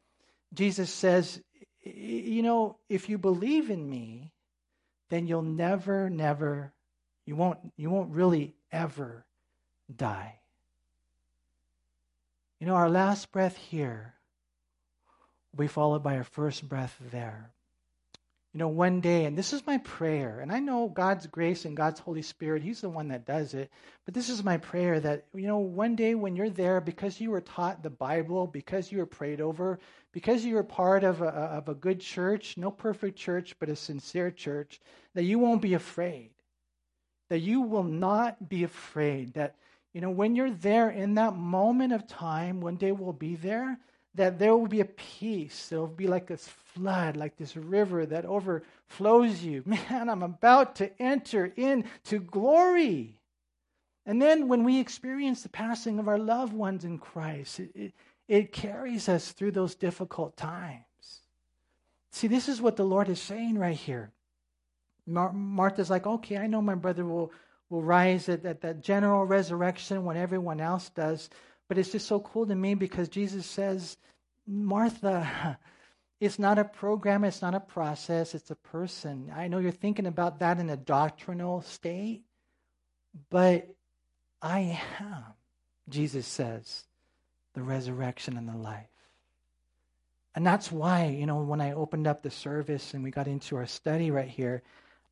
Jesus 0.53 0.93
says, 0.93 1.41
you 1.83 2.43
know, 2.43 2.77
if 2.89 3.09
you 3.09 3.19
believe 3.19 3.71
in 3.71 3.89
me, 3.89 4.33
then 5.09 5.27
you'll 5.27 5.43
never, 5.43 6.09
never, 6.11 6.73
you 7.27 7.37
won't, 7.37 7.59
you 7.77 7.91
won't 7.91 8.15
really 8.15 8.55
ever 8.71 9.25
die. 9.95 10.37
You 12.59 12.67
know, 12.67 12.75
our 12.75 12.91
last 12.91 13.33
breath 13.33 13.57
here 13.57 14.15
will 15.53 15.65
be 15.65 15.69
followed 15.69 16.03
by 16.03 16.17
our 16.17 16.25
first 16.25 16.69
breath 16.69 16.97
there. 17.11 17.51
You 18.53 18.59
know, 18.59 18.69
one 18.69 19.01
day, 19.01 19.27
and 19.27 19.39
this 19.39 19.53
is 19.53 19.65
my 19.65 19.79
prayer, 19.79 20.41
and 20.41 20.51
I 20.51 20.59
know 20.59 20.89
God's 20.89 21.29
grace 21.29 21.65
and 21.65 21.77
God's 21.77 22.01
Holy 22.01 22.23
Spirit, 22.23 22.65
He's 22.65 22.81
the 22.81 22.89
one 22.89 23.07
that 23.09 23.25
does 23.25 23.55
it, 23.55 23.71
but 24.05 24.13
this 24.13 24.29
is 24.29 24.43
my 24.43 24.57
prayer 24.57 24.99
that, 24.99 25.27
you 25.33 25.47
know, 25.47 25.59
one 25.59 25.95
day 25.95 26.17
when 26.17 26.35
you're 26.35 26.51
there, 26.51 26.81
because 26.81 27.21
you 27.21 27.31
were 27.31 27.41
taught 27.41 27.85
the 27.85 27.91
Bible, 27.91 28.49
because 28.49 28.91
you 28.91 28.99
were 28.99 29.07
prayed 29.07 29.41
over, 29.41 29.79
because 30.11 30.45
you 30.45 30.57
were 30.57 30.65
part 30.65 31.05
of 31.05 31.23
a, 31.23 31.29
of 31.29 31.69
a 31.69 31.75
good 31.75 32.01
church, 32.01 32.57
no 32.57 32.73
perfect 32.73 33.17
church, 33.17 33.55
but 33.61 33.69
a 33.69 33.77
sincere 33.77 34.33
church, 34.33 34.81
that 35.15 35.23
you 35.23 35.39
won't 35.39 35.63
be 35.63 35.75
afraid. 35.75 36.31
That 37.29 37.39
you 37.39 37.61
will 37.61 37.85
not 37.85 38.49
be 38.49 38.65
afraid. 38.65 39.35
That, 39.35 39.55
you 39.93 40.01
know, 40.01 40.11
when 40.11 40.35
you're 40.35 40.51
there 40.51 40.91
in 40.91 41.15
that 41.15 41.37
moment 41.37 41.93
of 41.93 42.09
time, 42.09 42.61
one 42.61 42.75
day 42.75 42.91
we'll 42.91 43.13
be 43.13 43.37
there, 43.37 43.79
that 44.15 44.39
there 44.39 44.57
will 44.57 44.67
be 44.67 44.81
a 44.81 44.85
peace. 44.87 45.69
There 45.69 45.81
will 45.81 45.87
be 45.87 46.07
like 46.07 46.27
this 46.27 46.49
flood, 46.49 47.17
like 47.17 47.37
this 47.37 47.57
river 47.57 48.07
that 48.07 48.25
overflows 48.25 49.43
you. 49.43 49.63
Man, 49.67 50.09
I'm 50.09 50.23
about 50.23 50.77
to 50.77 50.91
enter 51.01 51.47
into 51.57 52.19
glory. 52.21 53.21
And 54.07 54.21
then 54.21 54.49
when 54.49 54.65
we 54.65 54.81
experience 54.81 55.43
the 55.43 55.49
passing 55.49 55.99
of 55.99 56.09
our 56.09 56.19
loved 56.19 56.53
ones 56.53 56.85
in 56.85 56.99
Christ, 56.99 57.61
it, 57.61 57.71
it, 57.75 57.93
it 58.27 58.53
carries 58.53 59.09
us 59.09 59.33
through 59.33 59.53
those 59.53 59.75
difficult 59.75 60.37
times. 60.37 60.85
See, 62.13 62.27
this 62.27 62.49
is 62.49 62.61
what 62.61 62.77
the 62.77 62.85
Lord 62.85 63.09
is 63.09 63.21
saying 63.21 63.59
right 63.59 63.77
here. 63.77 64.11
Mar- 65.07 65.33
Martha's 65.33 65.91
like, 65.91 66.07
okay, 66.07 66.39
I 66.39 66.47
know 66.47 66.63
my 66.63 66.75
brother 66.75 67.05
will, 67.05 67.33
will 67.69 67.83
rise 67.83 68.29
at, 68.29 68.45
at 68.45 68.63
that 68.63 68.81
general 68.81 69.25
resurrection 69.25 70.05
when 70.05 70.17
everyone 70.17 70.61
else 70.61 70.89
does. 70.91 71.31
But 71.71 71.79
it's 71.79 71.93
just 71.93 72.09
so 72.09 72.19
cool 72.19 72.47
to 72.47 72.57
me 72.57 72.75
because 72.75 73.09
Jesus 73.09 73.47
says, 73.47 73.97
Martha, 74.45 75.57
it's 76.21 76.37
not 76.37 76.59
a 76.59 76.65
program, 76.65 77.23
it's 77.23 77.43
not 77.43 77.55
a 77.55 77.61
process, 77.61 78.35
it's 78.35 78.51
a 78.51 78.57
person. 78.57 79.33
I 79.33 79.47
know 79.47 79.59
you're 79.59 79.71
thinking 79.71 80.07
about 80.07 80.41
that 80.41 80.59
in 80.59 80.69
a 80.69 80.77
doctrinal 80.77 81.63
state, 81.63 82.23
but 83.31 83.69
I 84.43 84.81
am, 84.99 85.23
Jesus 85.89 86.27
says, 86.27 86.87
the 87.55 87.63
resurrection 87.63 88.37
and 88.37 88.49
the 88.49 88.57
life. 88.57 88.89
And 90.35 90.45
that's 90.45 90.73
why, 90.73 91.07
you 91.07 91.25
know, 91.25 91.37
when 91.37 91.61
I 91.61 91.75
opened 91.75 92.09
up 92.09 92.25
the 92.25 92.33
service 92.33 92.95
and 92.95 93.05
we 93.05 93.13
got 93.13 93.29
into 93.29 93.55
our 93.55 93.67
study 93.67 94.11
right 94.11 94.27
here, 94.27 94.65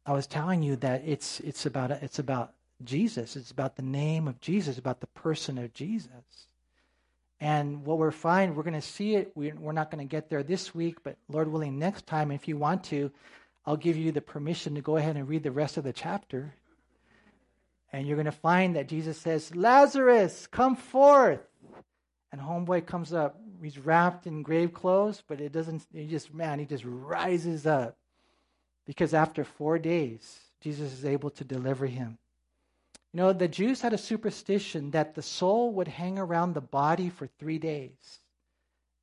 I 0.05 0.13
was 0.13 0.27
telling 0.27 0.65
you 0.65 0.75
that 0.75 1.05
it's 1.07 1.39
it's 1.39 1.67
about 1.67 1.93
it's 1.93 2.19
about 2.19 2.55
Jesus. 2.83 3.37
It's 3.37 3.53
about 3.53 3.77
the 3.77 3.83
name 3.83 4.27
of 4.27 4.41
Jesus, 4.41 4.77
about 4.77 4.99
the 4.99 5.07
person 5.07 5.57
of 5.57 5.73
Jesus. 5.73 6.48
And 7.41 7.85
what 7.85 7.99
we're 7.99 8.11
finding, 8.11 8.57
we're 8.57 8.65
going 8.65 8.75
to 8.75 8.81
see 8.81 9.15
it. 9.15 9.33
We're, 9.35 9.73
not 9.73 9.91
going 9.91 10.07
to 10.07 10.11
get 10.11 10.29
there 10.29 10.43
this 10.43 10.75
week, 10.75 11.03
but 11.05 11.17
Lord 11.29 11.51
willing, 11.51 11.79
next 11.79 12.07
time, 12.07 12.33
if 12.33 12.49
you 12.49 12.57
want 12.57 12.85
to, 12.85 13.13
I'll 13.65 13.77
give 13.77 13.97
you 13.97 14.11
the 14.11 14.21
permission 14.21 14.75
to 14.75 14.81
go 14.81 14.97
ahead 14.97 15.17
and 15.17 15.29
read 15.29 15.45
the 15.45 15.53
rest 15.53 15.77
of 15.77 15.85
the 15.85 15.93
chapter. 15.93 16.55
And 17.93 18.07
you're 18.07 18.17
going 18.17 18.27
to 18.27 18.33
find 18.33 18.77
that 18.77 18.89
Jesus 18.89 19.19
says, 19.19 19.55
Lazarus, 19.55 20.47
come 20.49 20.75
forth. 20.75 21.41
And 22.33 22.41
homeboy 22.41 22.87
comes 22.87 23.13
up. 23.13 23.41
He's 23.63 23.79
wrapped 23.79 24.27
in 24.27 24.43
grave 24.43 24.73
clothes, 24.73 25.23
but 25.27 25.41
it 25.41 25.53
doesn't, 25.53 25.87
he 25.93 26.07
just, 26.07 26.35
man, 26.35 26.59
he 26.59 26.65
just 26.65 26.85
rises 26.85 27.67
up. 27.67 27.97
Because 28.85 29.15
after 29.15 29.45
four 29.45 29.79
days, 29.79 30.41
Jesus 30.61 30.93
is 30.93 31.05
able 31.05 31.31
to 31.31 31.45
deliver 31.45 31.87
him. 31.87 32.19
You 33.13 33.19
know, 33.19 33.33
the 33.33 33.49
Jews 33.49 33.81
had 33.81 33.93
a 33.93 33.99
superstition 33.99 34.91
that 34.91 35.15
the 35.15 35.23
soul 35.23 35.73
would 35.75 35.89
hang 35.89 36.19
around 36.19 36.53
the 36.53 36.61
body 36.61 37.09
for 37.09 37.27
three 37.27 37.59
days. 37.59 38.21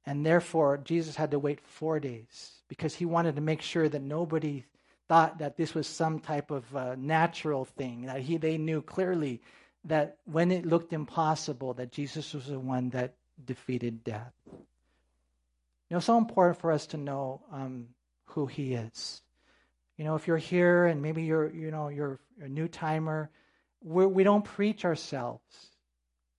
And 0.06 0.26
therefore, 0.26 0.78
Jesus 0.78 1.16
had 1.16 1.32
to 1.32 1.40
wait 1.40 1.60
four 1.60 2.00
days 2.00 2.52
because 2.68 2.94
he 2.94 3.06
wanted 3.06 3.36
to 3.36 3.42
make 3.42 3.62
sure 3.62 3.90
that 3.90 4.02
nobody 4.02 4.64
thought 5.08 5.40
that 5.40 5.58
this 5.58 5.74
was 5.74 5.88
some 5.88 6.20
type 6.20 6.52
of 6.52 6.76
uh, 6.76 6.96
natural 6.98 7.66
thing. 7.66 8.04
That 8.04 8.22
he, 8.22 8.38
they 8.38 8.58
knew 8.58 8.82
clearly 8.82 9.42
that 9.86 10.18
when 10.26 10.52
it 10.52 10.66
looked 10.66 10.94
impossible, 10.94 11.74
that 11.76 11.92
Jesus 11.92 12.34
was 12.34 12.48
the 12.48 12.60
one 12.60 12.90
that 12.90 13.16
defeated 13.44 14.04
death. 14.04 14.34
You 14.48 15.96
know, 15.96 16.00
so 16.00 16.18
important 16.18 16.60
for 16.60 16.72
us 16.72 16.88
to 16.88 16.98
know 16.98 17.42
um, 17.52 17.88
who 18.26 18.46
he 18.46 18.74
is. 18.74 19.22
You 19.98 20.06
know, 20.06 20.16
if 20.16 20.28
you're 20.28 20.38
here 20.38 20.86
and 20.86 21.02
maybe 21.02 21.24
you're, 21.24 21.50
you 21.50 21.72
know, 21.72 21.90
you're 21.90 22.20
a 22.42 22.50
new 22.50 22.68
timer, 22.68 23.30
we're, 23.86 24.08
we 24.08 24.24
do 24.24 24.32
not 24.32 24.46
preach 24.46 24.84
ourselves. 24.84 25.44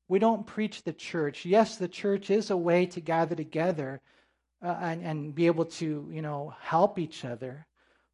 We 0.09 0.19
don't 0.19 0.47
preach 0.47 0.83
the 0.83 0.93
church. 0.93 1.45
Yes, 1.45 1.77
the 1.77 1.89
church 1.89 2.31
is 2.31 2.51
a 2.51 2.57
way 2.57 2.87
to 2.87 3.01
gather 3.01 3.35
together 3.35 4.01
uh, 4.63 4.77
and, 4.81 5.03
and 5.03 5.35
be 5.35 5.47
able 5.47 5.67
to, 5.67 6.09
you 6.13 6.23
know, 6.23 6.55
help 6.61 6.99
each 6.99 7.25
other. 7.25 7.67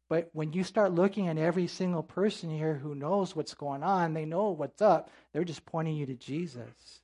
But 0.07 0.29
when 0.33 0.53
you 0.53 0.63
start 0.63 0.93
looking 0.93 1.27
at 1.27 1.37
every 1.37 1.67
single 1.67 2.03
person 2.03 2.49
here 2.49 2.75
who 2.75 2.93
knows 2.93 3.35
what's 3.35 3.55
going 3.55 3.83
on, 3.83 4.13
they 4.13 4.25
know 4.25 4.51
what's 4.51 4.81
up, 4.81 5.09
they're 5.31 5.43
just 5.43 5.65
pointing 5.65 5.95
you 5.95 6.05
to 6.05 6.15
Jesus 6.15 7.01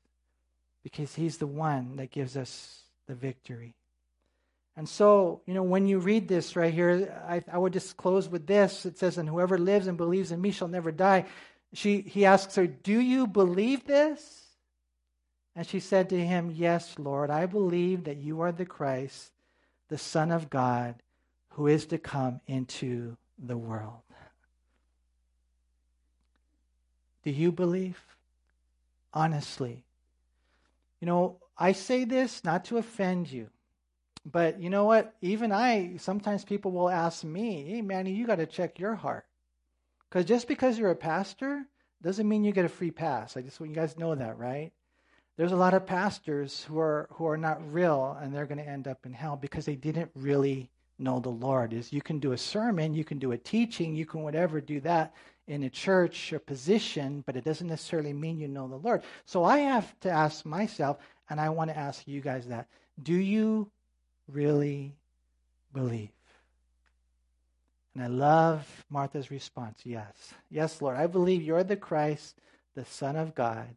because 0.83 1.15
he's 1.15 1.37
the 1.37 1.47
one 1.47 1.95
that 1.97 2.11
gives 2.11 2.37
us 2.37 2.83
the 3.07 3.15
victory. 3.15 3.75
And 4.79 4.87
so, 4.87 5.41
you 5.45 5.53
know, 5.53 5.63
when 5.63 5.87
you 5.87 5.99
read 5.99 6.27
this 6.27 6.55
right 6.55 6.73
here, 6.73 7.21
I, 7.27 7.43
I 7.51 7.57
would 7.57 7.73
just 7.73 7.97
close 7.97 8.29
with 8.29 8.47
this. 8.47 8.85
It 8.85 8.97
says, 8.97 9.17
And 9.17 9.27
whoever 9.27 9.57
lives 9.57 9.87
and 9.87 9.97
believes 9.97 10.31
in 10.31 10.39
me 10.39 10.51
shall 10.51 10.69
never 10.69 10.91
die. 10.91 11.25
She, 11.73 12.01
he 12.01 12.25
asks 12.25 12.55
her, 12.55 12.67
Do 12.67 12.99
you 12.99 13.27
believe 13.27 13.85
this? 13.85 14.47
And 15.55 15.67
she 15.67 15.79
said 15.79 16.09
to 16.09 16.19
him, 16.19 16.51
Yes, 16.55 16.95
Lord, 16.97 17.29
I 17.29 17.45
believe 17.45 18.05
that 18.05 18.17
you 18.17 18.41
are 18.41 18.51
the 18.51 18.65
Christ, 18.65 19.31
the 19.89 19.97
Son 19.97 20.31
of 20.31 20.49
God, 20.49 20.95
who 21.49 21.67
is 21.67 21.85
to 21.87 21.97
come 21.97 22.41
into 22.47 23.17
the 23.37 23.57
world. 23.57 24.01
Do 27.23 27.31
you 27.31 27.51
believe? 27.51 27.99
Honestly. 29.13 29.83
You 30.99 31.05
know, 31.05 31.37
I 31.57 31.73
say 31.73 32.05
this 32.05 32.43
not 32.43 32.65
to 32.65 32.77
offend 32.77 33.31
you, 33.31 33.49
but 34.25 34.59
you 34.59 34.69
know 34.69 34.85
what? 34.85 35.15
Even 35.21 35.51
I, 35.51 35.97
sometimes 35.97 36.43
people 36.43 36.71
will 36.71 36.89
ask 36.89 37.23
me, 37.23 37.65
hey, 37.65 37.81
Manny, 37.81 38.11
you 38.11 38.25
got 38.25 38.37
to 38.37 38.45
check 38.45 38.79
your 38.79 38.95
heart. 38.95 39.25
Because 40.09 40.25
just 40.25 40.47
because 40.47 40.79
you're 40.79 40.91
a 40.91 40.95
pastor 40.95 41.65
doesn't 42.01 42.27
mean 42.27 42.43
you 42.43 42.51
get 42.51 42.65
a 42.65 42.69
free 42.69 42.91
pass. 42.91 43.37
I 43.37 43.41
just 43.41 43.59
want 43.59 43.69
you 43.69 43.75
guys 43.75 43.97
know 43.97 44.15
that, 44.15 44.37
right? 44.37 44.71
There's 45.37 45.51
a 45.51 45.57
lot 45.57 45.73
of 45.73 45.85
pastors 45.85 46.63
who 46.63 46.79
are 46.79 47.07
who 47.13 47.25
are 47.27 47.37
not 47.37 47.71
real 47.71 48.17
and 48.19 48.33
they're 48.33 48.45
going 48.45 48.57
to 48.57 48.67
end 48.67 48.87
up 48.87 49.05
in 49.05 49.13
hell 49.13 49.37
because 49.37 49.65
they 49.65 49.75
didn't 49.75 50.11
really 50.15 50.69
know 50.97 51.19
the 51.19 51.29
Lord. 51.29 51.73
Is 51.73 51.93
you 51.93 52.01
can 52.01 52.19
do 52.19 52.33
a 52.33 52.37
sermon, 52.37 52.93
you 52.93 53.05
can 53.05 53.19
do 53.19 53.31
a 53.31 53.37
teaching, 53.37 53.95
you 53.95 54.05
can 54.05 54.23
whatever 54.23 54.59
do 54.59 54.81
that 54.81 55.13
in 55.47 55.63
a 55.63 55.69
church 55.69 56.33
or 56.33 56.39
position, 56.39 57.23
but 57.25 57.35
it 57.35 57.45
doesn't 57.45 57.67
necessarily 57.67 58.13
mean 58.13 58.37
you 58.37 58.47
know 58.47 58.67
the 58.67 58.75
Lord. 58.75 59.03
So 59.25 59.43
I 59.43 59.59
have 59.59 59.99
to 60.01 60.11
ask 60.11 60.45
myself, 60.45 60.97
and 61.29 61.39
I 61.39 61.49
want 61.49 61.69
to 61.69 61.77
ask 61.77 62.07
you 62.07 62.21
guys 62.21 62.47
that: 62.47 62.67
Do 63.01 63.13
you 63.13 63.71
really 64.27 64.95
believe? 65.73 66.09
And 67.95 68.03
I 68.03 68.07
love 68.07 68.85
Martha's 68.89 69.31
response 69.31 69.81
yes. 69.83 70.33
Yes, 70.49 70.81
Lord, 70.81 70.97
I 70.97 71.07
believe 71.07 71.41
you're 71.41 71.63
the 71.63 71.75
Christ, 71.75 72.35
the 72.75 72.85
Son 72.85 73.15
of 73.15 73.35
God, 73.35 73.67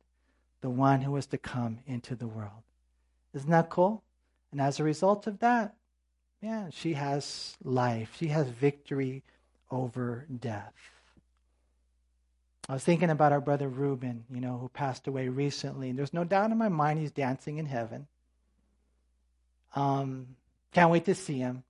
the 0.60 0.70
one 0.70 1.00
who 1.00 1.12
was 1.12 1.26
to 1.26 1.38
come 1.38 1.78
into 1.86 2.14
the 2.14 2.26
world. 2.26 2.62
Isn't 3.34 3.50
that 3.50 3.70
cool? 3.70 4.02
And 4.50 4.60
as 4.60 4.78
a 4.78 4.84
result 4.84 5.26
of 5.26 5.38
that, 5.40 5.74
yeah, 6.42 6.68
she 6.70 6.92
has 6.94 7.56
life. 7.64 8.14
She 8.18 8.28
has 8.28 8.48
victory 8.48 9.22
over 9.70 10.26
death. 10.40 10.74
I 12.68 12.74
was 12.74 12.84
thinking 12.84 13.10
about 13.10 13.32
our 13.32 13.40
brother 13.40 13.68
Reuben, 13.68 14.24
you 14.32 14.40
know, 14.40 14.58
who 14.58 14.68
passed 14.68 15.06
away 15.06 15.28
recently. 15.28 15.90
And 15.90 15.98
there's 15.98 16.12
no 16.12 16.24
doubt 16.24 16.50
in 16.50 16.58
my 16.58 16.68
mind 16.68 17.00
he's 17.00 17.10
dancing 17.10 17.58
in 17.58 17.66
heaven. 17.66 18.06
Um, 19.74 20.36
can't 20.72 20.90
wait 20.90 21.06
to 21.06 21.14
see 21.14 21.38
him. 21.38 21.64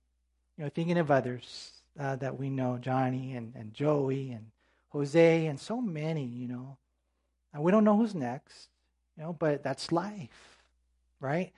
You 0.57 0.65
know, 0.65 0.69
thinking 0.69 0.97
of 0.97 1.09
others 1.09 1.72
uh, 1.99 2.15
that 2.17 2.39
we 2.39 2.49
know, 2.49 2.77
Johnny 2.79 3.35
and, 3.35 3.53
and 3.55 3.73
Joey 3.73 4.31
and 4.31 4.47
Jose 4.89 5.45
and 5.45 5.59
so 5.59 5.81
many, 5.81 6.25
you 6.25 6.47
know. 6.47 6.77
And 7.53 7.63
we 7.63 7.71
don't 7.71 7.83
know 7.83 7.97
who's 7.97 8.15
next, 8.15 8.69
you 9.17 9.23
know, 9.23 9.33
but 9.33 9.63
that's 9.63 9.91
life, 9.91 10.63
right? 11.19 11.51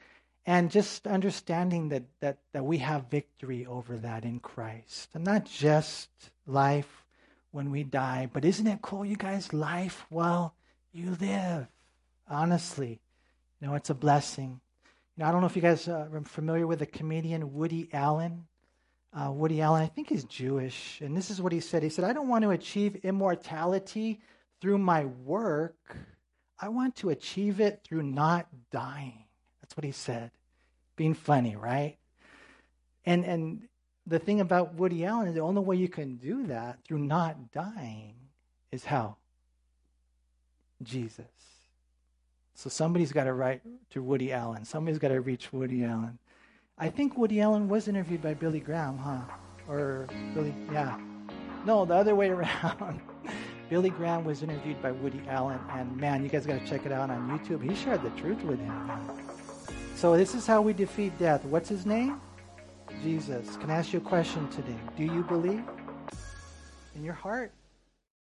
And 0.46 0.70
just 0.70 1.08
understanding 1.08 1.90
that, 1.90 2.04
that, 2.20 2.38
that 2.54 2.66
we 2.66 2.78
have 2.80 3.10
victory 3.10 3.66
over 3.66 3.98
that 3.98 4.26
in 4.26 4.40
Christ. 4.40 5.10
And 5.14 5.24
not 5.24 5.46
just 5.46 6.10
life 6.46 7.06
when 7.52 7.72
we 7.72 7.84
die. 7.84 8.30
But 8.32 8.46
isn't 8.46 8.68
it 8.68 8.82
cool, 8.82 9.06
you 9.06 9.16
guys? 9.16 9.54
Life 9.54 10.06
while 10.10 10.54
you 10.92 11.18
live. 11.20 11.68
Honestly, 12.28 13.00
you 13.60 13.68
know, 13.68 13.76
it's 13.76 13.90
a 13.90 13.96
blessing. 13.96 14.60
You 15.16 15.24
know, 15.24 15.30
I 15.30 15.32
don't 15.32 15.42
know 15.42 15.48
if 15.48 15.56
you 15.56 15.62
guys 15.62 15.88
uh, 15.88 16.08
are 16.12 16.22
familiar 16.22 16.68
with 16.68 16.80
the 16.80 16.86
comedian 16.86 17.54
Woody 17.54 17.88
Allen. 17.94 18.46
Uh, 19.16 19.32
Woody 19.32 19.61
Allen, 19.61 19.82
I 19.82 19.88
think 19.88 20.09
he's 20.09 20.26
Jewish, 20.26 20.99
and 20.99 21.16
this 21.16 21.32
is 21.32 21.41
what 21.41 21.53
he 21.53 21.61
said. 21.61 21.84
He 21.84 21.89
said, 21.89 22.03
"I 22.03 22.11
don't 22.11 22.28
want 22.28 22.43
to 22.43 22.51
achieve 22.51 22.97
immortality 22.97 24.20
through 24.59 24.78
my 24.78 25.05
work. 25.05 25.95
I 26.59 26.68
want 26.68 26.97
to 26.97 27.09
achieve 27.11 27.61
it 27.61 27.82
through 27.84 28.03
not 28.03 28.47
dying." 28.72 29.24
That's 29.61 29.78
what 29.78 29.86
he 29.86 29.93
said. 29.93 30.32
Being 30.97 31.13
funny, 31.13 31.55
right? 31.55 31.97
And 33.05 33.24
and 33.24 33.70
the 34.05 34.20
thing 34.20 34.41
about 34.41 34.76
Woody 34.76 35.05
Allen 35.05 35.30
is 35.30 35.34
the 35.34 35.39
only 35.39 35.61
way 35.61 35.78
you 35.78 35.89
can 35.89 36.18
do 36.18 36.47
that 36.47 36.84
through 36.84 36.99
not 36.99 37.53
dying 37.53 38.16
is 38.72 38.84
how? 38.84 39.16
Jesus. 40.84 41.26
So 42.53 42.70
somebody's 42.70 43.11
got 43.11 43.24
to 43.26 43.34
write 43.34 43.61
to 43.91 44.03
Woody 44.03 44.32
Allen. 44.32 44.66
Somebody's 44.66 44.99
got 44.99 45.09
to 45.09 45.22
reach 45.22 45.51
Woody 45.51 45.84
Allen. 45.84 46.20
I 46.78 46.90
think 46.90 47.18
Woody 47.18 47.40
Allen 47.40 47.70
was 47.70 47.88
interviewed 47.88 48.22
by 48.22 48.34
Billy 48.34 48.60
Graham, 48.60 48.98
huh? 48.98 49.22
Or 49.70 50.08
Billy, 50.34 50.54
yeah. 50.70 51.00
No, 51.66 51.86
the 51.86 51.96
other 51.96 52.16
way 52.16 52.28
around. 52.32 53.00
Billy 53.70 53.90
Graham 53.90 54.26
was 54.26 54.44
interviewed 54.44 54.82
by 54.82 54.92
Woody 54.92 55.22
Allen, 55.30 55.60
and 55.72 55.96
man, 55.96 56.22
you 56.22 56.30
guys 56.30 56.46
got 56.46 56.60
to 56.60 56.68
check 56.68 56.86
it 56.86 56.92
out 56.92 57.10
on 57.10 57.30
YouTube. 57.30 57.64
He 57.64 57.74
shared 57.76 58.04
the 58.04 58.10
truth 58.22 58.44
with 58.44 58.60
him. 58.60 58.90
So 59.96 60.18
this 60.18 60.36
is 60.36 60.46
how 60.46 60.62
we 60.62 60.74
defeat 60.74 61.18
death. 61.18 61.46
What's 61.46 61.70
his 61.70 61.86
name? 61.86 62.20
Jesus. 63.02 63.56
Can 63.56 63.72
I 63.72 63.78
ask 63.78 63.94
you 63.94 64.00
a 64.00 64.02
question 64.02 64.50
today? 64.50 64.76
Do 64.98 65.04
you 65.04 65.24
believe 65.24 65.64
in 66.94 67.06
your 67.06 67.14
heart? 67.14 67.54